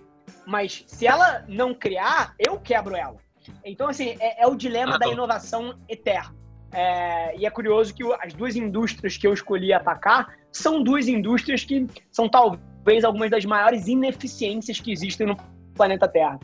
Mas 0.46 0.84
se 0.86 1.06
ela 1.06 1.44
não 1.48 1.74
criar, 1.74 2.34
eu 2.38 2.58
quebro 2.58 2.94
ela. 2.94 3.16
Então, 3.64 3.88
assim, 3.88 4.16
é, 4.20 4.42
é 4.42 4.46
o 4.46 4.54
dilema 4.54 4.96
ah, 4.96 4.98
da 4.98 5.06
inovação 5.06 5.78
eterna. 5.88 6.34
É, 6.72 7.36
e 7.38 7.46
é 7.46 7.50
curioso 7.50 7.94
que 7.94 8.02
as 8.20 8.34
duas 8.34 8.56
indústrias 8.56 9.16
que 9.16 9.26
eu 9.26 9.32
escolhi 9.32 9.72
atacar 9.72 10.34
são 10.50 10.82
duas 10.82 11.06
indústrias 11.06 11.64
que 11.64 11.86
são 12.10 12.28
talvez 12.28 13.04
algumas 13.04 13.30
das 13.30 13.44
maiores 13.44 13.86
ineficiências 13.86 14.80
que 14.80 14.90
existem 14.90 15.26
no 15.26 15.36
planeta 15.74 16.08
Terra. 16.08 16.40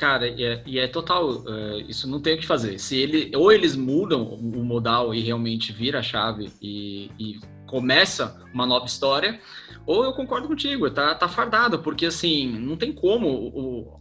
Cara, 0.00 0.26
e 0.26 0.42
é, 0.42 0.62
e 0.64 0.78
é 0.78 0.88
total, 0.88 1.28
uh, 1.28 1.78
isso 1.86 2.08
não 2.08 2.22
tem 2.22 2.34
o 2.34 2.38
que 2.38 2.46
fazer. 2.46 2.78
Se 2.78 2.96
ele, 2.96 3.30
ou 3.36 3.52
eles 3.52 3.76
mudam 3.76 4.22
o 4.22 4.64
modal 4.64 5.14
e 5.14 5.20
realmente 5.20 5.74
vira 5.74 5.98
a 5.98 6.02
chave 6.02 6.50
e, 6.58 7.10
e 7.18 7.38
começa 7.66 8.42
uma 8.54 8.64
nova 8.64 8.86
história, 8.86 9.38
ou 9.84 10.02
eu 10.02 10.14
concordo 10.14 10.48
contigo, 10.48 10.90
tá, 10.90 11.14
tá 11.14 11.28
fardado, 11.28 11.80
porque 11.80 12.06
assim, 12.06 12.50
não 12.50 12.78
tem 12.78 12.94
como 12.94 13.28
o, 13.28 14.00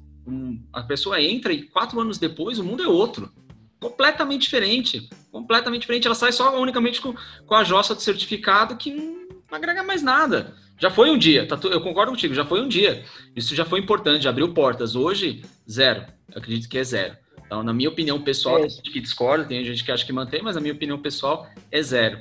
a 0.72 0.84
pessoa 0.84 1.22
entra 1.22 1.52
e 1.52 1.64
quatro 1.64 2.00
anos 2.00 2.18
depois 2.18 2.60
o 2.60 2.64
mundo 2.64 2.82
é 2.82 2.88
outro 2.88 3.30
completamente 3.78 4.44
diferente. 4.44 5.10
Completamente 5.34 5.82
diferente. 5.82 6.08
Ela 6.08 6.16
sai 6.16 6.32
só 6.32 6.62
unicamente 6.62 7.02
com, 7.02 7.14
com 7.46 7.56
a 7.56 7.64
jossa 7.66 7.94
do 7.94 8.02
certificado 8.02 8.78
que 8.78 8.92
não 8.92 9.28
agrega 9.52 9.84
mais 9.84 10.02
nada. 10.02 10.56
Já 10.80 10.89
foi 10.89 11.10
um 11.10 11.18
dia, 11.18 11.46
tá, 11.46 11.60
eu 11.63 11.82
concordo 11.82 12.12
contigo, 12.12 12.34
já 12.34 12.46
foi 12.46 12.62
um 12.62 12.68
dia. 12.68 13.04
Isso 13.36 13.54
já 13.54 13.65
foi 13.65 13.80
importante, 13.80 14.24
já 14.24 14.30
abriu 14.30 14.54
portas. 14.54 14.96
Hoje, 14.96 15.44
zero. 15.70 16.06
Eu 16.32 16.38
acredito 16.38 16.70
que 16.70 16.78
é 16.78 16.84
zero. 16.84 17.18
Então, 17.46 17.63
na 17.63 17.74
minha 17.74 17.89
opinião 17.89 18.22
pessoal, 18.22 18.60
é. 18.60 18.62
tem 18.62 18.70
gente 18.70 18.92
que 18.92 19.02
discorda, 19.02 19.44
tem 19.44 19.65
gente 19.65 19.84
que 19.84 19.92
acha 19.92 20.06
que 20.06 20.13
mantém, 20.13 20.42
mas 20.42 20.56
a 20.56 20.62
minha 20.62 20.74
opinião 20.74 20.98
pessoal 20.98 21.48
é 21.70 21.82
zero. 21.82 22.20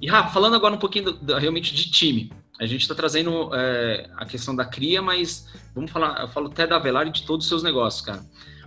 E, 0.00 0.08
Rafa, 0.08 0.32
falando 0.32 0.54
agora 0.54 0.74
um 0.74 0.78
pouquinho 0.78 1.06
do, 1.06 1.12
do, 1.12 1.36
realmente 1.36 1.74
de 1.74 1.90
time. 1.90 2.32
A 2.58 2.66
gente 2.66 2.82
está 2.82 2.94
trazendo 2.94 3.50
é, 3.54 4.08
a 4.16 4.24
questão 4.24 4.54
da 4.54 4.64
cria, 4.64 5.02
mas 5.02 5.48
vamos 5.74 5.90
falar, 5.90 6.20
eu 6.22 6.28
falo 6.28 6.46
até 6.46 6.66
da 6.66 6.78
Velar 6.78 7.06
e 7.06 7.10
de 7.10 7.24
todos 7.24 7.44
os 7.44 7.48
seus 7.48 7.62
negócios, 7.62 8.02
cara. 8.02 8.24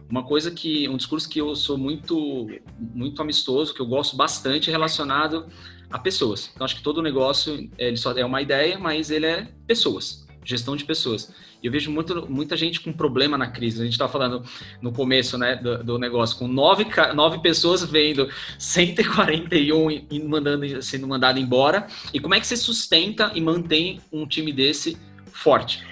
Uma 0.10 0.24
coisa 0.24 0.52
que, 0.52 0.88
um 0.89 0.98
discurso 0.98 1.28
que 1.28 1.39
eu 1.39 1.56
sou 1.56 1.78
muito, 1.78 2.48
muito 2.78 3.22
amistoso, 3.22 3.74
que 3.74 3.80
eu 3.80 3.86
gosto 3.86 4.15
bastante, 4.15 4.69
é 4.69 4.72
relacionado 4.72 5.48
a 5.93 5.99
pessoas. 5.99 6.49
Então, 6.53 6.65
acho 6.65 6.75
que 6.75 6.82
todo 6.82 7.03
negócio, 7.03 7.69
ele 7.77 7.97
só 7.97 8.12
é 8.13 8.25
uma 8.25 8.41
ideia, 8.41 8.79
mas 8.79 9.12
ele 9.12 9.27
é 9.27 9.47
pessoas, 9.67 10.25
gestão 10.43 10.75
de 10.75 10.84
pessoas. 10.84 11.32
E 11.62 11.67
eu 11.67 11.71
vejo 11.71 11.91
muito, 11.91 12.27
muita 12.27 12.58
gente 12.58 12.82
com 12.82 12.91
problema 12.91 13.38
na 13.38 13.45
crise. 13.47 13.79
A 13.79 13.84
gente 13.86 13.93
estava 13.93 14.12
falando 14.12 14.43
no 14.82 14.91
começo 14.91 15.38
né, 15.38 15.56
do, 15.56 15.84
do, 15.84 15.99
negócio, 15.99 16.38
com 16.39 16.47
nove, 16.47 16.88
nove 17.13 17.39
pessoas 17.41 17.84
vendo 17.84 18.27
141 18.58 19.91
e 19.91 20.19
mandando, 20.23 20.82
sendo 20.82 21.08
mandado 21.08 21.39
embora. 21.39 21.86
E 22.12 22.19
como 22.19 22.34
é 22.34 22.39
que 22.39 22.47
você 22.47 22.58
sustenta 22.58 23.32
e 23.36 23.39
mantém 23.39 24.01
um 24.12 24.25
time 24.25 24.51
desse 24.51 24.97
forte? 25.32 25.84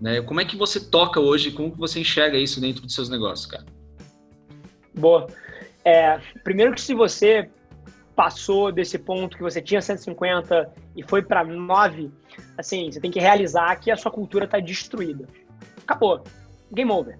Né? 0.00 0.22
Como 0.22 0.40
é 0.40 0.44
que 0.44 0.56
você 0.56 0.78
toca 0.78 1.18
hoje? 1.18 1.50
Como 1.50 1.72
que 1.72 1.78
você 1.78 1.98
enxerga 1.98 2.38
isso 2.38 2.60
dentro 2.60 2.82
dos 2.82 2.94
seus 2.94 3.08
negócios, 3.08 3.50
cara? 3.50 3.66
Boa. 4.94 5.26
É, 5.84 6.20
primeiro 6.44 6.72
que 6.72 6.80
se 6.80 6.94
você 6.94 7.50
passou 8.20 8.70
desse 8.70 8.98
ponto 8.98 9.34
que 9.34 9.42
você 9.42 9.62
tinha 9.62 9.80
150 9.80 10.70
e 10.94 11.02
foi 11.02 11.22
para 11.22 11.42
9, 11.42 12.12
assim, 12.58 12.92
você 12.92 13.00
tem 13.00 13.10
que 13.10 13.18
realizar 13.18 13.74
que 13.76 13.90
a 13.90 13.96
sua 13.96 14.12
cultura 14.12 14.44
está 14.44 14.60
destruída. 14.60 15.26
Acabou. 15.82 16.22
Game 16.70 16.90
over. 16.90 17.18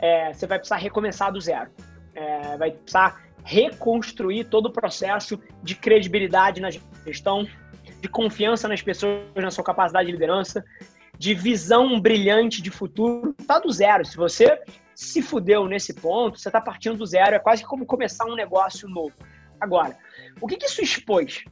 É, 0.00 0.32
você 0.32 0.48
vai 0.48 0.58
precisar 0.58 0.78
recomeçar 0.78 1.32
do 1.32 1.40
zero. 1.40 1.70
É, 2.16 2.56
vai 2.56 2.72
precisar 2.72 3.22
reconstruir 3.44 4.42
todo 4.42 4.66
o 4.66 4.72
processo 4.72 5.40
de 5.62 5.76
credibilidade 5.76 6.60
na 6.60 6.70
gestão, 7.06 7.46
de 8.00 8.08
confiança 8.08 8.66
nas 8.66 8.82
pessoas, 8.82 9.22
na 9.36 9.52
sua 9.52 9.62
capacidade 9.62 10.06
de 10.06 10.12
liderança, 10.14 10.64
de 11.16 11.32
visão 11.32 12.00
brilhante 12.00 12.60
de 12.60 12.72
futuro, 12.72 13.36
tá 13.46 13.60
do 13.60 13.70
zero. 13.70 14.04
Se 14.04 14.16
você 14.16 14.60
se 14.96 15.22
fudeu 15.22 15.68
nesse 15.68 15.94
ponto, 15.94 16.40
você 16.40 16.48
está 16.48 16.60
partindo 16.60 16.96
do 16.96 17.06
zero, 17.06 17.36
é 17.36 17.38
quase 17.38 17.64
como 17.64 17.86
começar 17.86 18.24
um 18.24 18.34
negócio 18.34 18.88
novo. 18.88 19.14
Agora, 19.60 19.96
o 20.40 20.46
que, 20.46 20.56
que 20.56 20.66
isso 20.66 20.82
expôs? 20.82 21.44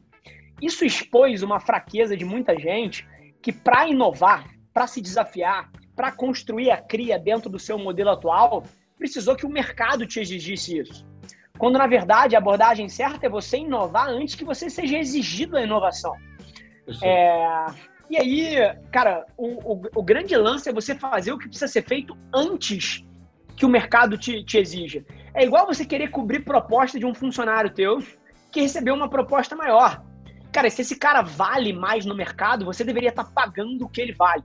Isso 0.60 0.84
expôs 0.84 1.42
uma 1.42 1.60
fraqueza 1.60 2.16
de 2.16 2.24
muita 2.24 2.58
gente 2.58 3.06
que, 3.42 3.52
para 3.52 3.88
inovar, 3.88 4.48
para 4.72 4.86
se 4.86 5.00
desafiar, 5.00 5.70
para 5.94 6.12
construir 6.12 6.70
a 6.70 6.76
cria 6.76 7.18
dentro 7.18 7.50
do 7.50 7.58
seu 7.58 7.78
modelo 7.78 8.10
atual, 8.10 8.64
precisou 8.96 9.36
que 9.36 9.46
o 9.46 9.50
mercado 9.50 10.06
te 10.06 10.20
exigisse 10.20 10.78
isso. 10.78 11.06
Quando, 11.58 11.78
na 11.78 11.86
verdade, 11.86 12.36
a 12.36 12.38
abordagem 12.38 12.88
certa 12.88 13.26
é 13.26 13.28
você 13.28 13.58
inovar 13.58 14.08
antes 14.08 14.34
que 14.34 14.44
você 14.44 14.70
seja 14.70 14.96
exigido 14.96 15.56
a 15.56 15.62
inovação. 15.62 16.14
É, 17.02 17.66
e 18.08 18.16
aí, 18.16 18.56
cara, 18.90 19.26
o, 19.36 19.74
o, 19.74 19.82
o, 19.96 20.02
grande 20.02 20.34
lance 20.36 20.68
é 20.68 20.72
você 20.72 20.94
fazer 20.94 21.32
o 21.32 21.38
que 21.38 21.48
precisa 21.48 21.68
ser 21.68 21.82
feito 21.82 22.16
antes 22.32 23.04
que 23.56 23.66
o 23.66 23.68
mercado 23.68 24.16
te, 24.16 24.42
te 24.44 24.56
exija. 24.56 25.04
É 25.34 25.44
igual 25.44 25.66
você 25.66 25.84
querer 25.84 26.08
cobrir 26.08 26.44
proposta 26.44 26.98
de 26.98 27.06
um 27.06 27.14
funcionário 27.14 27.70
teu 27.70 28.02
que 28.50 28.60
recebeu 28.60 28.94
uma 28.94 29.08
proposta 29.08 29.54
maior. 29.54 30.02
Cara, 30.52 30.70
se 30.70 30.82
esse 30.82 30.96
cara 30.96 31.22
vale 31.22 31.72
mais 31.72 32.06
no 32.06 32.14
mercado, 32.14 32.64
você 32.64 32.82
deveria 32.82 33.10
estar 33.10 33.24
tá 33.24 33.30
pagando 33.34 33.84
o 33.84 33.88
que 33.88 34.00
ele 34.00 34.14
vale. 34.14 34.42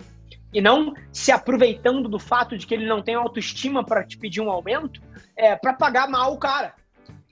E 0.54 0.62
não 0.62 0.94
se 1.12 1.32
aproveitando 1.32 2.08
do 2.08 2.20
fato 2.20 2.58
de 2.58 2.68
que 2.68 2.74
ele 2.74 2.86
não 2.86 3.02
tem 3.02 3.16
autoestima 3.16 3.84
para 3.84 4.04
te 4.04 4.18
pedir 4.18 4.42
um 4.42 4.52
aumento 4.52 5.02
é, 5.36 5.56
para 5.56 5.74
pagar 5.74 6.08
mal 6.08 6.34
o 6.34 6.38
cara. 6.38 6.76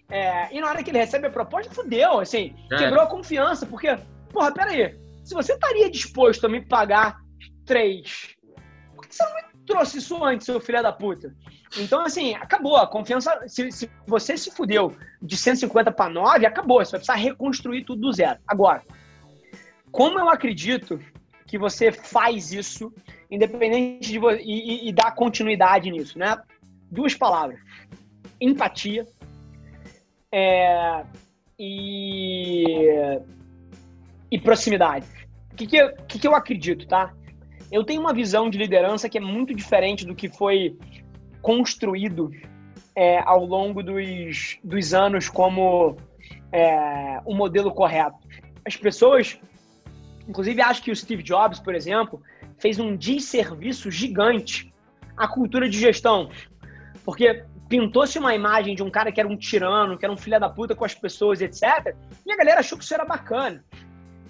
É, 0.09 0.55
e 0.55 0.59
na 0.59 0.67
hora 0.67 0.83
que 0.83 0.89
ele 0.89 0.97
recebe 0.97 1.27
a 1.27 1.31
proposta, 1.31 1.73
fudeu, 1.73 2.19
assim, 2.19 2.55
é. 2.71 2.77
quebrou 2.77 3.01
a 3.01 3.07
confiança, 3.07 3.65
porque, 3.65 3.95
porra, 4.29 4.51
peraí, 4.51 4.99
se 5.23 5.33
você 5.33 5.53
estaria 5.53 5.89
disposto 5.89 6.45
a 6.45 6.49
me 6.49 6.65
pagar 6.65 7.17
três, 7.65 8.35
por 8.95 9.07
que 9.07 9.15
você 9.15 9.23
não 9.23 9.35
me 9.35 9.65
trouxe 9.65 9.99
isso 9.99 10.23
antes, 10.23 10.45
seu 10.45 10.59
filho 10.59 10.81
da 10.81 10.91
puta? 10.91 11.33
Então, 11.77 12.01
assim, 12.01 12.33
acabou. 12.35 12.77
A 12.77 12.87
confiança. 12.87 13.47
Se, 13.47 13.71
se 13.71 13.89
você 14.05 14.37
se 14.37 14.51
fudeu 14.51 14.95
de 15.21 15.37
150 15.37 15.91
para 15.91 16.09
9, 16.09 16.45
acabou. 16.45 16.83
Você 16.83 16.91
vai 16.91 16.99
precisar 16.99 17.15
reconstruir 17.15 17.83
tudo 17.85 18.01
do 18.01 18.13
zero. 18.13 18.39
Agora, 18.47 18.83
como 19.91 20.19
eu 20.19 20.29
acredito 20.29 20.99
que 21.47 21.57
você 21.57 21.91
faz 21.91 22.51
isso, 22.51 22.93
independente 23.29 24.11
de 24.11 24.19
você. 24.19 24.41
E, 24.41 24.89
e, 24.89 24.93
dá 24.93 25.11
continuidade 25.11 25.89
nisso, 25.91 26.17
né? 26.17 26.37
Duas 26.89 27.15
palavras: 27.15 27.59
empatia. 28.39 29.07
É, 30.33 31.03
e 31.59 32.65
e 34.31 34.39
proximidade. 34.39 35.05
O 35.51 35.55
que, 35.55 35.67
que, 35.67 35.75
eu, 35.75 35.93
que, 36.07 36.17
que 36.17 36.27
eu 36.27 36.33
acredito, 36.33 36.87
tá? 36.87 37.13
Eu 37.69 37.83
tenho 37.83 37.99
uma 37.99 38.13
visão 38.13 38.49
de 38.49 38.57
liderança 38.57 39.09
que 39.09 39.17
é 39.17 39.21
muito 39.21 39.53
diferente 39.53 40.05
do 40.05 40.15
que 40.15 40.29
foi 40.29 40.77
construído 41.41 42.31
é, 42.95 43.19
ao 43.19 43.45
longo 43.45 43.81
dos, 43.81 44.57
dos 44.63 44.93
anos 44.93 45.29
como 45.29 45.97
é, 46.51 47.19
o 47.25 47.33
modelo 47.33 47.71
correto. 47.71 48.17
As 48.65 48.75
pessoas, 48.75 49.39
inclusive, 50.27 50.61
acho 50.61 50.83
que 50.83 50.91
o 50.91 50.95
Steve 50.95 51.23
Jobs, 51.23 51.59
por 51.59 51.73
exemplo, 51.73 52.21
fez 52.57 52.79
um 52.79 52.95
desserviço 52.95 53.89
gigante 53.89 54.71
a 55.17 55.27
cultura 55.27 55.69
de 55.69 55.79
gestão. 55.79 56.29
Porque 57.03 57.43
pintou-se 57.67 58.19
uma 58.19 58.35
imagem 58.35 58.75
de 58.75 58.83
um 58.83 58.89
cara 58.89 59.11
que 59.11 59.19
era 59.19 59.27
um 59.27 59.37
tirano, 59.37 59.97
que 59.97 60.05
era 60.05 60.13
um 60.13 60.17
filho 60.17 60.39
da 60.39 60.49
puta 60.49 60.75
com 60.75 60.85
as 60.85 60.93
pessoas, 60.93 61.41
etc. 61.41 61.95
E 62.25 62.31
a 62.31 62.37
galera 62.37 62.59
achou 62.59 62.77
que 62.77 62.83
isso 62.83 62.93
era 62.93 63.05
bacana. 63.05 63.63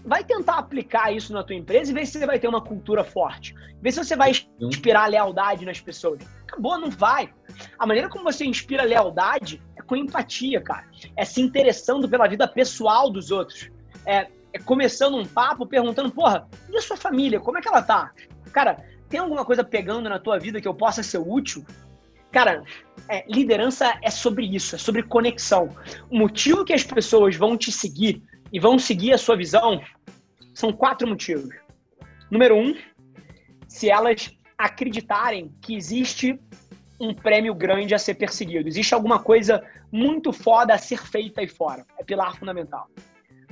Vai 0.04 0.24
tentar 0.24 0.56
aplicar 0.58 1.14
isso 1.14 1.32
na 1.32 1.44
tua 1.44 1.56
empresa 1.56 1.92
e 1.92 1.94
ver 1.94 2.06
se 2.06 2.20
você 2.20 2.26
vai 2.26 2.40
ter 2.40 2.48
uma 2.48 2.62
cultura 2.62 3.04
forte. 3.04 3.54
Ver 3.82 3.92
se 3.92 4.04
você 4.04 4.16
vai 4.16 4.32
inspirar 4.60 5.08
lealdade 5.08 5.66
nas 5.66 5.80
pessoas. 5.80 6.22
Acabou, 6.48 6.80
não 6.80 6.90
vai. 6.90 7.32
A 7.78 7.86
maneira 7.86 8.10
como 8.10 8.24
você 8.24 8.46
inspira 8.46 8.84
lealdade 8.84 9.62
é 9.78 9.82
com 9.82 9.96
empatia, 9.96 10.60
cara. 10.62 10.88
É 11.16 11.24
se 11.24 11.42
interessando 11.42 12.10
pela 12.10 12.28
vida 12.28 12.48
pessoal 12.48 13.10
dos 13.10 13.32
outros. 13.32 13.70
É, 14.06 14.28
é 14.54 14.60
começando 14.60 15.18
um 15.18 15.26
papo 15.26 15.66
perguntando, 15.66 16.12
porra, 16.12 16.48
e 16.70 16.78
a 16.78 16.82
sua 16.82 16.98
família? 16.98 17.40
Como 17.40 17.58
é 17.58 17.62
que 17.62 17.68
ela 17.68 17.82
tá? 17.82 18.12
Cara, 18.52 18.84
tem 19.08 19.20
alguma 19.20 19.46
coisa 19.46 19.64
pegando 19.64 20.10
na 20.10 20.20
tua 20.20 20.40
vida 20.40 20.60
que 20.60 20.68
eu 20.68 20.74
possa 20.74 21.04
ser 21.04 21.20
útil? 21.20 21.66
Cara, 22.32 22.64
é, 23.10 23.26
liderança 23.28 23.94
é 24.02 24.10
sobre 24.10 24.46
isso, 24.46 24.76
é 24.76 24.78
sobre 24.78 25.04
conexão. 25.04 25.70
O 26.10 26.18
motivo 26.18 26.64
que 26.64 26.74
as 26.74 26.84
pessoas 26.84 27.36
vão 27.36 27.58
te 27.58 27.72
seguir 27.72 28.24
e 28.52 28.60
vão 28.60 28.78
seguir 28.78 29.14
a 29.14 29.18
sua 29.18 29.36
visão 29.36 29.82
são 30.54 30.72
quatro 30.72 31.08
motivos. 31.08 31.56
Número 32.30 32.56
um, 32.56 32.76
se 33.68 33.90
elas 33.90 34.32
acreditarem 34.58 35.52
que 35.62 35.76
existe 35.76 36.40
um 37.00 37.14
prêmio 37.14 37.56
grande 37.56 37.96
a 37.96 38.00
ser 38.00 38.16
perseguido, 38.16 38.68
existe 38.68 38.94
alguma 38.94 39.20
coisa 39.20 39.64
muito 39.92 40.32
foda 40.32 40.74
a 40.74 40.78
ser 40.78 41.02
feita 41.02 41.42
aí 41.42 41.48
fora. 41.48 41.86
É 41.98 42.04
pilar 42.04 42.38
fundamental. 42.38 42.88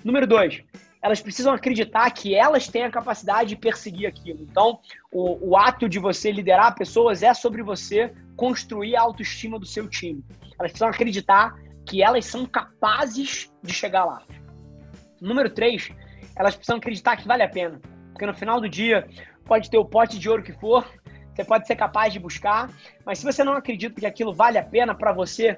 Número 0.04 0.28
dois, 0.28 0.62
elas 1.02 1.22
precisam 1.22 1.54
acreditar 1.54 2.10
que 2.12 2.36
elas 2.36 2.68
têm 2.68 2.84
a 2.84 2.92
capacidade 2.92 3.50
de 3.50 3.56
perseguir 3.56 4.08
aquilo. 4.08 4.44
Então, 4.44 4.80
o, 5.12 5.52
o 5.52 5.58
ato 5.58 5.90
de 5.90 5.98
você 5.98 6.32
liderar 6.32 6.76
pessoas 6.76 7.24
é 7.24 7.34
sobre 7.34 7.64
você 7.64 8.14
construir 8.36 8.96
a 8.96 9.02
autoestima 9.02 9.58
do 9.58 9.66
seu 9.66 9.88
time. 9.88 10.24
Elas 10.60 10.72
precisam 10.72 10.90
acreditar 10.90 11.56
que 11.86 12.04
elas 12.04 12.26
são 12.26 12.46
capazes 12.46 13.52
de 13.64 13.74
chegar 13.74 14.06
lá. 14.06 14.22
Número 15.22 15.50
três, 15.50 15.90
elas 16.36 16.56
precisam 16.56 16.78
acreditar 16.78 17.18
que 17.18 17.28
vale 17.28 17.44
a 17.44 17.50
pena. 17.50 17.80
Porque 18.12 18.26
no 18.26 18.34
final 18.34 18.60
do 18.60 18.70
dia, 18.70 19.08
pode 19.46 19.70
ter 19.70 19.78
o 19.78 19.86
pote 19.86 20.20
de 20.20 20.30
ouro 20.30 20.44
que 20.44 20.54
for, 20.54 20.86
você 21.34 21.44
pode 21.44 21.68
ser 21.68 21.76
capaz 21.76 22.12
de 22.12 22.20
buscar, 22.20 22.70
mas 23.06 23.20
se 23.20 23.26
você 23.26 23.44
não 23.44 23.54
acredita 23.54 24.00
que 24.00 24.06
aquilo 24.06 24.34
vale 24.34 24.58
a 24.58 24.64
pena 24.64 24.94
para 24.94 25.14
você, 25.14 25.58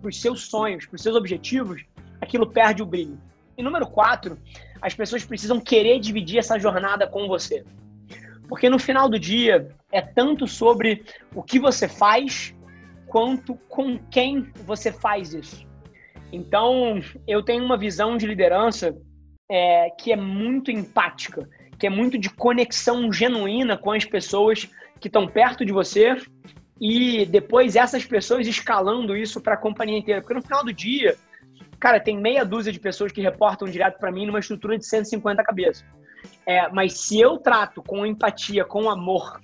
para 0.00 0.08
os 0.08 0.20
seus 0.20 0.48
sonhos, 0.48 0.86
para 0.86 0.96
os 0.96 1.02
seus 1.02 1.14
objetivos, 1.14 1.84
aquilo 2.20 2.50
perde 2.50 2.82
o 2.82 2.86
brilho. 2.86 3.20
E 3.56 3.62
número 3.62 3.86
quatro, 3.86 4.38
as 4.80 4.94
pessoas 4.94 5.24
precisam 5.24 5.60
querer 5.60 6.00
dividir 6.00 6.38
essa 6.38 6.58
jornada 6.58 7.06
com 7.06 7.28
você. 7.28 7.64
Porque 8.48 8.70
no 8.70 8.78
final 8.78 9.08
do 9.08 9.18
dia, 9.18 9.68
é 9.92 10.00
tanto 10.00 10.46
sobre 10.46 11.04
o 11.34 11.42
que 11.42 11.58
você 11.58 11.86
faz, 11.86 12.54
quanto 13.06 13.54
com 13.68 13.98
quem 14.10 14.50
você 14.64 14.90
faz 14.90 15.34
isso. 15.34 15.69
Então, 16.32 17.00
eu 17.26 17.42
tenho 17.42 17.64
uma 17.64 17.76
visão 17.76 18.16
de 18.16 18.26
liderança 18.26 18.96
é, 19.50 19.90
que 19.90 20.12
é 20.12 20.16
muito 20.16 20.70
empática, 20.70 21.48
que 21.78 21.86
é 21.86 21.90
muito 21.90 22.18
de 22.18 22.30
conexão 22.30 23.12
genuína 23.12 23.76
com 23.76 23.90
as 23.90 24.04
pessoas 24.04 24.68
que 25.00 25.08
estão 25.08 25.26
perto 25.26 25.64
de 25.64 25.72
você 25.72 26.16
e 26.80 27.26
depois 27.26 27.74
essas 27.74 28.04
pessoas 28.04 28.46
escalando 28.46 29.16
isso 29.16 29.40
para 29.40 29.54
a 29.54 29.58
companhia 29.58 29.98
inteira. 29.98 30.20
Porque 30.20 30.34
no 30.34 30.42
final 30.42 30.64
do 30.64 30.72
dia, 30.72 31.16
Cara, 31.80 31.98
tem 31.98 32.20
meia 32.20 32.44
dúzia 32.44 32.70
de 32.70 32.78
pessoas 32.78 33.10
que 33.10 33.22
reportam 33.22 33.66
direto 33.66 33.98
para 33.98 34.12
mim 34.12 34.26
numa 34.26 34.38
estrutura 34.38 34.76
de 34.76 34.84
150 34.84 35.42
cabeças. 35.42 35.82
É, 36.44 36.68
mas 36.68 37.00
se 37.00 37.18
eu 37.18 37.38
trato 37.38 37.82
com 37.82 38.04
empatia, 38.04 38.66
com 38.66 38.90
amor, 38.90 39.40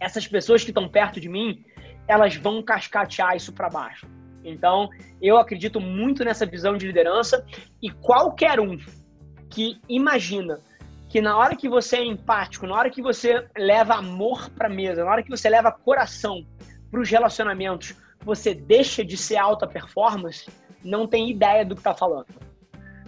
essas 0.00 0.26
pessoas 0.26 0.64
que 0.64 0.70
estão 0.70 0.88
perto 0.88 1.20
de 1.20 1.28
mim, 1.28 1.62
elas 2.08 2.34
vão 2.36 2.62
cascatear 2.62 3.36
isso 3.36 3.52
para 3.52 3.68
baixo. 3.68 4.08
Então, 4.44 4.88
eu 5.20 5.36
acredito 5.36 5.80
muito 5.80 6.24
nessa 6.24 6.44
visão 6.44 6.76
de 6.76 6.86
liderança 6.86 7.44
e 7.80 7.90
qualquer 7.90 8.58
um 8.60 8.78
que 9.48 9.80
imagina 9.88 10.60
que 11.08 11.20
na 11.20 11.36
hora 11.36 11.54
que 11.54 11.68
você 11.68 11.96
é 11.98 12.04
empático, 12.04 12.66
na 12.66 12.74
hora 12.74 12.90
que 12.90 13.02
você 13.02 13.46
leva 13.56 13.94
amor 13.94 14.48
para 14.50 14.68
mesa, 14.68 15.04
na 15.04 15.10
hora 15.10 15.22
que 15.22 15.30
você 15.30 15.48
leva 15.48 15.70
coração 15.70 16.46
para 16.90 17.00
os 17.00 17.10
relacionamentos, 17.10 17.94
você 18.24 18.54
deixa 18.54 19.04
de 19.04 19.16
ser 19.16 19.36
alta 19.36 19.66
performance, 19.66 20.48
não 20.82 21.06
tem 21.06 21.30
ideia 21.30 21.64
do 21.64 21.74
que 21.74 21.80
está 21.80 21.94
falando. 21.94 22.28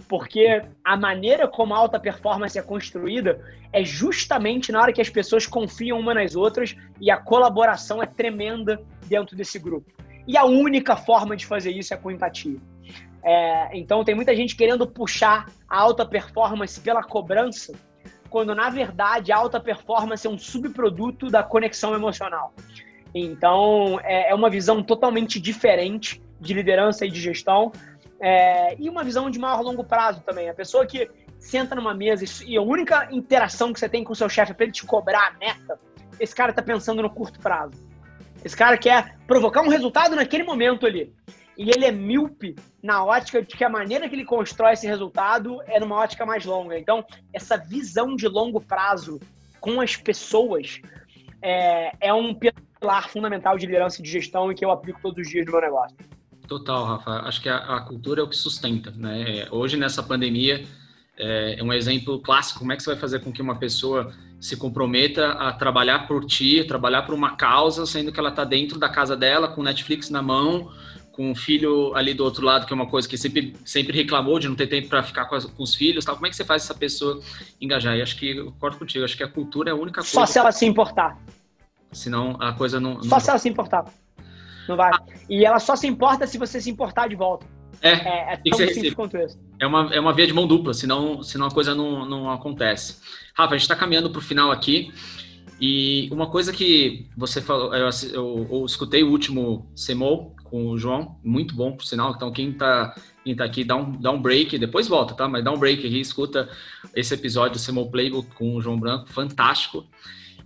Porque 0.07 0.61
a 0.83 0.95
maneira 0.95 1.47
como 1.47 1.73
a 1.73 1.77
alta 1.77 1.99
performance 1.99 2.59
é 2.59 2.61
construída 2.61 3.43
é 3.73 3.83
justamente 3.83 4.71
na 4.71 4.81
hora 4.81 4.93
que 4.93 5.01
as 5.01 5.09
pessoas 5.09 5.47
confiam 5.47 5.99
uma 5.99 6.13
nas 6.13 6.35
outras 6.35 6.75
e 7.01 7.09
a 7.09 7.17
colaboração 7.17 8.03
é 8.03 8.05
tremenda 8.05 8.79
dentro 9.07 9.35
desse 9.35 9.57
grupo. 9.57 9.91
E 10.27 10.37
a 10.37 10.45
única 10.45 10.95
forma 10.95 11.35
de 11.35 11.45
fazer 11.45 11.71
isso 11.71 11.93
é 11.93 11.97
com 11.97 12.11
empatia. 12.11 12.59
É, 13.23 13.75
então 13.77 14.03
tem 14.03 14.13
muita 14.13 14.35
gente 14.35 14.55
querendo 14.55 14.85
puxar 14.85 15.49
a 15.67 15.79
alta 15.79 16.05
performance 16.05 16.79
pela 16.79 17.03
cobrança, 17.03 17.73
quando 18.29 18.53
na 18.53 18.69
verdade 18.69 19.31
a 19.31 19.37
alta 19.37 19.59
performance 19.59 20.27
é 20.27 20.29
um 20.29 20.37
subproduto 20.37 21.27
da 21.27 21.41
conexão 21.41 21.95
emocional. 21.95 22.53
Então 23.13 23.99
é, 24.03 24.29
é 24.29 24.35
uma 24.35 24.49
visão 24.49 24.83
totalmente 24.83 25.39
diferente 25.39 26.21
de 26.39 26.53
liderança 26.53 27.05
e 27.05 27.09
de 27.09 27.19
gestão. 27.19 27.71
É, 28.19 28.75
e 28.79 28.89
uma 28.89 29.03
visão 29.03 29.29
de 29.29 29.39
maior 29.39 29.61
longo 29.61 29.83
prazo 29.83 30.21
também. 30.21 30.49
A 30.49 30.53
pessoa 30.53 30.85
que 30.85 31.09
senta 31.39 31.75
numa 31.75 31.93
mesa 31.93 32.25
e 32.45 32.57
a 32.57 32.61
única 32.61 33.07
interação 33.11 33.73
que 33.73 33.79
você 33.79 33.89
tem 33.89 34.03
com 34.03 34.13
o 34.13 34.15
seu 34.15 34.29
chefe 34.29 34.51
é 34.51 34.55
para 34.55 34.65
ele 34.65 34.71
te 34.71 34.85
cobrar 34.85 35.27
a 35.27 35.31
meta, 35.31 35.79
esse 36.19 36.35
cara 36.35 36.51
está 36.51 36.61
pensando 36.61 37.01
no 37.01 37.09
curto 37.09 37.39
prazo. 37.39 37.73
Esse 38.45 38.55
cara 38.55 38.77
quer 38.77 39.17
provocar 39.25 39.63
um 39.63 39.69
resultado 39.69 40.15
naquele 40.15 40.43
momento 40.43 40.85
ali. 40.85 41.11
E 41.57 41.71
ele 41.71 41.83
é 41.85 41.91
míope 41.91 42.55
na 42.83 43.03
ótica 43.03 43.41
de 43.41 43.57
que 43.57 43.63
a 43.63 43.69
maneira 43.69 44.07
que 44.07 44.13
ele 44.13 44.23
constrói 44.23 44.73
esse 44.73 44.85
resultado 44.85 45.59
é 45.65 45.79
numa 45.79 45.95
ótica 45.95 46.27
mais 46.27 46.45
longa. 46.45 46.77
Então, 46.77 47.03
essa 47.33 47.57
visão 47.57 48.15
de 48.15 48.27
longo 48.27 48.61
prazo 48.61 49.19
com 49.59 49.81
as 49.81 49.95
pessoas 49.95 50.79
é, 51.41 51.91
é 51.99 52.13
um 52.13 52.35
pilar 52.35 53.09
fundamental 53.09 53.57
de 53.57 53.65
liderança 53.65 53.99
e 53.99 54.03
de 54.03 54.11
gestão 54.11 54.51
e 54.51 54.55
que 54.55 54.63
eu 54.63 54.69
aplico 54.69 54.99
todos 55.01 55.25
os 55.25 55.27
dias 55.27 55.43
no 55.47 55.53
meu 55.53 55.61
negócio. 55.61 55.97
Total, 56.47 56.85
Rafa. 56.85 57.11
Acho 57.27 57.41
que 57.41 57.49
a, 57.49 57.57
a, 57.57 57.81
cultura 57.81 58.21
é 58.21 58.23
o 58.23 58.29
que 58.29 58.35
sustenta, 58.35 58.91
né? 58.91 59.47
Hoje, 59.49 59.75
nessa 59.75 60.03
pandemia, 60.03 60.63
é, 61.17 61.59
é, 61.59 61.63
um 61.63 61.73
exemplo 61.73 62.21
clássico. 62.21 62.59
Como 62.59 62.71
é 62.71 62.75
que 62.75 62.83
você 62.83 62.91
vai 62.91 62.99
fazer 62.99 63.21
com 63.21 63.31
que 63.31 63.41
uma 63.41 63.57
pessoa 63.57 64.13
se 64.45 64.55
comprometa 64.55 65.31
a 65.31 65.51
trabalhar 65.51 66.07
por 66.07 66.23
ti, 66.23 66.63
trabalhar 66.65 67.01
por 67.01 67.15
uma 67.15 67.35
causa, 67.35 67.83
sendo 67.83 68.11
que 68.11 68.19
ela 68.19 68.29
está 68.29 68.43
dentro 68.43 68.77
da 68.77 68.87
casa 68.87 69.17
dela, 69.17 69.47
com 69.47 69.63
Netflix 69.63 70.11
na 70.11 70.21
mão, 70.21 70.71
com 71.11 71.31
o 71.31 71.35
filho 71.35 71.95
ali 71.95 72.13
do 72.13 72.23
outro 72.23 72.45
lado, 72.45 72.67
que 72.67 72.71
é 72.71 72.75
uma 72.75 72.85
coisa 72.85 73.09
que 73.09 73.17
sempre, 73.17 73.55
sempre 73.65 73.97
reclamou 73.97 74.37
de 74.37 74.47
não 74.47 74.55
ter 74.55 74.67
tempo 74.67 74.87
para 74.87 75.01
ficar 75.01 75.25
com, 75.25 75.33
as, 75.33 75.45
com, 75.45 75.63
os 75.63 75.73
filhos, 75.73 76.05
tal. 76.05 76.13
Como 76.13 76.27
é 76.27 76.29
que 76.29 76.35
você 76.35 76.45
faz 76.45 76.61
essa 76.61 76.75
pessoa 76.75 77.19
engajar? 77.59 77.97
E 77.97 78.03
acho 78.03 78.15
que 78.17 78.37
eu 78.37 78.51
concordo 78.51 78.77
contigo. 78.77 79.03
Acho 79.03 79.17
que 79.17 79.23
a 79.23 79.27
cultura 79.27 79.71
é 79.71 79.73
a 79.73 79.75
única 79.75 80.01
coisa. 80.01 80.11
Só 80.11 80.27
se 80.27 80.37
ela 80.37 80.51
se 80.51 80.67
importar. 80.67 81.17
Senão 81.91 82.37
a 82.39 82.53
coisa 82.53 82.79
não. 82.79 83.01
Só 83.01 83.15
não... 83.15 83.19
se 83.19 83.29
ela 83.31 83.39
se 83.39 83.49
importar. 83.49 83.85
Não 84.69 84.75
vai. 84.75 84.91
E 85.27 85.43
ela 85.43 85.57
só 85.57 85.75
se 85.75 85.87
importa 85.87 86.27
se 86.27 86.37
você 86.37 86.61
se 86.61 86.69
importar 86.69 87.07
de 87.07 87.15
volta. 87.15 87.47
É, 87.81 87.89
é, 87.89 88.33
é 88.33 88.37
tão 88.37 88.57
simples 88.57 88.93
quanto 88.93 89.17
isso. 89.17 89.37
É 89.59 89.65
uma, 89.65 89.93
é 89.93 89.99
uma 89.99 90.13
via 90.13 90.27
de 90.27 90.33
mão 90.33 90.47
dupla, 90.47 90.73
senão, 90.73 91.21
senão 91.23 91.47
a 91.47 91.51
coisa 91.51 91.73
não, 91.73 92.05
não 92.05 92.29
acontece. 92.29 92.97
Rafa, 93.33 93.53
a 93.53 93.57
gente 93.57 93.63
está 93.63 93.75
caminhando 93.75 94.09
para 94.09 94.19
o 94.19 94.21
final 94.21 94.51
aqui. 94.51 94.93
E 95.59 96.09
uma 96.11 96.27
coisa 96.29 96.51
que 96.51 97.07
você 97.15 97.41
falou, 97.41 97.73
eu, 97.73 97.89
eu, 98.11 98.47
eu 98.51 98.65
escutei 98.65 99.03
o 99.03 99.09
último 99.09 99.71
CMO 99.73 100.35
com 100.43 100.67
o 100.67 100.77
João, 100.77 101.17
muito 101.23 101.55
bom, 101.55 101.71
por 101.71 101.85
sinal. 101.85 102.13
Então, 102.15 102.31
quem 102.31 102.49
está 102.49 102.93
quem 103.23 103.35
tá 103.35 103.43
aqui, 103.43 103.63
dá 103.63 103.75
um, 103.75 103.91
dá 103.93 104.11
um 104.11 104.21
break, 104.21 104.57
depois 104.59 104.87
volta, 104.87 105.15
tá? 105.15 105.27
Mas 105.27 105.43
dá 105.43 105.51
um 105.51 105.57
break 105.57 105.85
aqui, 105.85 105.99
escuta 105.99 106.47
esse 106.95 107.13
episódio 107.13 107.59
do 107.59 107.65
CMO 107.65 107.89
Playbook 107.89 108.29
com 108.35 108.55
o 108.55 108.61
João 108.61 108.79
Branco, 108.79 109.11
fantástico. 109.11 109.83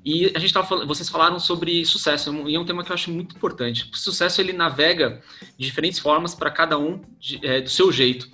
E 0.03 0.31
a 0.35 0.39
gente 0.39 0.53
tava 0.53 0.65
falando, 0.65 0.87
vocês 0.87 1.09
falaram 1.09 1.39
sobre 1.39 1.85
sucesso, 1.85 2.47
e 2.47 2.55
é 2.55 2.59
um 2.59 2.65
tema 2.65 2.83
que 2.83 2.91
eu 2.91 2.93
acho 2.93 3.11
muito 3.11 3.35
importante. 3.35 3.89
O 3.91 3.97
sucesso 3.97 4.39
ele 4.39 4.53
navega 4.53 5.21
de 5.57 5.65
diferentes 5.65 5.99
formas 5.99 6.33
para 6.33 6.49
cada 6.49 6.77
um 6.77 7.01
de, 7.19 7.45
é, 7.45 7.61
do 7.61 7.69
seu 7.69 7.91
jeito. 7.91 8.29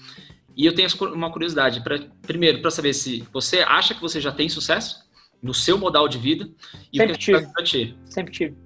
E 0.55 0.65
eu 0.65 0.73
tenho 0.73 0.87
uma 1.13 1.31
curiosidade, 1.31 1.81
pra, 1.81 1.99
primeiro, 2.21 2.61
para 2.61 2.71
saber 2.71 2.93
se 2.93 3.27
você 3.33 3.59
acha 3.59 3.93
que 3.93 4.01
você 4.01 4.21
já 4.21 4.31
tem 4.31 4.47
sucesso 4.47 5.03
no 5.41 5.53
seu 5.53 5.77
modal 5.77 6.07
de 6.07 6.17
vida 6.17 6.49
e 6.93 6.97
Sempre 6.97 7.13
o 7.13 7.17
que 7.17 7.25
tive. 7.25 7.47
Pra 7.47 7.63
ti. 7.63 7.97
Sempre 8.05 8.31
tive. 8.31 8.57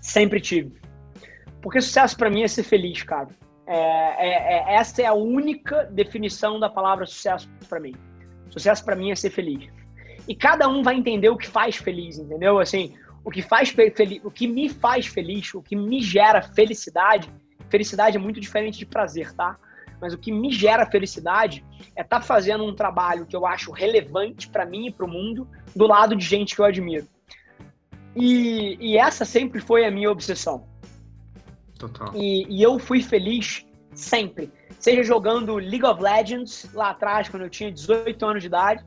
Sempre 0.00 0.40
tive. 0.40 0.72
Porque 1.62 1.80
sucesso 1.80 2.16
para 2.16 2.28
mim 2.28 2.42
é 2.42 2.48
ser 2.48 2.64
feliz, 2.64 3.02
cara. 3.04 3.28
É, 3.66 3.76
é, 3.76 4.56
é, 4.56 4.74
essa 4.74 5.00
é 5.00 5.06
a 5.06 5.14
única 5.14 5.84
definição 5.84 6.60
da 6.60 6.68
palavra 6.68 7.06
sucesso 7.06 7.48
para 7.68 7.80
mim. 7.80 7.94
Sucesso 8.50 8.84
para 8.84 8.94
mim 8.94 9.10
é 9.10 9.14
ser 9.14 9.30
feliz 9.30 9.66
e 10.26 10.34
cada 10.34 10.68
um 10.68 10.82
vai 10.82 10.96
entender 10.96 11.28
o 11.28 11.36
que 11.36 11.46
faz 11.46 11.76
feliz, 11.76 12.18
entendeu? 12.18 12.58
Assim, 12.58 12.94
o 13.24 13.30
que 13.30 13.42
faz 13.42 13.70
feliz, 13.70 14.20
o 14.24 14.30
que 14.30 14.46
me 14.46 14.68
faz 14.68 15.06
feliz, 15.06 15.52
o 15.54 15.62
que 15.62 15.76
me 15.76 16.00
gera 16.00 16.42
felicidade. 16.42 17.30
Felicidade 17.68 18.16
é 18.16 18.20
muito 18.20 18.40
diferente 18.40 18.78
de 18.78 18.86
prazer, 18.86 19.32
tá? 19.34 19.56
Mas 20.00 20.12
o 20.12 20.18
que 20.18 20.30
me 20.30 20.50
gera 20.50 20.84
felicidade 20.86 21.64
é 21.96 22.02
estar 22.02 22.20
tá 22.20 22.22
fazendo 22.22 22.64
um 22.64 22.74
trabalho 22.74 23.26
que 23.26 23.34
eu 23.34 23.46
acho 23.46 23.72
relevante 23.72 24.48
para 24.48 24.66
mim 24.66 24.88
e 24.88 24.90
para 24.90 25.06
o 25.06 25.08
mundo 25.08 25.48
do 25.74 25.86
lado 25.86 26.14
de 26.14 26.24
gente 26.24 26.54
que 26.54 26.60
eu 26.60 26.64
admiro. 26.64 27.06
E, 28.14 28.76
e 28.80 28.96
essa 28.96 29.24
sempre 29.24 29.60
foi 29.60 29.84
a 29.84 29.90
minha 29.90 30.10
obsessão. 30.10 30.66
Total. 31.78 32.12
E, 32.14 32.46
e 32.48 32.62
eu 32.62 32.78
fui 32.78 33.02
feliz 33.02 33.66
sempre. 33.94 34.52
Seja 34.78 35.02
jogando 35.02 35.56
League 35.56 35.84
of 35.84 36.02
Legends 36.02 36.68
lá 36.74 36.90
atrás, 36.90 37.28
quando 37.28 37.44
eu 37.44 37.50
tinha 37.50 37.72
18 37.72 38.26
anos 38.26 38.42
de 38.42 38.48
idade, 38.48 38.84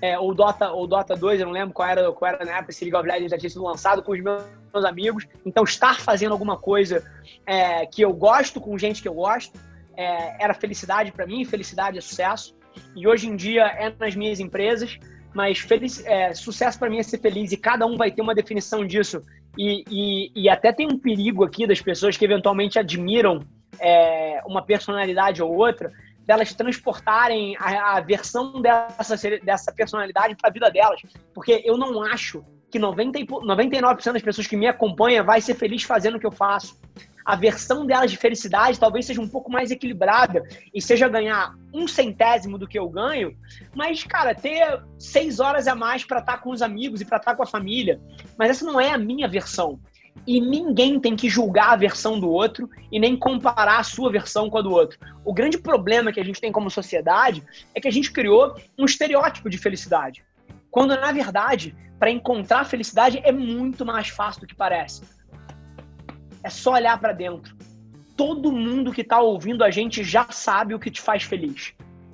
é, 0.00 0.18
ou, 0.18 0.34
Dota, 0.34 0.70
ou 0.70 0.86
Dota 0.86 1.14
2, 1.14 1.40
eu 1.40 1.46
não 1.46 1.52
lembro 1.52 1.74
qual 1.74 1.88
era, 1.88 2.12
qual 2.12 2.32
era 2.32 2.44
na 2.44 2.58
época, 2.58 2.72
se 2.72 2.84
League 2.84 2.96
of 2.96 3.06
Legends 3.06 3.30
já 3.30 3.38
tinha 3.38 3.50
sido 3.50 3.64
lançado 3.64 4.02
com 4.02 4.12
os 4.12 4.20
meus, 4.20 4.42
amigos. 4.84 5.26
Então, 5.44 5.64
estar 5.64 6.00
fazendo 6.00 6.32
alguma 6.32 6.56
coisa 6.56 7.02
é, 7.44 7.84
que 7.86 8.02
eu 8.02 8.12
gosto, 8.12 8.60
com 8.60 8.78
gente 8.78 9.02
que 9.02 9.08
eu 9.08 9.14
gosto, 9.14 9.58
é, 9.96 10.42
era 10.44 10.54
felicidade 10.54 11.10
para 11.10 11.26
mim, 11.26 11.44
felicidade 11.44 11.98
é 11.98 12.00
sucesso. 12.00 12.56
E 12.94 13.08
hoje 13.08 13.28
em 13.28 13.34
dia 13.34 13.64
é 13.64 13.92
nas 13.98 14.14
minhas 14.14 14.38
empresas, 14.38 14.98
mas 15.34 15.58
feliz, 15.58 16.04
é, 16.06 16.32
sucesso 16.32 16.78
para 16.78 16.88
mim 16.88 16.98
é 16.98 17.02
ser 17.02 17.18
feliz 17.18 17.50
e 17.50 17.56
cada 17.56 17.86
um 17.86 17.96
vai 17.96 18.10
ter 18.12 18.22
uma 18.22 18.34
definição 18.34 18.86
disso. 18.86 19.20
E, 19.56 19.84
e, 19.90 20.42
e 20.44 20.48
até 20.48 20.72
tem 20.72 20.86
um 20.86 20.98
perigo 20.98 21.44
aqui 21.44 21.66
das 21.66 21.80
pessoas 21.80 22.16
que 22.16 22.24
eventualmente 22.24 22.78
admiram 22.78 23.44
é, 23.80 24.40
uma 24.46 24.62
personalidade 24.62 25.42
ou 25.42 25.52
outra, 25.54 25.92
delas 26.28 26.52
transportarem 26.52 27.56
a, 27.58 27.96
a 27.96 28.00
versão 28.02 28.60
dessa, 28.60 29.16
dessa 29.42 29.72
personalidade 29.72 30.36
para 30.36 30.50
a 30.50 30.52
vida 30.52 30.70
delas. 30.70 31.00
Porque 31.32 31.62
eu 31.64 31.78
não 31.78 32.02
acho 32.02 32.44
que 32.70 32.78
90, 32.78 33.20
99% 33.20 34.12
das 34.12 34.20
pessoas 34.20 34.46
que 34.46 34.54
me 34.54 34.66
acompanham 34.66 35.24
vai 35.24 35.40
ser 35.40 35.54
feliz 35.54 35.84
fazendo 35.84 36.16
o 36.16 36.20
que 36.20 36.26
eu 36.26 36.30
faço. 36.30 36.78
A 37.24 37.34
versão 37.34 37.86
delas 37.86 38.10
de 38.10 38.18
felicidade 38.18 38.78
talvez 38.78 39.06
seja 39.06 39.22
um 39.22 39.28
pouco 39.28 39.50
mais 39.50 39.70
equilibrada 39.70 40.42
e 40.74 40.82
seja 40.82 41.08
ganhar 41.08 41.54
um 41.72 41.88
centésimo 41.88 42.58
do 42.58 42.68
que 42.68 42.78
eu 42.78 42.88
ganho, 42.90 43.34
mas, 43.74 44.04
cara, 44.04 44.34
ter 44.34 44.82
seis 44.98 45.40
horas 45.40 45.66
a 45.66 45.74
mais 45.74 46.04
para 46.04 46.20
estar 46.20 46.36
tá 46.36 46.38
com 46.38 46.50
os 46.50 46.60
amigos 46.60 47.00
e 47.00 47.06
para 47.06 47.16
estar 47.16 47.30
tá 47.30 47.36
com 47.36 47.42
a 47.42 47.46
família. 47.46 48.00
Mas 48.38 48.50
essa 48.50 48.66
não 48.66 48.78
é 48.78 48.90
a 48.90 48.98
minha 48.98 49.28
versão. 49.28 49.80
E 50.28 50.42
ninguém 50.42 51.00
tem 51.00 51.16
que 51.16 51.26
julgar 51.26 51.70
a 51.70 51.76
versão 51.76 52.20
do 52.20 52.28
outro 52.28 52.68
e 52.92 53.00
nem 53.00 53.16
comparar 53.16 53.78
a 53.78 53.82
sua 53.82 54.12
versão 54.12 54.50
com 54.50 54.58
a 54.58 54.60
do 54.60 54.70
outro. 54.70 54.98
O 55.24 55.32
grande 55.32 55.56
problema 55.56 56.12
que 56.12 56.20
a 56.20 56.22
gente 56.22 56.38
tem 56.38 56.52
como 56.52 56.68
sociedade 56.68 57.42
é 57.74 57.80
que 57.80 57.88
a 57.88 57.90
gente 57.90 58.12
criou 58.12 58.54
um 58.76 58.84
estereótipo 58.84 59.48
de 59.48 59.56
felicidade. 59.56 60.22
Quando, 60.70 60.90
na 60.90 61.10
verdade, 61.12 61.74
para 61.98 62.10
encontrar 62.10 62.66
felicidade 62.66 63.22
é 63.24 63.32
muito 63.32 63.86
mais 63.86 64.10
fácil 64.10 64.42
do 64.42 64.46
que 64.46 64.54
parece. 64.54 65.00
É 66.44 66.50
só 66.50 66.74
olhar 66.74 67.00
para 67.00 67.14
dentro. 67.14 67.56
Todo 68.14 68.52
mundo 68.52 68.92
que 68.92 69.00
está 69.00 69.22
ouvindo 69.22 69.64
a 69.64 69.70
gente 69.70 70.04
já 70.04 70.26
sabe 70.30 70.74
o 70.74 70.78
que 70.78 70.90
te 70.90 71.00
faz 71.00 71.22
feliz. 71.22 71.72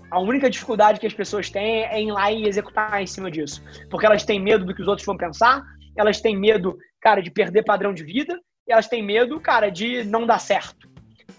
A 0.08 0.20
única 0.20 0.48
dificuldade 0.48 1.00
que 1.00 1.06
as 1.08 1.12
pessoas 1.12 1.50
têm 1.50 1.82
é 1.82 2.00
ir 2.00 2.12
lá 2.12 2.30
e 2.30 2.46
executar 2.46 3.02
em 3.02 3.08
cima 3.08 3.28
disso. 3.28 3.60
Porque 3.90 4.06
elas 4.06 4.22
têm 4.22 4.40
medo 4.40 4.64
do 4.64 4.72
que 4.72 4.82
os 4.82 4.86
outros 4.86 5.04
vão 5.04 5.16
pensar, 5.16 5.64
elas 5.96 6.20
têm 6.20 6.36
medo, 6.36 6.78
cara, 7.04 7.22
de 7.22 7.30
perder 7.30 7.62
padrão 7.64 7.92
de 7.92 8.02
vida, 8.02 8.40
e 8.66 8.72
elas 8.72 8.88
têm 8.88 9.02
medo, 9.02 9.38
cara, 9.38 9.70
de 9.70 10.04
não 10.04 10.24
dar 10.26 10.38
certo. 10.38 10.88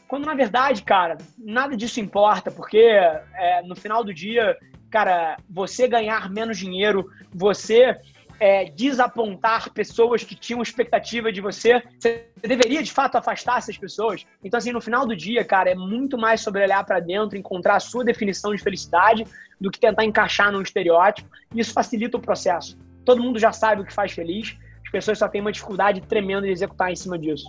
Quando 0.07 0.27
na 0.27 0.35
verdade, 0.35 0.83
cara, 0.83 1.17
nada 1.35 1.75
disso 1.75 1.99
importa, 1.99 2.51
porque 2.51 2.77
é, 2.77 3.63
no 3.63 3.75
final 3.75 4.03
do 4.03 4.13
dia, 4.13 4.55
cara, 4.91 5.37
você 5.49 5.87
ganhar 5.87 6.29
menos 6.29 6.59
dinheiro, 6.59 7.09
você 7.33 7.97
é, 8.39 8.65
desapontar 8.65 9.71
pessoas 9.73 10.23
que 10.23 10.35
tinham 10.35 10.61
expectativa 10.61 11.31
de 11.31 11.41
você, 11.41 11.81
você 11.97 12.27
deveria 12.43 12.83
de 12.83 12.91
fato 12.91 13.15
afastar 13.15 13.57
essas 13.57 13.75
pessoas. 13.75 14.23
Então, 14.43 14.59
assim, 14.59 14.71
no 14.71 14.79
final 14.79 15.07
do 15.07 15.15
dia, 15.15 15.43
cara, 15.43 15.71
é 15.71 15.75
muito 15.75 16.15
mais 16.15 16.41
sobre 16.41 16.61
olhar 16.61 16.85
para 16.85 16.99
dentro, 16.99 17.39
encontrar 17.39 17.77
a 17.77 17.79
sua 17.79 18.05
definição 18.05 18.53
de 18.53 18.61
felicidade, 18.61 19.25
do 19.59 19.71
que 19.71 19.79
tentar 19.79 20.05
encaixar 20.05 20.51
num 20.51 20.61
estereótipo. 20.61 21.27
Isso 21.55 21.73
facilita 21.73 22.17
o 22.17 22.21
processo. 22.21 22.77
Todo 23.03 23.23
mundo 23.23 23.39
já 23.39 23.51
sabe 23.51 23.81
o 23.81 23.85
que 23.85 23.93
faz 23.93 24.11
feliz, 24.11 24.55
as 24.85 24.91
pessoas 24.91 25.19
só 25.19 25.27
têm 25.27 25.41
uma 25.41 25.51
dificuldade 25.51 26.01
tremenda 26.01 26.47
de 26.47 26.53
executar 26.53 26.91
em 26.91 26.95
cima 26.95 27.17
disso. 27.17 27.47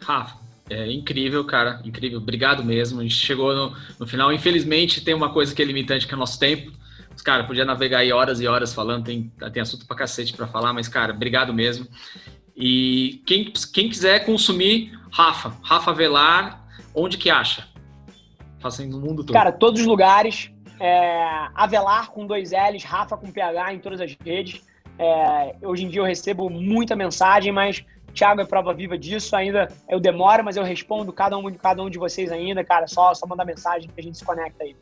Rafa, 0.00 0.38
é 0.70 0.90
incrível, 0.92 1.44
cara, 1.44 1.80
incrível. 1.84 2.18
Obrigado 2.18 2.62
mesmo. 2.64 3.00
A 3.00 3.02
gente 3.02 3.14
chegou 3.14 3.54
no, 3.54 3.76
no 3.98 4.06
final. 4.06 4.32
Infelizmente, 4.32 5.02
tem 5.02 5.14
uma 5.14 5.32
coisa 5.32 5.54
que 5.54 5.62
é 5.62 5.64
limitante, 5.64 6.06
que 6.06 6.12
é 6.12 6.16
o 6.16 6.20
nosso 6.20 6.38
tempo. 6.38 6.72
Cara, 7.24 7.44
podia 7.44 7.64
navegar 7.64 7.98
aí 7.98 8.12
horas 8.12 8.40
e 8.40 8.46
horas 8.46 8.72
falando, 8.72 9.04
tem, 9.04 9.32
tem 9.52 9.60
assunto 9.60 9.86
pra 9.86 9.96
cacete 9.96 10.32
pra 10.34 10.46
falar, 10.46 10.72
mas, 10.72 10.86
cara, 10.86 11.12
obrigado 11.12 11.52
mesmo. 11.52 11.86
E 12.56 13.22
quem, 13.26 13.52
quem 13.72 13.88
quiser 13.88 14.24
consumir 14.24 14.96
Rafa, 15.10 15.56
Rafa 15.62 15.92
Velar, 15.92 16.64
onde 16.94 17.18
que 17.18 17.30
acha? 17.30 17.66
Fazendo 18.60 18.98
no 18.98 19.06
mundo 19.06 19.24
todo. 19.24 19.32
Cara, 19.32 19.52
todos 19.52 19.80
os 19.80 19.86
lugares. 19.86 20.50
É, 20.80 21.48
Avelar 21.56 22.10
com 22.10 22.24
dois 22.24 22.52
L's, 22.52 22.84
Rafa 22.84 23.16
com 23.16 23.32
PH 23.32 23.74
em 23.74 23.78
todas 23.80 24.00
as 24.00 24.16
redes. 24.24 24.62
É, 24.98 25.54
hoje 25.62 25.84
em 25.84 25.88
dia 25.88 26.00
eu 26.00 26.04
recebo 26.04 26.50
muita 26.50 26.96
mensagem, 26.96 27.52
mas 27.52 27.84
Thiago 28.12 28.40
é 28.40 28.44
prova 28.44 28.74
viva 28.74 28.98
disso. 28.98 29.34
Ainda 29.36 29.68
eu 29.88 30.00
demoro, 30.00 30.44
mas 30.44 30.56
eu 30.56 30.64
respondo 30.64 31.12
cada 31.12 31.36
um 31.38 31.50
de 31.50 31.58
cada 31.58 31.82
um 31.82 31.88
de 31.88 31.98
vocês 31.98 32.32
ainda, 32.32 32.64
cara. 32.64 32.86
Só, 32.86 33.14
só 33.14 33.26
mandar 33.26 33.44
mensagem 33.44 33.88
que 33.88 34.00
a 34.00 34.02
gente 34.02 34.18
se 34.18 34.24
conecta 34.24 34.64
aí. 34.64 34.76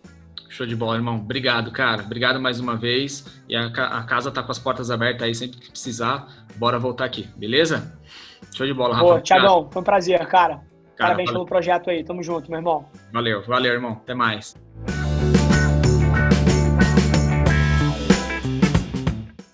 Show 0.49 0.67
de 0.67 0.77
bola, 0.77 0.97
irmão. 0.97 1.17
Obrigado, 1.17 1.71
cara. 1.71 2.03
Obrigado 2.03 2.41
mais 2.41 2.61
uma 2.61 2.77
vez. 2.77 3.43
E 3.49 3.55
a, 3.55 3.67
a 3.67 4.05
casa 4.05 4.31
tá 4.31 4.43
com 4.43 4.53
as 4.53 4.59
portas 4.59 4.91
abertas 4.91 5.23
aí, 5.23 5.35
sempre 5.35 5.59
que 5.59 5.71
precisar, 5.71 6.29
bora 6.57 6.79
voltar 6.79 7.05
aqui, 7.05 7.29
beleza? 7.37 7.99
Show 8.55 8.67
de 8.67 8.73
bola, 8.73 8.95
Rafa. 8.95 9.07
Pô, 9.07 9.21
Tiagão, 9.21 9.69
foi 9.71 9.83
um 9.83 9.85
prazer, 9.85 10.19
cara. 10.21 10.29
cara 10.55 10.63
Parabéns 10.97 11.27
valeu. 11.27 11.41
pelo 11.41 11.47
projeto 11.47 11.91
aí. 11.91 12.03
Tamo 12.03 12.23
junto, 12.23 12.51
meu 12.51 12.59
irmão. 12.59 12.89
Valeu, 13.13 13.43
valeu, 13.43 13.73
irmão. 13.73 13.93
Até 13.93 14.15
mais. 14.15 14.57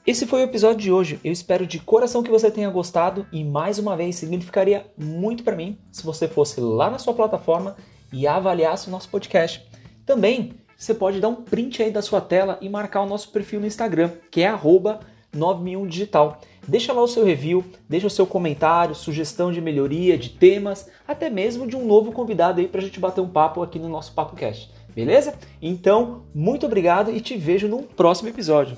Esse 0.05 0.27
foi 0.27 0.41
o 0.41 0.45
episódio 0.45 0.79
de 0.79 0.91
hoje. 0.91 1.21
Eu 1.23 1.31
espero 1.31 1.65
de 1.65 1.79
coração 1.79 2.25
que 2.25 2.31
você 2.31 2.51
tenha 2.51 2.69
gostado 2.69 3.25
e 3.31 3.45
mais 3.45 3.79
uma 3.79 3.97
vez 3.97 4.17
significaria 4.17 4.85
muito 4.99 5.45
para 5.45 5.55
mim 5.55 5.79
se 5.93 6.05
você 6.05 6.27
fosse 6.27 6.61
lá 6.61 6.91
na 6.91 6.99
sua 6.99 7.15
plataforma 7.15 7.77
e 8.13 8.27
avaliasse 8.27 8.89
o 8.89 8.91
nosso 8.91 9.09
podcast. 9.09 9.65
Também 10.05 10.55
você 10.77 10.93
pode 10.93 11.21
dar 11.21 11.29
um 11.29 11.37
print 11.37 11.81
aí 11.85 11.93
da 11.93 12.03
sua 12.03 12.21
tela 12.21 12.59
e 12.61 12.69
marcar 12.69 13.03
o 13.03 13.07
nosso 13.07 13.31
perfil 13.31 13.61
no 13.61 13.67
Instagram, 13.67 14.11
que 14.29 14.43
é 14.43 14.53
961digital. 14.53 16.41
Deixa 16.67 16.93
lá 16.93 17.01
o 17.01 17.07
seu 17.07 17.25
review, 17.25 17.65
deixa 17.89 18.09
o 18.09 18.11
seu 18.11 18.27
comentário, 18.27 18.97
sugestão 18.97 19.53
de 19.53 19.61
melhoria, 19.61 20.19
de 20.19 20.31
temas, 20.31 20.91
até 21.07 21.31
mesmo 21.31 21.65
de 21.65 21.77
um 21.77 21.87
novo 21.87 22.11
convidado 22.11 22.61
aí 22.61 22.67
para 22.67 22.81
a 22.81 22.85
gente 22.85 22.99
bater 22.99 23.21
um 23.21 23.29
papo 23.29 23.63
aqui 23.63 23.79
no 23.79 23.89
nosso 23.89 24.13
PapoCast. 24.15 24.69
Beleza? 24.93 25.35
Então, 25.61 26.25
muito 26.35 26.67
obrigado 26.67 27.13
e 27.13 27.21
te 27.21 27.37
vejo 27.37 27.69
no 27.69 27.85
próximo 27.85 28.29
episódio. 28.29 28.77